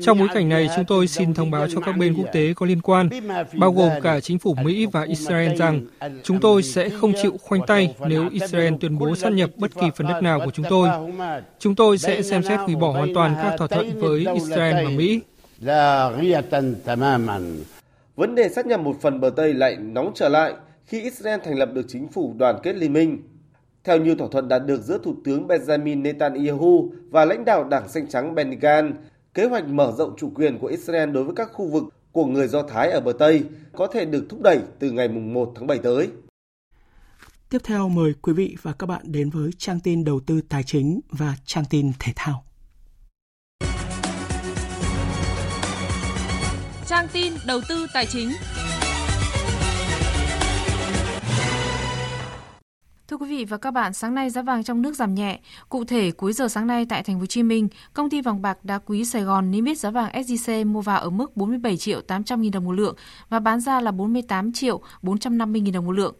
Trong 0.02 0.20
bối 0.20 0.28
cảnh 0.34 0.50
này, 0.50 0.70
chúng 0.76 0.86
tôi 0.86 1.08
xin 1.08 1.34
thông 1.34 1.52
báo 1.52 1.68
cho 1.68 1.82
các 1.82 1.98
bên 1.98 2.14
quốc 2.18 2.26
tế 2.34 2.54
có 2.54 2.66
liên 2.66 2.82
quan, 2.82 3.10
bao 3.58 3.72
gồm 3.72 3.90
cả 4.04 4.20
chính 4.20 4.40
phủ 4.40 4.56
Mỹ 4.64 4.86
và 4.86 5.02
Israel 5.02 5.56
rằng 5.56 5.86
chúng 6.24 6.40
tôi 6.40 6.64
sẽ 6.64 6.90
không 6.90 7.14
chịu 7.22 7.38
khoanh 7.42 7.62
tay 7.68 7.96
nếu 8.08 8.30
Israel 8.30 8.74
tuyên 8.82 8.98
bố 8.98 9.16
sát 9.16 9.30
nhập 9.34 9.50
bất 9.56 9.76
kỳ 9.76 9.88
phần 9.96 10.08
đất 10.08 10.22
nào 10.22 10.40
của 10.46 10.52
chúng 10.52 10.66
tôi. 10.70 10.90
Chúng 11.60 11.76
tôi 11.76 11.98
sẽ 11.98 12.22
xem 12.22 12.44
xét 12.44 12.60
hủy 12.60 12.76
bỏ 12.76 12.92
hoàn 12.92 13.14
toàn 13.14 13.36
các 13.42 13.54
thỏa 13.58 13.68
thuận 13.68 14.00
với 14.00 14.26
Israel 14.34 14.86
và 14.86 14.90
Mỹ. 14.90 15.22
Vấn 18.16 18.36
đề 18.36 18.50
sát 18.50 18.66
nhập 18.66 18.80
một 18.80 18.96
phần 19.02 19.20
bờ 19.20 19.30
Tây 19.36 19.54
lại 19.54 19.78
nóng 19.80 20.12
trở 20.16 20.30
lại 20.30 20.54
khi 20.86 21.02
Israel 21.02 21.40
thành 21.46 21.58
lập 21.58 21.70
được 21.74 21.86
chính 21.88 22.08
phủ 22.08 22.34
đoàn 22.38 22.56
kết 22.64 22.76
liên 22.76 22.94
minh. 22.94 23.18
Theo 23.86 23.98
như 23.98 24.16
thỏa 24.16 24.28
thuận 24.32 24.48
đạt 24.48 24.66
được 24.66 24.82
giữa 24.82 24.98
Thủ 25.04 25.16
tướng 25.24 25.48
Benjamin 25.48 26.02
Netanyahu 26.02 26.94
và 27.10 27.26
lãnh 27.26 27.46
đạo 27.46 27.64
Đảng 27.64 27.90
Xanh 27.90 28.08
Trắng 28.08 28.36
Benny 28.36 28.56
Gantz, 28.56 28.94
kế 29.34 29.46
hoạch 29.46 29.68
mở 29.68 29.94
rộng 29.98 30.16
chủ 30.18 30.32
quyền 30.36 30.60
của 30.60 30.68
Israel 30.68 31.12
đối 31.12 31.24
với 31.24 31.36
các 31.36 31.50
khu 31.54 31.68
vực 31.68 31.84
của 32.12 32.26
người 32.26 32.48
Do 32.48 32.64
Thái 32.64 32.92
ở 32.92 33.00
bờ 33.00 33.14
Tây 33.20 33.44
có 33.74 33.88
thể 33.88 34.06
được 34.06 34.26
thúc 34.30 34.42
đẩy 34.42 34.60
từ 34.80 34.92
ngày 34.92 35.08
1 35.08 35.54
tháng 35.56 35.68
7 35.68 35.78
tới. 35.78 36.10
Tiếp 37.50 37.58
theo 37.64 37.90
mời 37.90 38.14
quý 38.22 38.34
vị 38.34 38.56
và 38.62 38.74
các 38.74 38.88
bạn 38.88 39.02
đến 39.04 39.30
với 39.30 39.52
trang 39.58 39.80
tin 39.80 40.04
đầu 40.04 40.20
tư 40.28 40.42
tài 40.50 40.64
chính 40.64 41.00
và 41.10 41.36
trang 41.46 41.66
tin 41.70 41.92
thể 42.00 42.14
thao. 42.16 42.44
Trang 46.88 47.08
tin 47.14 47.34
đầu 47.48 47.62
tư 47.70 47.88
tài 47.94 48.06
chính. 48.06 48.30
Thưa 53.08 53.18
quý 53.18 53.30
vị 53.30 53.46
và 53.46 53.58
các 53.58 53.72
bạn, 53.72 53.94
sáng 53.94 54.16
nay 54.16 54.30
giá 54.30 54.42
vàng 54.42 54.64
trong 54.64 54.82
nước 54.82 54.96
giảm 54.96 55.16
nhẹ. 55.16 55.40
Cụ 55.70 55.84
thể, 55.84 56.12
cuối 56.12 56.34
giờ 56.34 56.48
sáng 56.48 56.68
nay 56.68 56.86
tại 56.86 57.04
thành 57.04 57.16
phố 57.16 57.20
Hồ 57.20 57.26
Chí 57.26 57.44
Minh, 57.44 57.68
công 57.94 58.10
ty 58.10 58.22
vàng 58.22 58.42
bạc 58.42 58.58
đá 58.66 58.80
quý 58.86 59.06
Sài 59.06 59.24
Gòn 59.24 59.52
niêm 59.52 59.66
yết 59.66 59.78
giá 59.78 59.92
vàng 59.92 60.12
SJC 60.14 60.66
mua 60.66 60.82
vào 60.82 61.00
ở 61.00 61.10
mức 61.10 61.38
47 61.38 61.78
triệu 61.78 62.02
800 62.02 62.42
000 62.42 62.52
đồng 62.52 62.66
một 62.66 62.72
lượng 62.72 62.96
và 63.30 63.40
bán 63.40 63.62
ra 63.62 63.82
là 63.82 63.92
48 63.92 64.54
triệu 64.54 64.82
450 65.02 65.62
000 65.66 65.72
đồng 65.72 65.86
một 65.86 65.92
lượng. 65.92 66.16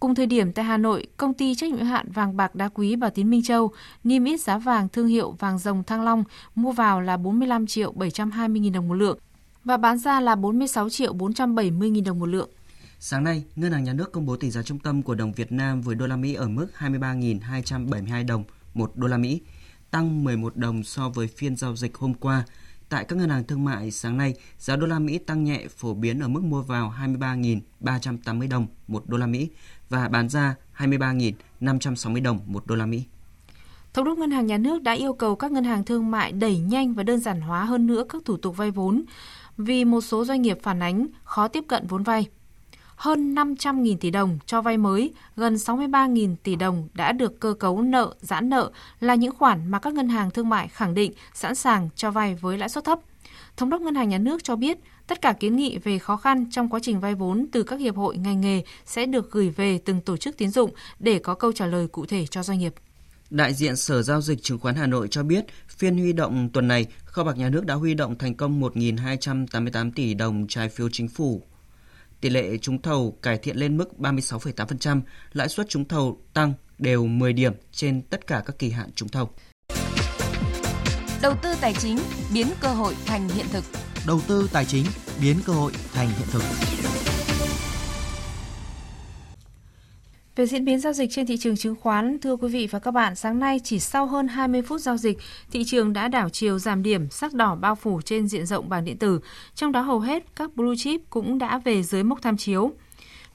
Cùng 0.00 0.14
thời 0.14 0.26
điểm 0.26 0.52
tại 0.52 0.64
Hà 0.64 0.76
Nội, 0.76 1.06
công 1.16 1.34
ty 1.34 1.54
trách 1.54 1.72
nhiệm 1.72 1.86
hạn 1.86 2.12
vàng 2.12 2.36
bạc 2.36 2.54
đá 2.54 2.68
quý 2.68 2.96
Bảo 2.96 3.10
Tín 3.10 3.30
Minh 3.30 3.42
Châu 3.42 3.70
niêm 4.04 4.24
yết 4.24 4.40
giá 4.40 4.58
vàng 4.58 4.88
thương 4.88 5.06
hiệu 5.06 5.30
vàng 5.30 5.58
rồng 5.58 5.84
Thăng 5.84 6.02
Long 6.02 6.24
mua 6.54 6.72
vào 6.72 7.00
là 7.00 7.16
45 7.16 7.66
triệu 7.66 7.92
720 7.92 8.62
000 8.62 8.72
đồng 8.72 8.88
một 8.88 8.94
lượng 8.94 9.18
và 9.64 9.76
bán 9.76 9.98
ra 9.98 10.20
là 10.20 10.34
46 10.34 10.90
triệu 10.90 11.12
470 11.12 11.90
000 11.94 12.04
đồng 12.04 12.18
một 12.18 12.26
lượng. 12.26 12.48
Sáng 13.00 13.24
nay, 13.24 13.44
Ngân 13.56 13.72
hàng 13.72 13.84
Nhà 13.84 13.92
nước 13.92 14.12
công 14.12 14.26
bố 14.26 14.36
tỷ 14.36 14.50
giá 14.50 14.62
trung 14.62 14.78
tâm 14.78 15.02
của 15.02 15.14
đồng 15.14 15.32
Việt 15.32 15.52
Nam 15.52 15.80
với 15.80 15.94
đô 15.94 16.06
la 16.06 16.16
Mỹ 16.16 16.34
ở 16.34 16.48
mức 16.48 16.66
23.272 16.78 18.26
đồng 18.26 18.44
một 18.74 18.92
đô 18.96 19.06
la 19.06 19.16
Mỹ, 19.16 19.40
tăng 19.90 20.24
11 20.24 20.56
đồng 20.56 20.82
so 20.82 21.08
với 21.08 21.26
phiên 21.26 21.56
giao 21.56 21.76
dịch 21.76 21.96
hôm 21.96 22.14
qua. 22.14 22.44
Tại 22.88 23.04
các 23.04 23.16
ngân 23.16 23.30
hàng 23.30 23.44
thương 23.44 23.64
mại 23.64 23.90
sáng 23.90 24.16
nay, 24.16 24.34
giá 24.58 24.76
đô 24.76 24.86
la 24.86 24.98
Mỹ 24.98 25.18
tăng 25.18 25.44
nhẹ 25.44 25.66
phổ 25.76 25.94
biến 25.94 26.20
ở 26.20 26.28
mức 26.28 26.44
mua 26.44 26.62
vào 26.62 26.94
23.380 27.00 28.48
đồng 28.48 28.66
một 28.88 29.08
đô 29.08 29.16
la 29.16 29.26
Mỹ 29.26 29.48
và 29.88 30.08
bán 30.08 30.28
ra 30.28 30.54
23.560 30.76 32.22
đồng 32.22 32.40
một 32.46 32.66
đô 32.66 32.74
la 32.74 32.86
Mỹ. 32.86 33.04
Thống 33.92 34.04
đốc 34.04 34.18
Ngân 34.18 34.30
hàng 34.30 34.46
Nhà 34.46 34.58
nước 34.58 34.82
đã 34.82 34.92
yêu 34.92 35.12
cầu 35.12 35.36
các 35.36 35.52
ngân 35.52 35.64
hàng 35.64 35.84
thương 35.84 36.10
mại 36.10 36.32
đẩy 36.32 36.58
nhanh 36.58 36.94
và 36.94 37.02
đơn 37.02 37.20
giản 37.20 37.40
hóa 37.40 37.64
hơn 37.64 37.86
nữa 37.86 38.04
các 38.08 38.22
thủ 38.24 38.36
tục 38.36 38.56
vay 38.56 38.70
vốn 38.70 39.04
vì 39.56 39.84
một 39.84 40.00
số 40.00 40.24
doanh 40.24 40.42
nghiệp 40.42 40.58
phản 40.62 40.82
ánh 40.82 41.06
khó 41.24 41.48
tiếp 41.48 41.64
cận 41.68 41.86
vốn 41.86 42.02
vay 42.02 42.26
hơn 42.98 43.34
500.000 43.34 43.96
tỷ 43.96 44.10
đồng 44.10 44.38
cho 44.46 44.62
vay 44.62 44.78
mới, 44.78 45.12
gần 45.36 45.54
63.000 45.54 46.36
tỷ 46.42 46.56
đồng 46.56 46.88
đã 46.94 47.12
được 47.12 47.40
cơ 47.40 47.54
cấu 47.54 47.82
nợ, 47.82 48.14
giãn 48.20 48.48
nợ 48.48 48.70
là 49.00 49.14
những 49.14 49.34
khoản 49.36 49.70
mà 49.70 49.78
các 49.78 49.94
ngân 49.94 50.08
hàng 50.08 50.30
thương 50.30 50.48
mại 50.48 50.68
khẳng 50.68 50.94
định 50.94 51.12
sẵn 51.34 51.54
sàng 51.54 51.88
cho 51.96 52.10
vay 52.10 52.34
với 52.34 52.58
lãi 52.58 52.68
suất 52.68 52.84
thấp. 52.84 52.98
Thống 53.56 53.70
đốc 53.70 53.80
Ngân 53.80 53.94
hàng 53.94 54.08
Nhà 54.08 54.18
nước 54.18 54.44
cho 54.44 54.56
biết, 54.56 54.78
tất 55.06 55.22
cả 55.22 55.32
kiến 55.32 55.56
nghị 55.56 55.78
về 55.78 55.98
khó 55.98 56.16
khăn 56.16 56.46
trong 56.50 56.68
quá 56.68 56.80
trình 56.82 57.00
vay 57.00 57.14
vốn 57.14 57.46
từ 57.52 57.62
các 57.62 57.80
hiệp 57.80 57.96
hội 57.96 58.16
ngành 58.16 58.40
nghề 58.40 58.62
sẽ 58.86 59.06
được 59.06 59.30
gửi 59.30 59.50
về 59.50 59.78
từng 59.84 60.00
tổ 60.00 60.16
chức 60.16 60.36
tín 60.36 60.50
dụng 60.50 60.70
để 60.98 61.18
có 61.18 61.34
câu 61.34 61.52
trả 61.52 61.66
lời 61.66 61.88
cụ 61.88 62.06
thể 62.06 62.26
cho 62.26 62.42
doanh 62.42 62.58
nghiệp. 62.58 62.74
Đại 63.30 63.54
diện 63.54 63.76
Sở 63.76 64.02
Giao 64.02 64.20
dịch 64.20 64.42
Chứng 64.42 64.58
khoán 64.58 64.74
Hà 64.74 64.86
Nội 64.86 65.08
cho 65.10 65.22
biết, 65.22 65.44
phiên 65.68 65.98
huy 65.98 66.12
động 66.12 66.48
tuần 66.52 66.68
này, 66.68 66.86
Kho 67.04 67.24
bạc 67.24 67.36
Nhà 67.36 67.48
nước 67.48 67.66
đã 67.66 67.74
huy 67.74 67.94
động 67.94 68.18
thành 68.18 68.34
công 68.34 68.60
1.288 68.60 69.92
tỷ 69.94 70.14
đồng 70.14 70.46
trái 70.48 70.68
phiếu 70.68 70.88
chính 70.92 71.08
phủ 71.08 71.42
Tỷ 72.20 72.28
lệ 72.28 72.58
trúng 72.58 72.82
thầu 72.82 73.18
cải 73.22 73.38
thiện 73.38 73.56
lên 73.56 73.76
mức 73.76 73.88
36,8%, 73.98 75.00
lãi 75.32 75.48
suất 75.48 75.68
trúng 75.68 75.88
thầu 75.88 76.22
tăng 76.34 76.52
đều 76.78 77.06
10 77.06 77.32
điểm 77.32 77.52
trên 77.72 78.02
tất 78.02 78.26
cả 78.26 78.42
các 78.46 78.58
kỳ 78.58 78.70
hạn 78.70 78.90
trúng 78.94 79.08
thầu. 79.08 79.30
Đầu 81.22 81.34
tư 81.42 81.54
tài 81.60 81.74
chính 81.74 81.98
biến 82.34 82.46
cơ 82.60 82.68
hội 82.68 82.94
thành 83.06 83.28
hiện 83.28 83.46
thực. 83.52 83.64
Đầu 84.06 84.20
tư 84.28 84.48
tài 84.52 84.64
chính 84.64 84.84
biến 85.20 85.36
cơ 85.46 85.52
hội 85.52 85.72
thành 85.92 86.08
hiện 86.08 86.28
thực. 86.30 86.42
Về 90.38 90.46
diễn 90.46 90.64
biến 90.64 90.80
giao 90.80 90.92
dịch 90.92 91.10
trên 91.10 91.26
thị 91.26 91.36
trường 91.36 91.56
chứng 91.56 91.74
khoán, 91.74 92.18
thưa 92.20 92.36
quý 92.36 92.48
vị 92.48 92.68
và 92.70 92.78
các 92.78 92.90
bạn, 92.90 93.14
sáng 93.14 93.38
nay 93.38 93.60
chỉ 93.64 93.78
sau 93.78 94.06
hơn 94.06 94.28
20 94.28 94.62
phút 94.62 94.80
giao 94.80 94.96
dịch, 94.96 95.18
thị 95.50 95.64
trường 95.64 95.92
đã 95.92 96.08
đảo 96.08 96.28
chiều 96.28 96.58
giảm 96.58 96.82
điểm, 96.82 97.10
sắc 97.10 97.34
đỏ 97.34 97.54
bao 97.54 97.74
phủ 97.74 98.00
trên 98.00 98.28
diện 98.28 98.46
rộng 98.46 98.68
bảng 98.68 98.84
điện 98.84 98.98
tử, 98.98 99.20
trong 99.54 99.72
đó 99.72 99.80
hầu 99.80 100.00
hết 100.00 100.24
các 100.36 100.56
blue 100.56 100.76
chip 100.76 101.00
cũng 101.10 101.38
đã 101.38 101.58
về 101.58 101.82
dưới 101.82 102.02
mốc 102.02 102.22
tham 102.22 102.36
chiếu. 102.36 102.72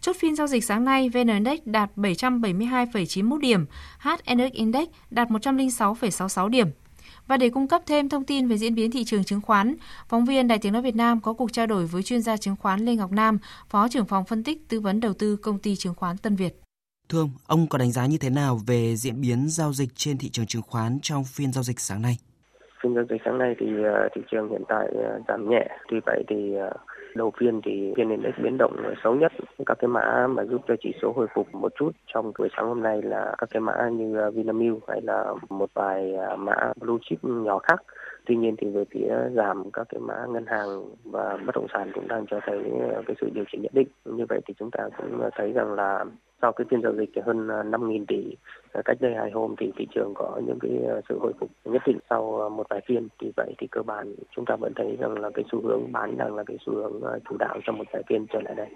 Chốt 0.02 0.16
phiên 0.20 0.36
giao 0.36 0.48
dịch 0.48 0.64
sáng 0.64 0.86
nay, 0.86 1.10
VN 1.10 1.28
Index 1.28 1.60
đạt 1.66 1.90
772,91 1.96 3.38
điểm, 3.38 3.66
HNX 4.00 4.52
Index 4.52 4.88
đạt 5.12 5.30
106,66 5.30 6.48
điểm. 6.48 6.68
Và 7.28 7.38
để 7.38 7.50
cung 7.50 7.68
cấp 7.68 7.82
thêm 7.86 8.10
thông 8.10 8.24
tin 8.24 8.48
về 8.48 8.58
diễn 8.58 8.76
biến 8.76 8.92
thị 8.92 9.04
trường 9.04 9.24
chứng 9.24 9.42
khoán, 9.42 9.76
phóng 10.10 10.26
viên 10.26 10.48
Đài 10.48 10.58
Tiếng 10.58 10.74
Nói 10.74 10.82
Việt 10.82 10.96
Nam 10.96 11.22
có 11.22 11.34
cuộc 11.34 11.54
trao 11.54 11.68
đổi 11.68 11.86
với 11.86 12.04
chuyên 12.04 12.22
gia 12.22 12.38
chứng 12.38 12.56
khoán 12.56 12.86
Lê 12.86 12.96
Ngọc 12.96 13.12
Nam, 13.12 13.38
Phó 13.70 13.88
trưởng 13.88 14.06
phòng 14.06 14.26
phân 14.26 14.44
tích 14.44 14.70
tư 14.70 14.80
vấn 14.80 15.00
đầu 15.00 15.14
tư 15.14 15.36
công 15.36 15.60
ty 15.60 15.76
chứng 15.76 15.96
khoán 15.96 16.18
Tân 16.18 16.36
Việt. 16.36 16.60
Thưa 17.10 17.20
ông, 17.20 17.30
ông 17.48 17.68
có 17.70 17.78
đánh 17.78 17.92
giá 17.92 18.06
như 18.06 18.18
thế 18.22 18.30
nào 18.30 18.58
về 18.68 18.96
diễn 18.96 19.22
biến 19.22 19.46
giao 19.48 19.74
dịch 19.74 19.90
trên 19.96 20.18
thị 20.18 20.30
trường 20.30 20.46
chứng 20.46 20.62
khoán 20.62 21.00
trong 21.02 21.24
phiên 21.24 21.52
giao 21.52 21.64
dịch 21.64 21.80
sáng 21.80 22.02
nay? 22.02 22.18
Phiên 22.84 22.96
giao 22.96 23.04
dịch 23.10 23.22
sáng 23.26 23.38
nay 23.38 23.56
thì 23.60 23.68
à, 23.84 24.08
thị 24.16 24.22
trường 24.32 24.50
hiện 24.50 24.64
tại 24.68 24.88
à, 25.04 25.20
giảm 25.28 25.50
nhẹ, 25.50 25.68
tuy 25.88 25.98
vậy 26.06 26.24
thì 26.28 26.56
à, 26.56 26.70
đầu 27.16 27.32
phiên 27.40 27.62
thì 27.66 27.94
phiên 27.98 28.10
index 28.10 28.34
biến 28.44 28.58
động 28.58 28.76
xấu 29.04 29.16
nhất. 29.16 29.32
Các 29.66 29.78
cái 29.80 29.88
mã 29.88 30.28
mà 30.30 30.46
giúp 30.46 30.62
cho 30.68 30.76
chỉ 30.84 30.94
số 31.02 31.14
hồi 31.16 31.28
phục 31.36 31.56
một 31.56 31.72
chút 31.80 31.92
trong 32.14 32.32
buổi 32.40 32.50
sáng 32.58 32.66
hôm 32.66 32.84
nay 32.84 33.02
là 33.02 33.36
các 33.38 33.50
cái 33.50 33.62
mã 33.62 33.90
như 33.90 34.32
Vinamilk 34.36 34.84
hay 34.88 35.02
là 35.02 35.34
một 35.50 35.70
vài 35.74 36.14
mã 36.38 36.56
blue 36.80 36.98
chip 37.10 37.24
nhỏ 37.24 37.60
khác. 37.60 37.82
Tuy 38.26 38.36
nhiên 38.36 38.56
thì 38.58 38.68
về 38.70 38.84
phía 38.92 39.10
giảm 39.36 39.72
các 39.72 39.88
cái 39.90 40.02
mã 40.02 40.26
ngân 40.30 40.46
hàng 40.46 40.86
và 41.04 41.38
bất 41.46 41.56
động 41.56 41.68
sản 41.74 41.92
cũng 41.94 42.08
đang 42.08 42.26
cho 42.32 42.40
thấy 42.46 42.60
cái 43.08 43.16
sự 43.22 43.30
điều 43.34 43.44
chỉnh 43.52 43.62
nhất 43.62 43.74
định. 43.74 43.88
Như 44.06 44.26
vậy 44.30 44.42
thì 44.48 44.54
chúng 44.60 44.72
ta 44.72 44.90
cũng 44.98 45.30
thấy 45.38 45.52
rằng 45.52 45.74
là 45.74 46.06
sau 46.44 46.52
cái 46.54 46.66
phiên 46.70 46.82
giao 46.82 46.94
dịch 46.96 47.10
hơn 47.26 47.48
5.000 47.48 48.02
à, 48.02 48.06
tỷ 48.08 48.36
à, 48.72 48.82
cách 48.86 48.98
đây 49.00 49.14
hai 49.16 49.32
hôm 49.32 49.56
thì 49.60 49.72
thị 49.78 49.88
trường 49.96 50.14
có 50.16 50.42
những 50.48 50.60
cái 50.62 50.72
à, 50.90 50.96
sự 51.10 51.20
hồi 51.20 51.34
phục 51.40 51.50
nhất 51.66 51.82
định 51.86 52.00
sau 52.10 52.50
một 52.50 52.68
vài 52.70 52.82
phiên 52.88 53.08
thì 53.22 53.32
vậy 53.38 53.54
thì 53.58 53.68
cơ 53.72 53.82
bản 53.82 54.16
chúng 54.36 54.46
ta 54.46 54.56
vẫn 54.56 54.74
thấy 54.76 54.98
rằng 55.00 55.20
là 55.20 55.30
cái 55.34 55.46
xu 55.52 55.62
hướng 55.62 55.92
bán 55.92 56.18
đang 56.18 56.36
là 56.36 56.44
cái 56.44 56.58
xu 56.66 56.76
hướng 56.76 57.02
chủ 57.30 57.38
đạo 57.38 57.60
trong 57.66 57.78
một 57.78 57.84
vài 57.94 58.04
phiên 58.10 58.26
trở 58.34 58.42
lại 58.42 58.56
đây. 58.56 58.68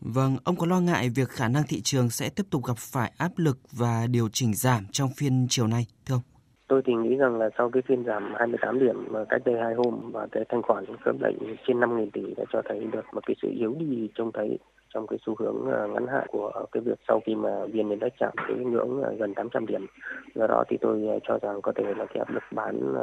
Vâng, 0.00 0.36
ông 0.44 0.56
có 0.56 0.66
lo 0.66 0.80
ngại 0.80 1.08
việc 1.16 1.28
khả 1.28 1.48
năng 1.48 1.62
thị 1.68 1.80
trường 1.84 2.10
sẽ 2.10 2.30
tiếp 2.36 2.42
tục 2.50 2.62
gặp 2.66 2.76
phải 2.78 3.12
áp 3.18 3.32
lực 3.36 3.58
và 3.72 4.06
điều 4.10 4.28
chỉnh 4.32 4.54
giảm 4.54 4.82
trong 4.92 5.08
phiên 5.16 5.46
chiều 5.50 5.66
nay, 5.66 5.86
thưa 6.06 6.14
ông? 6.14 6.22
Tôi 6.68 6.82
thì 6.86 6.92
nghĩ 6.94 7.16
rằng 7.16 7.38
là 7.38 7.50
sau 7.58 7.70
cái 7.70 7.82
phiên 7.86 8.04
giảm 8.04 8.34
28 8.38 8.78
điểm 8.78 8.96
cách 9.28 9.42
đây 9.44 9.54
hai 9.62 9.74
hôm 9.74 10.10
và 10.12 10.26
cái 10.32 10.44
thanh 10.48 10.62
khoản 10.62 10.84
khớp 11.04 11.14
lệnh 11.20 11.56
trên 11.66 11.80
5.000 11.80 12.10
tỷ 12.12 12.34
đã 12.36 12.44
cho 12.52 12.62
thấy 12.68 12.84
được 12.92 13.04
một 13.12 13.20
cái 13.26 13.36
sự 13.42 13.48
yếu 13.58 13.74
đi 13.78 14.08
trông 14.14 14.32
thấy 14.32 14.58
trong 14.94 15.06
cái 15.06 15.18
xu 15.26 15.34
hướng 15.38 15.66
à, 15.72 15.86
ngắn 15.86 16.06
hạn 16.06 16.26
của 16.30 16.52
cái 16.72 16.80
việc 16.80 16.98
sau 17.08 17.20
khi 17.26 17.34
mà 17.34 17.66
vn 17.66 17.90
index 17.90 18.12
chạm 18.20 18.32
cái 18.36 18.56
ngưỡng 18.56 19.02
à, 19.02 19.10
gần 19.18 19.34
800 19.34 19.66
điểm. 19.66 19.86
Do 20.34 20.46
đó 20.46 20.64
thì 20.68 20.76
tôi 20.80 21.08
à, 21.08 21.16
cho 21.28 21.38
rằng 21.42 21.62
có 21.62 21.72
thể 21.76 21.84
là 21.96 22.06
cái 22.06 22.18
áp 22.18 22.30
lực 22.30 22.42
bán 22.54 22.94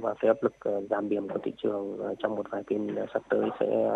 và 0.00 0.14
cái 0.20 0.28
áp 0.28 0.42
lực 0.42 0.82
giảm 0.90 1.08
điểm 1.08 1.28
của 1.28 1.38
thị 1.44 1.52
trường 1.62 1.98
trong 2.18 2.34
một 2.34 2.46
vài 2.50 2.62
phiên 2.66 2.94
sắp 3.14 3.22
tới 3.28 3.48
sẽ 3.60 3.90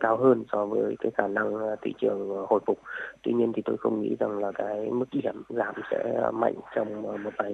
cao 0.00 0.16
hơn 0.16 0.44
so 0.52 0.66
với 0.66 0.96
cái 1.00 1.12
khả 1.14 1.26
năng 1.26 1.54
thị 1.82 1.94
trường 2.00 2.46
hồi 2.48 2.60
phục. 2.66 2.78
Tuy 3.22 3.32
nhiên 3.32 3.52
thì 3.56 3.62
tôi 3.64 3.76
không 3.76 4.02
nghĩ 4.02 4.16
rằng 4.20 4.38
là 4.38 4.52
cái 4.52 4.90
mức 4.90 5.06
điểm 5.12 5.42
giảm 5.48 5.74
sẽ 5.90 6.30
mạnh 6.32 6.54
trong 6.74 7.02
một 7.02 7.30
vài 7.38 7.52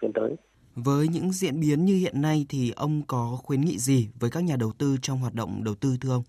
phiên 0.00 0.12
tới. 0.12 0.36
Với 0.74 1.08
những 1.08 1.32
diễn 1.32 1.60
biến 1.60 1.84
như 1.84 1.96
hiện 1.96 2.22
nay 2.22 2.46
thì 2.48 2.72
ông 2.76 3.02
có 3.06 3.38
khuyến 3.42 3.60
nghị 3.60 3.78
gì 3.78 4.08
với 4.20 4.30
các 4.30 4.44
nhà 4.44 4.56
đầu 4.56 4.72
tư 4.78 4.96
trong 5.02 5.18
hoạt 5.18 5.34
động 5.34 5.64
đầu 5.64 5.74
tư, 5.74 5.96
thưa 6.00 6.10
ông? 6.10 6.22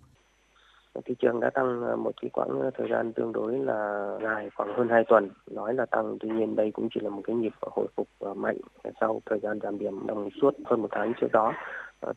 Thị 1.06 1.16
trường 1.20 1.39
đã 1.39 1.50
tăng 1.50 1.82
ờ, 1.82 1.96
một 1.96 2.12
cái 2.22 2.30
quãng 2.34 2.62
ờ, 2.62 2.72
thời 2.78 2.88
gian 2.91 3.14
tương 3.14 3.32
đối 3.34 3.58
là 3.58 4.08
dài, 4.24 4.50
khoảng 4.56 4.74
hơn 4.74 4.89
2 4.89 5.04
tuần 5.04 5.30
nói 5.52 5.74
là 5.74 5.86
tăng, 5.86 6.18
tuy 6.20 6.30
nhiên 6.30 6.56
đây 6.56 6.72
cũng 6.72 6.88
chỉ 6.94 7.02
là 7.04 7.10
một 7.10 7.22
cái 7.24 7.36
nhịp 7.36 7.54
hồi 7.62 7.88
phục 7.96 8.08
ờ, 8.20 8.34
mạnh 8.34 8.58
sau 9.02 9.22
thời 9.26 9.39
gian 9.39 9.60
giảm 9.60 9.80
điểm 9.80 10.08
đồng 10.08 10.30
suốt 10.41 10.54
hơn 10.66 10.82
một 10.82 10.88
tháng 10.91 11.14
trước 11.22 11.32
đó 11.32 11.54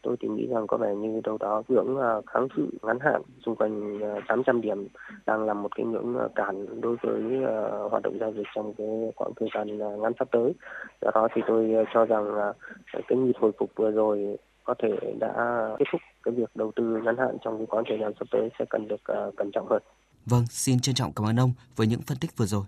tôi 0.02 0.16
thì 0.20 0.28
nghĩ 0.28 0.46
rằng 0.46 0.66
có 0.66 0.76
vẻ 0.76 0.94
như 0.94 1.20
đâu 1.24 1.36
đó 1.40 1.62
ngưỡng 1.68 1.96
kháng 2.26 2.48
cự 2.56 2.66
ngắn 2.82 2.98
hạn 3.00 3.22
xung 3.46 3.56
quanh 3.56 3.98
800 4.28 4.60
điểm 4.60 4.88
đang 5.26 5.44
là 5.44 5.54
một 5.54 5.76
cái 5.76 5.86
ngưỡng 5.86 6.16
cản 6.34 6.80
đối 6.80 6.96
với 7.02 7.22
hoạt 7.90 8.02
động 8.02 8.16
giao 8.20 8.32
dịch 8.32 8.46
trong 8.54 8.74
cái 8.74 9.12
khoảng 9.16 9.30
thời 9.36 9.48
gian 9.54 9.78
ngắn 9.78 10.12
sắp 10.18 10.28
tới. 10.30 10.54
Do 11.00 11.10
đó 11.14 11.28
thì 11.34 11.42
tôi 11.46 11.74
cho 11.94 12.04
rằng 12.04 12.52
cái 12.92 13.18
nhịp 13.18 13.36
hồi 13.40 13.52
phục 13.58 13.70
vừa 13.76 13.90
rồi 13.90 14.38
có 14.66 14.74
thể 14.82 14.88
đã 15.20 15.32
kết 15.78 15.84
thúc 15.92 16.00
cái 16.22 16.34
việc 16.34 16.50
đầu 16.54 16.72
tư 16.76 16.84
ngắn 17.04 17.16
hạn 17.18 17.36
trong 17.44 17.58
cái 17.58 17.66
khoảng 17.66 17.84
thời 17.88 17.98
gian 18.00 18.12
sắp 18.18 18.28
tới 18.30 18.48
sẽ 18.58 18.64
cần 18.70 18.88
được 18.88 19.00
cẩn 19.36 19.50
trọng 19.52 19.68
hơn. 19.70 19.82
Vâng, 20.26 20.46
xin 20.50 20.80
trân 20.80 20.94
trọng 20.94 21.12
cảm 21.12 21.26
ơn 21.26 21.40
ông 21.40 21.52
với 21.76 21.86
những 21.86 22.00
phân 22.06 22.18
tích 22.20 22.36
vừa 22.36 22.46
rồi. 22.46 22.64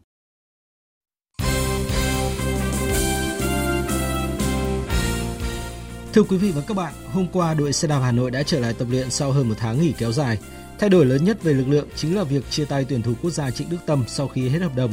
Thưa 6.13 6.23
quý 6.23 6.39
vị 6.39 6.53
và 6.57 6.63
các 6.69 6.77
bạn, 6.77 6.93
hôm 7.13 7.27
qua 7.33 7.55
đội 7.55 7.73
xe 7.73 7.89
đạp 7.89 8.01
Hà 8.01 8.13
Nội 8.13 8.31
đã 8.31 8.43
trở 8.43 8.61
lại 8.61 8.75
tập 8.79 8.87
luyện 8.91 9.11
sau 9.11 9.33
hơn 9.33 9.49
một 9.49 9.55
tháng 9.59 9.81
nghỉ 9.81 9.95
kéo 9.99 10.13
dài. 10.13 10.39
Thay 10.79 10.91
đổi 10.91 11.05
lớn 11.05 11.25
nhất 11.25 11.43
về 11.43 11.53
lực 11.53 11.69
lượng 11.69 11.89
chính 11.95 12.17
là 12.17 12.25
việc 12.25 12.45
chia 12.51 12.65
tay 12.65 12.87
tuyển 12.89 13.03
thủ 13.03 13.13
quốc 13.23 13.31
gia 13.31 13.51
Trịnh 13.51 13.71
Đức 13.71 13.79
Tâm 13.87 14.05
sau 14.07 14.29
khi 14.29 14.49
hết 14.49 14.59
hợp 14.59 14.73
đồng. 14.77 14.91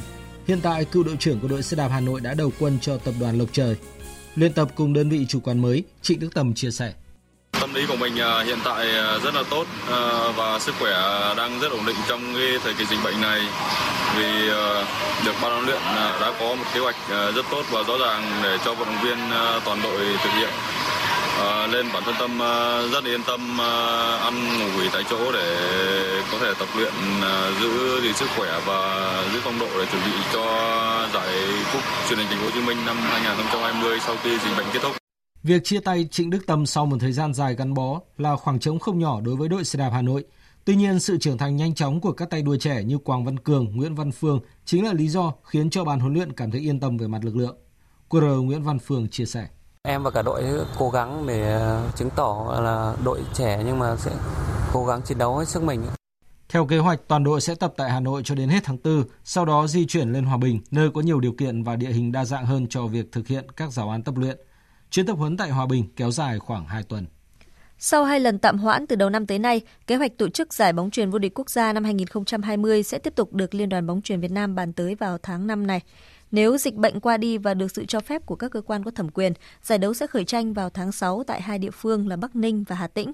Hiện 0.47 0.59
tại, 0.63 0.85
cựu 0.85 1.03
đội 1.03 1.15
trưởng 1.19 1.39
của 1.39 1.47
đội 1.47 1.61
xe 1.61 1.77
đạp 1.77 1.87
Hà 1.87 1.99
Nội 1.99 2.21
đã 2.21 2.33
đầu 2.37 2.51
quân 2.59 2.77
cho 2.81 2.97
tập 2.97 3.13
đoàn 3.19 3.37
Lộc 3.37 3.49
Trời. 3.51 3.77
Luyện 4.35 4.53
tập 4.53 4.67
cùng 4.75 4.93
đơn 4.93 5.09
vị 5.09 5.25
chủ 5.29 5.39
quán 5.39 5.61
mới, 5.61 5.83
Trịnh 6.01 6.19
Đức 6.19 6.29
Tâm 6.33 6.53
chia 6.53 6.71
sẻ. 6.71 6.93
Tâm 7.59 7.73
lý 7.73 7.85
của 7.87 7.95
mình 7.95 8.19
à, 8.19 8.43
hiện 8.43 8.57
tại 8.65 8.91
à, 8.91 9.19
rất 9.23 9.35
là 9.35 9.43
tốt 9.49 9.65
à, 9.91 10.31
và 10.35 10.59
sức 10.59 10.75
khỏe 10.79 10.91
đang 11.37 11.59
rất 11.59 11.71
ổn 11.71 11.85
định 11.85 11.95
trong 12.07 12.33
cái 12.33 12.59
thời 12.63 12.73
kỳ 12.73 12.85
dịch 12.85 12.99
bệnh 13.03 13.21
này 13.21 13.41
vì 14.17 14.47
được 15.25 15.33
ban 15.41 15.51
huấn 15.51 15.65
luyện 15.65 15.81
đã 16.21 16.33
có 16.39 16.55
một 16.55 16.65
kế 16.73 16.79
hoạch 16.79 16.95
rất 17.09 17.45
tốt 17.51 17.63
và 17.71 17.83
rõ 17.87 17.97
ràng 17.97 18.39
để 18.43 18.57
cho 18.65 18.73
vận 18.73 18.87
động 18.87 19.03
viên 19.03 19.17
toàn 19.65 19.81
đội 19.83 19.99
thực 20.23 20.29
hiện 20.37 20.49
Ờ, 21.37 21.63
à, 21.63 21.67
nên 21.67 21.85
bản 21.93 22.03
thân 22.05 22.15
tâm 22.19 22.39
ờ, 22.39 22.87
rất 22.93 23.03
yên 23.03 23.21
tâm 23.27 23.57
ờ, 23.57 24.17
ăn 24.17 24.59
ngủ 24.59 24.65
nghỉ 24.77 24.89
tại 24.93 25.03
chỗ 25.09 25.31
để 25.31 25.57
có 26.31 26.37
thể 26.41 26.53
tập 26.59 26.67
luyện 26.77 26.93
giữ 27.61 28.01
gìn 28.01 28.13
sức 28.13 28.29
khỏe 28.37 28.59
và 28.65 28.79
giữ 29.33 29.39
phong 29.43 29.59
độ 29.59 29.67
để 29.79 29.85
chuẩn 29.91 30.01
bị 30.05 30.11
cho 30.33 30.45
giải 31.13 31.29
cúp 31.73 31.81
truyền 32.09 32.19
hình 32.19 32.27
thành 32.29 32.37
phố 32.37 32.45
Hồ 32.45 32.51
Chí 32.53 32.61
Minh 32.61 32.77
năm 32.85 32.97
2020 32.97 33.99
sau 33.99 34.15
khi 34.23 34.29
dịch 34.29 34.57
bệnh 34.57 34.67
kết 34.73 34.79
thúc. 34.83 34.91
Việc 35.43 35.63
chia 35.63 35.79
tay 35.79 36.07
Trịnh 36.11 36.29
Đức 36.29 36.47
Tâm 36.47 36.65
sau 36.65 36.85
một 36.85 36.97
thời 36.99 37.11
gian 37.11 37.33
dài 37.33 37.55
gắn 37.55 37.73
bó 37.73 37.99
là 38.17 38.35
khoảng 38.35 38.59
trống 38.59 38.79
không 38.79 38.99
nhỏ 38.99 39.21
đối 39.21 39.35
với 39.35 39.49
đội 39.49 39.63
xe 39.63 39.79
đạp 39.79 39.89
Hà 39.93 40.01
Nội. 40.01 40.23
Tuy 40.65 40.75
nhiên, 40.75 40.99
sự 40.99 41.17
trưởng 41.17 41.37
thành 41.37 41.55
nhanh 41.55 41.75
chóng 41.75 42.01
của 42.01 42.11
các 42.11 42.29
tay 42.29 42.41
đua 42.41 42.57
trẻ 42.57 42.83
như 42.83 42.97
Quang 42.97 43.25
Văn 43.25 43.39
Cường, 43.39 43.75
Nguyễn 43.75 43.95
Văn 43.95 44.11
Phương 44.11 44.39
chính 44.65 44.85
là 44.85 44.93
lý 44.93 45.07
do 45.07 45.33
khiến 45.43 45.69
cho 45.69 45.83
ban 45.83 45.99
huấn 45.99 46.13
luyện 46.13 46.33
cảm 46.33 46.51
thấy 46.51 46.61
yên 46.61 46.79
tâm 46.79 46.97
về 46.97 47.07
mặt 47.07 47.19
lực 47.23 47.35
lượng. 47.35 47.57
QR 48.09 48.43
Nguyễn 48.43 48.63
Văn 48.63 48.79
Phương 48.79 49.07
chia 49.09 49.25
sẻ. 49.25 49.47
Em 49.85 50.03
và 50.03 50.11
cả 50.11 50.21
đội 50.21 50.43
cố 50.77 50.89
gắng 50.89 51.27
để 51.27 51.53
ờ, 51.53 51.89
chứng 51.95 52.09
tỏ 52.15 52.59
là 52.63 52.95
đội 53.03 53.19
trẻ 53.33 53.61
nhưng 53.65 53.79
mà 53.79 53.95
sẽ 53.95 54.11
cố 54.73 54.85
gắng 54.85 55.01
chiến 55.01 55.17
đấu 55.17 55.37
hết 55.37 55.47
sức 55.47 55.63
mình. 55.63 55.81
Theo 56.49 56.65
kế 56.65 56.77
hoạch, 56.77 56.99
toàn 57.07 57.23
đội 57.23 57.41
sẽ 57.41 57.55
tập 57.55 57.73
tại 57.77 57.91
Hà 57.91 57.99
Nội 57.99 58.21
cho 58.25 58.35
đến 58.35 58.49
hết 58.49 58.59
tháng 58.63 58.77
4, 58.83 59.03
sau 59.23 59.45
đó 59.45 59.67
di 59.67 59.85
chuyển 59.85 60.13
lên 60.13 60.23
Hòa 60.23 60.37
Bình, 60.37 60.61
nơi 60.71 60.89
có 60.93 61.01
nhiều 61.01 61.19
điều 61.19 61.31
kiện 61.31 61.63
và 61.63 61.75
địa 61.75 61.91
hình 61.91 62.11
đa 62.11 62.25
dạng 62.25 62.45
hơn 62.45 62.67
cho 62.69 62.87
việc 62.87 63.11
thực 63.11 63.27
hiện 63.27 63.45
các 63.55 63.71
giáo 63.71 63.89
án 63.89 64.03
tập 64.03 64.17
luyện. 64.17 64.37
Chuyến 64.89 65.05
tập 65.05 65.13
huấn 65.13 65.37
tại 65.37 65.49
Hòa 65.49 65.65
Bình 65.65 65.85
kéo 65.95 66.11
dài 66.11 66.39
khoảng 66.39 66.65
2 66.65 66.83
tuần. 66.83 67.05
Sau 67.77 68.03
hai 68.03 68.19
lần 68.19 68.39
tạm 68.39 68.57
hoãn 68.57 68.87
từ 68.87 68.95
đầu 68.95 69.09
năm 69.09 69.25
tới 69.25 69.39
nay, 69.39 69.61
kế 69.87 69.95
hoạch 69.95 70.17
tổ 70.17 70.29
chức 70.29 70.53
giải 70.53 70.73
bóng 70.73 70.91
truyền 70.91 71.09
vô 71.09 71.17
địch 71.17 71.39
quốc 71.39 71.49
gia 71.49 71.73
năm 71.73 71.83
2020 71.83 72.83
sẽ 72.83 72.97
tiếp 72.97 73.13
tục 73.15 73.33
được 73.33 73.55
Liên 73.55 73.69
đoàn 73.69 73.87
bóng 73.87 74.01
truyền 74.01 74.19
Việt 74.19 74.31
Nam 74.31 74.55
bàn 74.55 74.73
tới 74.73 74.95
vào 74.95 75.17
tháng 75.23 75.47
5 75.47 75.67
này. 75.67 75.81
Nếu 76.31 76.57
dịch 76.57 76.75
bệnh 76.75 76.99
qua 76.99 77.17
đi 77.17 77.37
và 77.37 77.53
được 77.53 77.71
sự 77.71 77.85
cho 77.85 77.99
phép 77.99 78.25
của 78.25 78.35
các 78.35 78.51
cơ 78.51 78.61
quan 78.61 78.83
có 78.83 78.91
thẩm 78.91 79.09
quyền, 79.09 79.33
giải 79.61 79.77
đấu 79.77 79.93
sẽ 79.93 80.07
khởi 80.07 80.25
tranh 80.25 80.53
vào 80.53 80.69
tháng 80.69 80.91
6 80.91 81.23
tại 81.27 81.41
hai 81.41 81.59
địa 81.59 81.71
phương 81.71 82.07
là 82.07 82.15
Bắc 82.15 82.35
Ninh 82.35 82.63
và 82.67 82.75
Hà 82.75 82.87
Tĩnh. 82.87 83.11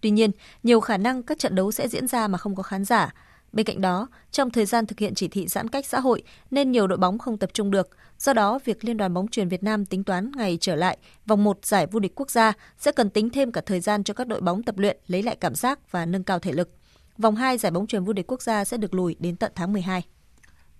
Tuy 0.00 0.10
nhiên, 0.10 0.30
nhiều 0.62 0.80
khả 0.80 0.96
năng 0.96 1.22
các 1.22 1.38
trận 1.38 1.54
đấu 1.54 1.72
sẽ 1.72 1.88
diễn 1.88 2.06
ra 2.06 2.28
mà 2.28 2.38
không 2.38 2.56
có 2.56 2.62
khán 2.62 2.84
giả. 2.84 3.14
Bên 3.52 3.66
cạnh 3.66 3.80
đó, 3.80 4.08
trong 4.30 4.50
thời 4.50 4.66
gian 4.66 4.86
thực 4.86 4.98
hiện 4.98 5.14
chỉ 5.14 5.28
thị 5.28 5.46
giãn 5.46 5.68
cách 5.68 5.86
xã 5.86 6.00
hội 6.00 6.22
nên 6.50 6.72
nhiều 6.72 6.86
đội 6.86 6.98
bóng 6.98 7.18
không 7.18 7.38
tập 7.38 7.50
trung 7.52 7.70
được. 7.70 7.88
Do 8.18 8.32
đó, 8.32 8.58
việc 8.64 8.84
Liên 8.84 8.96
đoàn 8.96 9.14
bóng 9.14 9.28
truyền 9.28 9.48
Việt 9.48 9.62
Nam 9.62 9.86
tính 9.86 10.04
toán 10.04 10.32
ngày 10.36 10.58
trở 10.60 10.74
lại 10.76 10.96
vòng 11.26 11.44
1 11.44 11.58
giải 11.62 11.86
vô 11.86 12.00
địch 12.00 12.12
quốc 12.14 12.30
gia 12.30 12.52
sẽ 12.78 12.92
cần 12.92 13.10
tính 13.10 13.30
thêm 13.30 13.52
cả 13.52 13.60
thời 13.66 13.80
gian 13.80 14.04
cho 14.04 14.14
các 14.14 14.26
đội 14.26 14.40
bóng 14.40 14.62
tập 14.62 14.78
luyện, 14.78 14.96
lấy 15.06 15.22
lại 15.22 15.36
cảm 15.36 15.54
giác 15.54 15.92
và 15.92 16.06
nâng 16.06 16.24
cao 16.24 16.38
thể 16.38 16.52
lực. 16.52 16.70
Vòng 17.18 17.36
2 17.36 17.58
giải 17.58 17.72
bóng 17.72 17.86
truyền 17.86 18.04
vô 18.04 18.12
địch 18.12 18.26
quốc 18.26 18.42
gia 18.42 18.64
sẽ 18.64 18.76
được 18.76 18.94
lùi 18.94 19.16
đến 19.18 19.36
tận 19.36 19.52
tháng 19.54 19.72
12. 19.72 20.02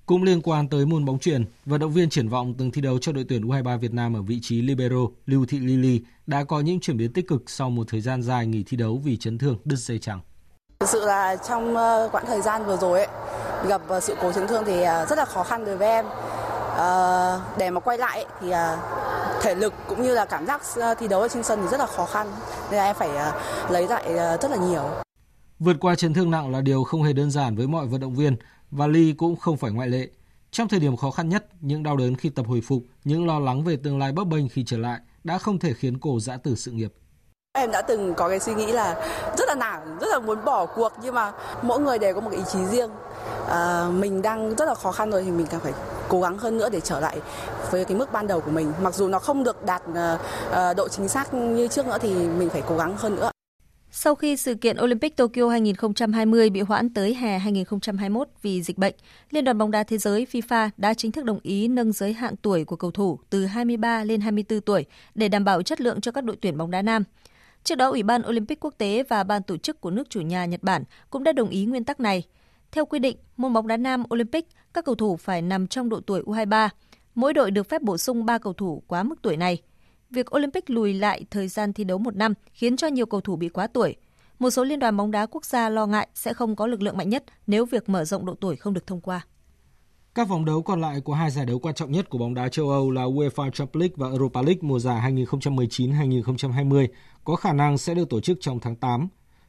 Cũng 0.06 0.22
liên 0.22 0.40
quan 0.42 0.68
tới 0.68 0.86
môn 0.86 1.04
bóng 1.04 1.18
truyền, 1.18 1.44
vận 1.66 1.80
động 1.80 1.92
viên 1.92 2.10
triển 2.10 2.28
vọng 2.28 2.54
từng 2.58 2.70
thi 2.70 2.80
đấu 2.80 2.98
cho 2.98 3.12
đội 3.12 3.24
tuyển 3.28 3.42
U23 3.42 3.78
Việt 3.78 3.92
Nam 3.94 4.16
ở 4.16 4.22
vị 4.22 4.38
trí 4.42 4.62
libero 4.62 4.98
Lưu 5.26 5.46
Thị 5.48 5.58
Lily 5.58 6.00
đã 6.26 6.44
có 6.44 6.60
những 6.60 6.80
chuyển 6.80 6.96
biến 6.96 7.12
tích 7.12 7.28
cực 7.28 7.50
sau 7.50 7.70
một 7.70 7.86
thời 7.90 8.00
gian 8.00 8.22
dài 8.22 8.46
nghỉ 8.46 8.62
thi 8.66 8.76
đấu 8.76 9.00
vì 9.04 9.16
chấn 9.16 9.38
thương 9.38 9.58
đứt 9.64 9.76
dây 9.76 9.98
chằng. 9.98 10.20
Thực 10.80 10.88
sự 10.88 11.04
là 11.04 11.36
trong 11.48 11.76
ờ, 11.76 12.08
quãng 12.12 12.24
thời 12.26 12.40
gian 12.40 12.64
vừa 12.64 12.76
rồi 12.76 12.98
ấy, 12.98 13.08
gặp 13.68 13.82
ờ, 13.88 14.00
sự 14.00 14.16
cố 14.22 14.32
chấn 14.32 14.48
thương 14.48 14.62
thì 14.66 14.82
ờ, 14.82 15.06
rất 15.06 15.18
là 15.18 15.24
khó 15.24 15.42
khăn 15.42 15.64
đối 15.64 15.76
với 15.76 15.88
em. 15.88 16.06
để 17.58 17.70
mà 17.70 17.80
quay 17.80 17.98
lại 17.98 18.26
thì 18.40 18.52
thể 19.42 19.54
lực 19.54 19.74
cũng 19.88 20.02
như 20.02 20.14
là 20.14 20.24
cảm 20.24 20.46
giác 20.46 20.62
thi 20.98 21.08
đấu 21.08 21.20
ở 21.20 21.28
trên 21.28 21.42
sân 21.42 21.58
thì 21.62 21.68
rất 21.68 21.80
là 21.80 21.86
khó 21.86 22.06
khăn 22.06 22.26
nên 22.70 22.78
là 22.78 22.84
em 22.84 22.96
phải 22.98 23.32
lấy 23.70 23.88
lại 23.88 24.04
rất 24.42 24.50
là 24.50 24.56
nhiều. 24.56 24.82
Vượt 25.58 25.76
qua 25.80 25.94
chấn 25.94 26.14
thương 26.14 26.30
nặng 26.30 26.52
là 26.52 26.60
điều 26.60 26.84
không 26.84 27.02
hề 27.02 27.12
đơn 27.12 27.30
giản 27.30 27.56
với 27.56 27.66
mọi 27.66 27.86
vận 27.86 28.00
động 28.00 28.14
viên 28.14 28.36
và 28.72 28.86
Ly 28.86 29.12
cũng 29.12 29.36
không 29.36 29.56
phải 29.56 29.70
ngoại 29.70 29.88
lệ. 29.88 30.08
Trong 30.50 30.68
thời 30.68 30.80
điểm 30.80 30.96
khó 30.96 31.10
khăn 31.10 31.28
nhất, 31.28 31.46
những 31.60 31.82
đau 31.82 31.96
đớn 31.96 32.14
khi 32.14 32.28
tập 32.28 32.46
hồi 32.48 32.60
phục, 32.68 32.82
những 33.04 33.26
lo 33.26 33.38
lắng 33.38 33.64
về 33.64 33.76
tương 33.76 33.98
lai 33.98 34.12
bấp 34.12 34.26
bênh 34.26 34.48
khi 34.48 34.64
trở 34.64 34.78
lại 34.78 35.00
đã 35.24 35.38
không 35.38 35.58
thể 35.58 35.72
khiến 35.74 35.98
cô 35.98 36.20
dã 36.20 36.36
từ 36.36 36.54
sự 36.54 36.70
nghiệp. 36.70 36.92
Em 37.52 37.70
đã 37.70 37.82
từng 37.82 38.14
có 38.14 38.28
cái 38.28 38.40
suy 38.40 38.54
nghĩ 38.54 38.72
là 38.72 38.94
rất 39.38 39.48
là 39.48 39.54
nản, 39.54 39.98
rất 40.00 40.06
là 40.10 40.20
muốn 40.20 40.44
bỏ 40.44 40.66
cuộc 40.66 40.92
nhưng 41.02 41.14
mà 41.14 41.32
mỗi 41.62 41.80
người 41.80 41.98
đều 41.98 42.14
có 42.14 42.20
một 42.20 42.30
ý 42.32 42.42
chí 42.52 42.58
riêng. 42.64 42.90
À, 43.48 43.88
mình 43.88 44.22
đang 44.22 44.54
rất 44.54 44.64
là 44.64 44.74
khó 44.74 44.92
khăn 44.92 45.10
rồi 45.10 45.22
thì 45.24 45.30
mình 45.30 45.46
càng 45.50 45.60
phải 45.60 45.72
cố 46.08 46.20
gắng 46.20 46.38
hơn 46.38 46.58
nữa 46.58 46.68
để 46.68 46.80
trở 46.80 47.00
lại 47.00 47.20
với 47.70 47.84
cái 47.84 47.96
mức 47.96 48.12
ban 48.12 48.26
đầu 48.26 48.40
của 48.40 48.50
mình. 48.50 48.72
Mặc 48.82 48.94
dù 48.94 49.08
nó 49.08 49.18
không 49.18 49.44
được 49.44 49.64
đạt 49.64 49.82
uh, 49.90 50.76
độ 50.76 50.88
chính 50.88 51.08
xác 51.08 51.34
như 51.34 51.68
trước 51.68 51.86
nữa 51.86 51.98
thì 52.00 52.14
mình 52.14 52.48
phải 52.48 52.62
cố 52.68 52.76
gắng 52.76 52.96
hơn 52.96 53.16
nữa. 53.16 53.31
Sau 53.94 54.14
khi 54.14 54.36
sự 54.36 54.54
kiện 54.54 54.76
Olympic 54.82 55.16
Tokyo 55.16 55.48
2020 55.48 56.50
bị 56.50 56.60
hoãn 56.60 56.94
tới 56.94 57.14
hè 57.14 57.38
2021 57.38 58.28
vì 58.42 58.62
dịch 58.62 58.78
bệnh, 58.78 58.94
Liên 59.30 59.44
đoàn 59.44 59.58
bóng 59.58 59.70
đá 59.70 59.82
thế 59.82 59.98
giới 59.98 60.26
FIFA 60.32 60.70
đã 60.76 60.94
chính 60.94 61.12
thức 61.12 61.24
đồng 61.24 61.38
ý 61.42 61.68
nâng 61.68 61.92
giới 61.92 62.12
hạn 62.12 62.34
tuổi 62.42 62.64
của 62.64 62.76
cầu 62.76 62.90
thủ 62.90 63.18
từ 63.30 63.46
23 63.46 64.04
lên 64.04 64.20
24 64.20 64.60
tuổi 64.60 64.84
để 65.14 65.28
đảm 65.28 65.44
bảo 65.44 65.62
chất 65.62 65.80
lượng 65.80 66.00
cho 66.00 66.12
các 66.12 66.24
đội 66.24 66.36
tuyển 66.40 66.56
bóng 66.56 66.70
đá 66.70 66.82
nam. 66.82 67.04
Trước 67.64 67.74
đó, 67.74 67.90
Ủy 67.90 68.02
ban 68.02 68.22
Olympic 68.28 68.60
quốc 68.60 68.74
tế 68.78 69.02
và 69.08 69.24
ban 69.24 69.42
tổ 69.42 69.56
chức 69.56 69.80
của 69.80 69.90
nước 69.90 70.10
chủ 70.10 70.20
nhà 70.20 70.44
Nhật 70.44 70.62
Bản 70.62 70.84
cũng 71.10 71.24
đã 71.24 71.32
đồng 71.32 71.48
ý 71.48 71.64
nguyên 71.64 71.84
tắc 71.84 72.00
này. 72.00 72.22
Theo 72.72 72.86
quy 72.86 72.98
định, 72.98 73.16
môn 73.36 73.52
bóng 73.52 73.66
đá 73.66 73.76
nam 73.76 74.04
Olympic, 74.14 74.48
các 74.74 74.84
cầu 74.84 74.94
thủ 74.94 75.16
phải 75.16 75.42
nằm 75.42 75.66
trong 75.66 75.88
độ 75.88 76.00
tuổi 76.00 76.22
U23. 76.22 76.68
Mỗi 77.14 77.32
đội 77.32 77.50
được 77.50 77.68
phép 77.68 77.82
bổ 77.82 77.98
sung 77.98 78.24
3 78.24 78.38
cầu 78.38 78.52
thủ 78.52 78.82
quá 78.86 79.02
mức 79.02 79.22
tuổi 79.22 79.36
này. 79.36 79.62
Việc 80.12 80.36
Olympic 80.36 80.70
lùi 80.70 80.94
lại 80.94 81.24
thời 81.30 81.48
gian 81.48 81.72
thi 81.72 81.84
đấu 81.84 81.98
một 81.98 82.16
năm 82.16 82.34
khiến 82.52 82.76
cho 82.76 82.86
nhiều 82.86 83.06
cầu 83.06 83.20
thủ 83.20 83.36
bị 83.36 83.48
quá 83.48 83.66
tuổi. 83.66 83.96
Một 84.38 84.50
số 84.50 84.64
liên 84.64 84.78
đoàn 84.78 84.96
bóng 84.96 85.10
đá 85.10 85.26
quốc 85.26 85.44
gia 85.44 85.68
lo 85.68 85.86
ngại 85.86 86.08
sẽ 86.14 86.34
không 86.34 86.56
có 86.56 86.66
lực 86.66 86.82
lượng 86.82 86.96
mạnh 86.96 87.08
nhất 87.08 87.24
nếu 87.46 87.64
việc 87.64 87.88
mở 87.88 88.04
rộng 88.04 88.26
độ 88.26 88.34
tuổi 88.40 88.56
không 88.56 88.74
được 88.74 88.86
thông 88.86 89.00
qua. 89.00 89.26
Các 90.14 90.28
vòng 90.28 90.44
đấu 90.44 90.62
còn 90.62 90.80
lại 90.80 91.00
của 91.00 91.14
hai 91.14 91.30
giải 91.30 91.46
đấu 91.46 91.58
quan 91.58 91.74
trọng 91.74 91.92
nhất 91.92 92.10
của 92.10 92.18
bóng 92.18 92.34
đá 92.34 92.48
châu 92.48 92.70
Âu 92.70 92.90
là 92.90 93.02
UEFA 93.02 93.50
Champions 93.50 93.80
League 93.80 93.94
và 93.96 94.08
Europa 94.08 94.42
League 94.42 94.60
mùa 94.60 94.78
giải 94.78 95.12
2019-2020 95.12 96.86
có 97.24 97.36
khả 97.36 97.52
năng 97.52 97.78
sẽ 97.78 97.94
được 97.94 98.10
tổ 98.10 98.20
chức 98.20 98.38
trong 98.40 98.60
tháng 98.60 98.76
8. 98.76 99.08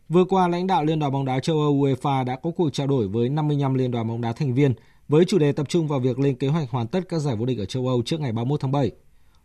Vừa 0.09 0.25
qua, 0.25 0.47
lãnh 0.47 0.67
đạo 0.67 0.85
Liên 0.85 0.99
đoàn 0.99 1.11
bóng 1.11 1.25
đá 1.25 1.39
châu 1.39 1.59
Âu 1.61 1.73
UEFA 1.73 2.25
đã 2.25 2.35
có 2.35 2.51
cuộc 2.55 2.69
trao 2.73 2.87
đổi 2.87 3.07
với 3.07 3.29
55 3.29 3.73
liên 3.73 3.91
đoàn 3.91 4.07
bóng 4.07 4.21
đá 4.21 4.33
thành 4.33 4.53
viên 4.53 4.73
với 5.07 5.25
chủ 5.25 5.37
đề 5.37 5.51
tập 5.51 5.69
trung 5.69 5.87
vào 5.87 5.99
việc 5.99 6.19
lên 6.19 6.35
kế 6.35 6.47
hoạch 6.47 6.69
hoàn 6.69 6.87
tất 6.87 6.99
các 7.09 7.19
giải 7.19 7.35
vô 7.35 7.45
địch 7.45 7.59
ở 7.59 7.65
châu 7.65 7.87
Âu 7.87 8.01
trước 8.05 8.19
ngày 8.19 8.31
31 8.31 8.59
tháng 8.59 8.71
7. 8.71 8.91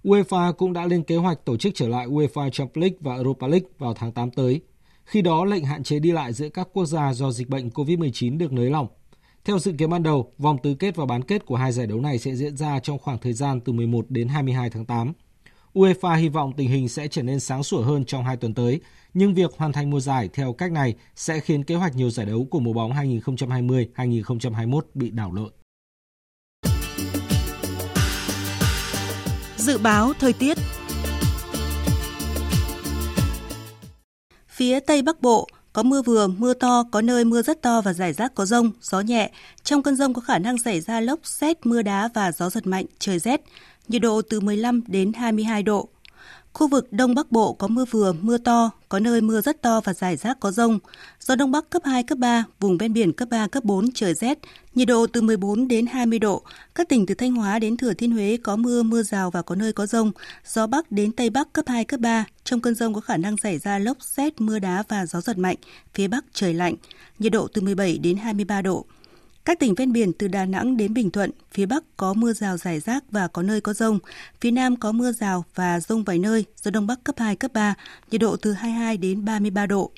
UEFA 0.04 0.52
cũng 0.52 0.72
đã 0.72 0.86
lên 0.86 1.02
kế 1.02 1.16
hoạch 1.16 1.44
tổ 1.44 1.56
chức 1.56 1.74
trở 1.74 1.88
lại 1.88 2.06
UEFA 2.06 2.50
Champions 2.50 2.82
League 2.82 2.96
và 3.00 3.14
Europa 3.14 3.46
League 3.46 3.68
vào 3.78 3.94
tháng 3.94 4.12
8 4.12 4.30
tới. 4.30 4.60
Khi 5.04 5.22
đó, 5.22 5.44
lệnh 5.44 5.64
hạn 5.64 5.82
chế 5.82 5.98
đi 5.98 6.12
lại 6.12 6.32
giữa 6.32 6.48
các 6.48 6.68
quốc 6.72 6.86
gia 6.86 7.12
do 7.12 7.30
dịch 7.30 7.48
bệnh 7.48 7.68
COVID-19 7.68 8.38
được 8.38 8.52
nới 8.52 8.70
lỏng. 8.70 8.86
Theo 9.44 9.58
dự 9.58 9.72
kiến 9.78 9.90
ban 9.90 10.02
đầu, 10.02 10.32
vòng 10.38 10.58
tứ 10.62 10.74
kết 10.74 10.96
và 10.96 11.06
bán 11.06 11.22
kết 11.22 11.46
của 11.46 11.56
hai 11.56 11.72
giải 11.72 11.86
đấu 11.86 12.00
này 12.00 12.18
sẽ 12.18 12.34
diễn 12.34 12.56
ra 12.56 12.80
trong 12.80 12.98
khoảng 12.98 13.18
thời 13.18 13.32
gian 13.32 13.60
từ 13.60 13.72
11 13.72 14.06
đến 14.08 14.28
22 14.28 14.70
tháng 14.70 14.84
8. 14.86 15.12
UEFA 15.74 16.16
hy 16.16 16.28
vọng 16.28 16.52
tình 16.56 16.68
hình 16.68 16.88
sẽ 16.88 17.08
trở 17.08 17.22
nên 17.22 17.40
sáng 17.40 17.62
sủa 17.62 17.82
hơn 17.82 18.04
trong 18.04 18.24
hai 18.24 18.36
tuần 18.36 18.54
tới, 18.54 18.80
nhưng 19.14 19.34
việc 19.34 19.52
hoàn 19.56 19.72
thành 19.72 19.90
mùa 19.90 20.00
giải 20.00 20.28
theo 20.32 20.52
cách 20.52 20.72
này 20.72 20.94
sẽ 21.16 21.40
khiến 21.40 21.64
kế 21.64 21.74
hoạch 21.74 21.96
nhiều 21.96 22.10
giải 22.10 22.26
đấu 22.26 22.46
của 22.50 22.60
mùa 22.60 22.72
bóng 22.72 22.92
2020-2021 22.92 24.80
bị 24.94 25.10
đảo 25.10 25.32
lộn. 25.32 25.52
Dự 29.68 29.78
báo 29.78 30.12
thời 30.18 30.32
tiết 30.32 30.58
Phía 34.48 34.80
Tây 34.80 35.02
Bắc 35.02 35.20
Bộ 35.20 35.48
có 35.72 35.82
mưa 35.82 36.02
vừa, 36.02 36.26
mưa 36.26 36.54
to, 36.54 36.84
có 36.92 37.00
nơi 37.00 37.24
mưa 37.24 37.42
rất 37.42 37.62
to 37.62 37.80
và 37.80 37.92
rải 37.92 38.12
rác 38.12 38.34
có 38.34 38.46
rông, 38.46 38.70
gió 38.80 39.00
nhẹ. 39.00 39.30
Trong 39.62 39.82
cơn 39.82 39.96
rông 39.96 40.14
có 40.14 40.20
khả 40.20 40.38
năng 40.38 40.58
xảy 40.58 40.80
ra 40.80 41.00
lốc, 41.00 41.20
xét, 41.22 41.66
mưa 41.66 41.82
đá 41.82 42.08
và 42.14 42.32
gió 42.32 42.50
giật 42.50 42.66
mạnh, 42.66 42.86
trời 42.98 43.18
rét. 43.18 43.40
Nhiệt 43.88 44.02
độ 44.02 44.22
từ 44.22 44.40
15 44.40 44.82
đến 44.86 45.12
22 45.12 45.62
độ. 45.62 45.88
Khu 46.58 46.68
vực 46.68 46.92
Đông 46.92 47.14
Bắc 47.14 47.32
Bộ 47.32 47.52
có 47.52 47.68
mưa 47.68 47.84
vừa, 47.90 48.12
mưa 48.12 48.38
to, 48.38 48.70
có 48.88 48.98
nơi 48.98 49.20
mưa 49.20 49.40
rất 49.40 49.62
to 49.62 49.80
và 49.80 49.92
rải 49.92 50.16
rác 50.16 50.40
có 50.40 50.50
rông. 50.50 50.78
Gió 51.20 51.36
Đông 51.36 51.50
Bắc 51.50 51.70
cấp 51.70 51.82
2, 51.84 52.02
cấp 52.02 52.18
3, 52.18 52.44
vùng 52.60 52.78
ven 52.78 52.92
biển 52.92 53.12
cấp 53.12 53.28
3, 53.30 53.46
cấp 53.46 53.64
4, 53.64 53.92
trời 53.94 54.14
rét, 54.14 54.38
nhiệt 54.74 54.88
độ 54.88 55.06
từ 55.06 55.22
14 55.22 55.68
đến 55.68 55.86
20 55.86 56.18
độ. 56.18 56.42
Các 56.74 56.88
tỉnh 56.88 57.06
từ 57.06 57.14
Thanh 57.14 57.34
Hóa 57.34 57.58
đến 57.58 57.76
Thừa 57.76 57.94
Thiên 57.94 58.10
Huế 58.10 58.38
có 58.42 58.56
mưa, 58.56 58.82
mưa 58.82 59.02
rào 59.02 59.30
và 59.30 59.42
có 59.42 59.54
nơi 59.54 59.72
có 59.72 59.86
rông. 59.86 60.12
Gió 60.46 60.66
Bắc 60.66 60.92
đến 60.92 61.12
Tây 61.12 61.30
Bắc 61.30 61.52
cấp 61.52 61.64
2, 61.68 61.84
cấp 61.84 62.00
3. 62.00 62.24
Trong 62.44 62.60
cơn 62.60 62.74
rông 62.74 62.94
có 62.94 63.00
khả 63.00 63.16
năng 63.16 63.36
xảy 63.36 63.58
ra 63.58 63.78
lốc, 63.78 63.96
xét, 64.00 64.40
mưa 64.40 64.58
đá 64.58 64.82
và 64.88 65.06
gió 65.06 65.20
giật 65.20 65.38
mạnh. 65.38 65.56
Phía 65.94 66.08
Bắc 66.08 66.24
trời 66.32 66.54
lạnh, 66.54 66.74
nhiệt 67.18 67.32
độ 67.32 67.48
từ 67.52 67.62
17 67.62 67.98
đến 67.98 68.16
23 68.16 68.62
độ. 68.62 68.84
Các 69.48 69.58
tỉnh 69.58 69.74
ven 69.74 69.92
biển 69.92 70.12
từ 70.12 70.28
Đà 70.28 70.44
Nẵng 70.44 70.76
đến 70.76 70.94
Bình 70.94 71.10
Thuận, 71.10 71.30
phía 71.52 71.66
Bắc 71.66 71.84
có 71.96 72.14
mưa 72.14 72.32
rào 72.32 72.56
rải 72.56 72.80
rác 72.80 73.04
và 73.10 73.28
có 73.28 73.42
nơi 73.42 73.60
có 73.60 73.72
rông. 73.72 73.98
Phía 74.40 74.50
Nam 74.50 74.76
có 74.76 74.92
mưa 74.92 75.12
rào 75.12 75.44
và 75.54 75.80
rông 75.80 76.04
vài 76.04 76.18
nơi, 76.18 76.44
gió 76.62 76.70
Đông 76.70 76.86
Bắc 76.86 77.04
cấp 77.04 77.14
2, 77.18 77.36
cấp 77.36 77.52
3, 77.54 77.74
nhiệt 78.10 78.20
độ 78.20 78.36
từ 78.36 78.52
22 78.52 78.96
đến 78.96 79.24
33 79.24 79.66
độ. 79.66 79.90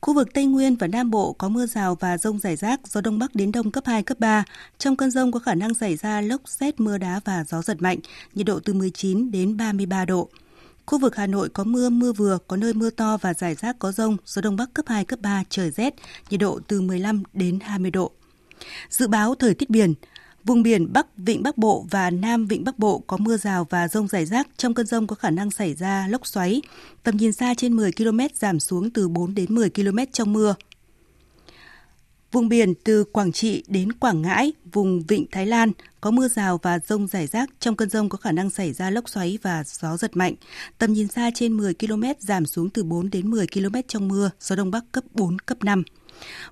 Khu 0.00 0.14
vực 0.14 0.28
Tây 0.34 0.44
Nguyên 0.44 0.76
và 0.76 0.86
Nam 0.86 1.10
Bộ 1.10 1.32
có 1.32 1.48
mưa 1.48 1.66
rào 1.66 1.94
và 1.94 2.18
rông 2.18 2.38
rải 2.38 2.56
rác, 2.56 2.80
gió 2.88 3.00
Đông 3.00 3.18
Bắc 3.18 3.34
đến 3.34 3.52
Đông 3.52 3.70
cấp 3.70 3.84
2, 3.86 4.02
cấp 4.02 4.20
3. 4.20 4.44
Trong 4.78 4.96
cơn 4.96 5.10
rông 5.10 5.32
có 5.32 5.38
khả 5.38 5.54
năng 5.54 5.74
xảy 5.74 5.96
ra 5.96 6.20
lốc 6.20 6.40
xét 6.46 6.80
mưa 6.80 6.98
đá 6.98 7.20
và 7.24 7.44
gió 7.44 7.62
giật 7.62 7.82
mạnh, 7.82 7.98
nhiệt 8.34 8.46
độ 8.46 8.60
từ 8.60 8.72
19 8.72 9.30
đến 9.30 9.56
33 9.56 10.04
độ. 10.04 10.28
Khu 10.86 10.98
vực 10.98 11.16
Hà 11.16 11.26
Nội 11.26 11.48
có 11.48 11.64
mưa, 11.64 11.90
mưa 11.90 12.12
vừa, 12.12 12.38
có 12.48 12.56
nơi 12.56 12.72
mưa 12.74 12.90
to 12.90 13.16
và 13.16 13.34
rải 13.34 13.54
rác 13.54 13.78
có 13.78 13.92
rông, 13.92 14.16
gió 14.24 14.42
Đông 14.42 14.56
Bắc 14.56 14.74
cấp 14.74 14.84
2, 14.88 15.04
cấp 15.04 15.20
3, 15.22 15.44
trời 15.48 15.70
rét, 15.70 15.94
nhiệt 16.30 16.40
độ 16.40 16.60
từ 16.68 16.80
15 16.80 17.22
đến 17.32 17.58
20 17.60 17.90
độ. 17.90 18.12
Dự 18.90 19.08
báo 19.08 19.34
thời 19.34 19.54
tiết 19.54 19.70
biển, 19.70 19.94
Vùng 20.44 20.62
biển 20.62 20.92
Bắc 20.92 21.06
Vịnh 21.16 21.42
Bắc 21.42 21.58
Bộ 21.58 21.86
và 21.90 22.10
Nam 22.10 22.46
Vịnh 22.46 22.64
Bắc 22.64 22.78
Bộ 22.78 23.02
có 23.06 23.16
mưa 23.16 23.36
rào 23.36 23.66
và 23.70 23.88
rông 23.88 24.08
rải 24.08 24.26
rác. 24.26 24.48
Trong 24.56 24.74
cơn 24.74 24.86
rông 24.86 25.06
có 25.06 25.16
khả 25.16 25.30
năng 25.30 25.50
xảy 25.50 25.74
ra 25.74 26.08
lốc 26.08 26.26
xoáy. 26.26 26.62
Tầm 27.02 27.16
nhìn 27.16 27.32
xa 27.32 27.54
trên 27.54 27.76
10 27.76 27.92
km 27.92 28.18
giảm 28.34 28.60
xuống 28.60 28.90
từ 28.90 29.08
4 29.08 29.34
đến 29.34 29.54
10 29.54 29.70
km 29.70 29.98
trong 30.12 30.32
mưa. 30.32 30.54
Vùng 32.32 32.48
biển 32.48 32.74
từ 32.84 33.04
Quảng 33.04 33.32
Trị 33.32 33.64
đến 33.68 33.92
Quảng 33.92 34.22
Ngãi, 34.22 34.52
vùng 34.72 35.02
Vịnh 35.02 35.26
Thái 35.32 35.46
Lan 35.46 35.72
có 36.00 36.10
mưa 36.10 36.28
rào 36.28 36.60
và 36.62 36.78
rông 36.78 37.06
rải 37.06 37.26
rác. 37.26 37.50
Trong 37.60 37.76
cơn 37.76 37.90
rông 37.90 38.08
có 38.08 38.18
khả 38.18 38.32
năng 38.32 38.50
xảy 38.50 38.72
ra 38.72 38.90
lốc 38.90 39.08
xoáy 39.08 39.38
và 39.42 39.64
gió 39.66 39.96
giật 39.96 40.16
mạnh. 40.16 40.34
Tầm 40.78 40.92
nhìn 40.92 41.08
xa 41.08 41.30
trên 41.34 41.52
10 41.52 41.74
km 41.74 42.02
giảm 42.18 42.46
xuống 42.46 42.70
từ 42.70 42.82
4 42.82 43.10
đến 43.10 43.30
10 43.30 43.46
km 43.46 43.76
trong 43.88 44.08
mưa, 44.08 44.30
gió 44.40 44.56
Đông 44.56 44.70
Bắc 44.70 44.84
cấp 44.92 45.04
4, 45.12 45.38
cấp 45.38 45.64
5. 45.64 45.82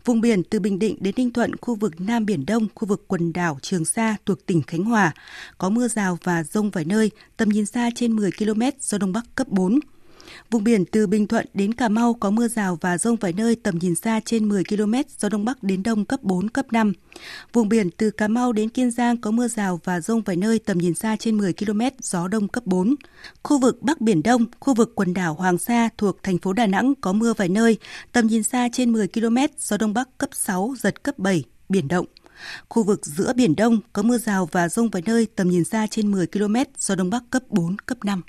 Vùng 0.04 0.20
biển 0.20 0.42
từ 0.42 0.60
Bình 0.60 0.78
Định 0.78 0.96
đến 1.00 1.14
Ninh 1.16 1.30
Thuận, 1.30 1.56
khu 1.56 1.74
vực 1.74 2.00
Nam 2.00 2.26
Biển 2.26 2.46
Đông, 2.46 2.66
khu 2.74 2.88
vực 2.88 3.04
quần 3.08 3.32
đảo 3.32 3.58
Trường 3.62 3.84
Sa 3.84 4.16
thuộc 4.26 4.46
tỉnh 4.46 4.62
Khánh 4.62 4.84
Hòa, 4.84 5.14
có 5.58 5.70
mưa 5.70 5.88
rào 5.88 6.18
và 6.22 6.42
rông 6.44 6.70
vài 6.70 6.84
nơi, 6.84 7.10
tầm 7.36 7.48
nhìn 7.48 7.66
xa 7.66 7.90
trên 7.94 8.12
10 8.12 8.30
km, 8.38 8.62
gió 8.80 8.98
Đông 8.98 9.12
Bắc 9.12 9.22
cấp 9.34 9.48
4. 9.48 9.78
Vùng 10.52 10.64
biển 10.64 10.84
từ 10.84 11.06
Bình 11.06 11.26
Thuận 11.26 11.46
đến 11.54 11.74
Cà 11.74 11.88
Mau 11.88 12.14
có 12.14 12.30
mưa 12.30 12.48
rào 12.48 12.78
và 12.80 12.98
rông 12.98 13.16
vài 13.16 13.32
nơi 13.32 13.56
tầm 13.56 13.78
nhìn 13.78 13.94
xa 13.94 14.20
trên 14.24 14.48
10 14.48 14.64
km, 14.64 14.94
gió 15.18 15.28
Đông 15.28 15.44
Bắc 15.44 15.62
đến 15.62 15.82
Đông 15.82 16.04
cấp 16.04 16.22
4, 16.22 16.48
cấp 16.48 16.72
5. 16.72 16.92
Vùng 17.52 17.68
biển 17.68 17.90
từ 17.90 18.10
Cà 18.10 18.28
Mau 18.28 18.52
đến 18.52 18.68
Kiên 18.68 18.90
Giang 18.90 19.16
có 19.16 19.30
mưa 19.30 19.48
rào 19.48 19.80
và 19.84 20.00
rông 20.00 20.22
vài 20.22 20.36
nơi 20.36 20.58
tầm 20.58 20.78
nhìn 20.78 20.94
xa 20.94 21.16
trên 21.16 21.38
10 21.38 21.52
km, 21.52 21.80
gió 22.02 22.28
Đông 22.28 22.48
cấp 22.48 22.66
4. 22.66 22.94
Khu 23.42 23.58
vực 23.58 23.82
Bắc 23.82 24.00
Biển 24.00 24.22
Đông, 24.22 24.44
khu 24.60 24.74
vực 24.74 24.92
quần 24.94 25.14
đảo 25.14 25.34
Hoàng 25.34 25.58
Sa 25.58 25.88
thuộc 25.98 26.22
thành 26.22 26.38
phố 26.38 26.52
Đà 26.52 26.66
Nẵng 26.66 26.94
có 27.00 27.12
mưa 27.12 27.34
vài 27.36 27.48
nơi, 27.48 27.78
tầm 28.12 28.26
nhìn 28.26 28.42
xa 28.42 28.68
trên 28.72 28.92
10 28.92 29.08
km, 29.08 29.36
gió 29.58 29.76
Đông 29.76 29.94
Bắc 29.94 30.18
cấp 30.18 30.30
6, 30.32 30.74
giật 30.78 31.02
cấp 31.02 31.18
7, 31.18 31.44
biển 31.68 31.88
động. 31.88 32.06
Khu 32.68 32.82
vực 32.82 33.06
giữa 33.06 33.32
Biển 33.32 33.56
Đông 33.56 33.80
có 33.92 34.02
mưa 34.02 34.18
rào 34.18 34.48
và 34.52 34.68
rông 34.68 34.90
vài 34.90 35.02
nơi 35.06 35.26
tầm 35.36 35.48
nhìn 35.48 35.64
xa 35.64 35.86
trên 35.90 36.10
10 36.10 36.26
km, 36.26 36.56
gió 36.78 36.94
Đông 36.94 37.10
Bắc 37.10 37.22
cấp 37.30 37.42
4, 37.48 37.76
cấp 37.86 37.98
5. 38.04 38.22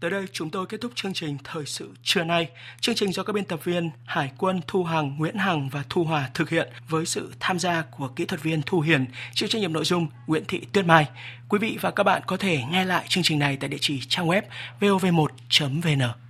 Tới 0.00 0.10
đây 0.10 0.26
chúng 0.32 0.50
tôi 0.50 0.66
kết 0.66 0.80
thúc 0.80 0.92
chương 0.94 1.12
trình 1.12 1.36
Thời 1.44 1.66
sự 1.66 1.90
trưa 2.02 2.24
nay. 2.24 2.48
Chương 2.80 2.94
trình 2.94 3.12
do 3.12 3.22
các 3.22 3.32
biên 3.32 3.44
tập 3.44 3.64
viên 3.64 3.90
Hải 4.04 4.30
quân 4.38 4.60
Thu 4.66 4.84
Hằng, 4.84 5.16
Nguyễn 5.18 5.36
Hằng 5.36 5.68
và 5.68 5.84
Thu 5.88 6.04
Hòa 6.04 6.30
thực 6.34 6.50
hiện 6.50 6.68
với 6.88 7.06
sự 7.06 7.32
tham 7.40 7.58
gia 7.58 7.82
của 7.82 8.08
kỹ 8.08 8.24
thuật 8.24 8.42
viên 8.42 8.62
Thu 8.66 8.80
Hiền, 8.80 9.06
chịu 9.34 9.48
trách 9.48 9.60
nhiệm 9.60 9.72
nội 9.72 9.84
dung 9.84 10.06
Nguyễn 10.26 10.44
Thị 10.48 10.60
Tuyết 10.72 10.86
Mai. 10.86 11.06
Quý 11.48 11.58
vị 11.58 11.78
và 11.80 11.90
các 11.90 12.02
bạn 12.02 12.22
có 12.26 12.36
thể 12.36 12.62
nghe 12.70 12.84
lại 12.84 13.04
chương 13.08 13.24
trình 13.24 13.38
này 13.38 13.56
tại 13.56 13.68
địa 13.68 13.78
chỉ 13.80 14.00
trang 14.08 14.26
web 14.26 14.42
vov1.vn. 14.80 16.27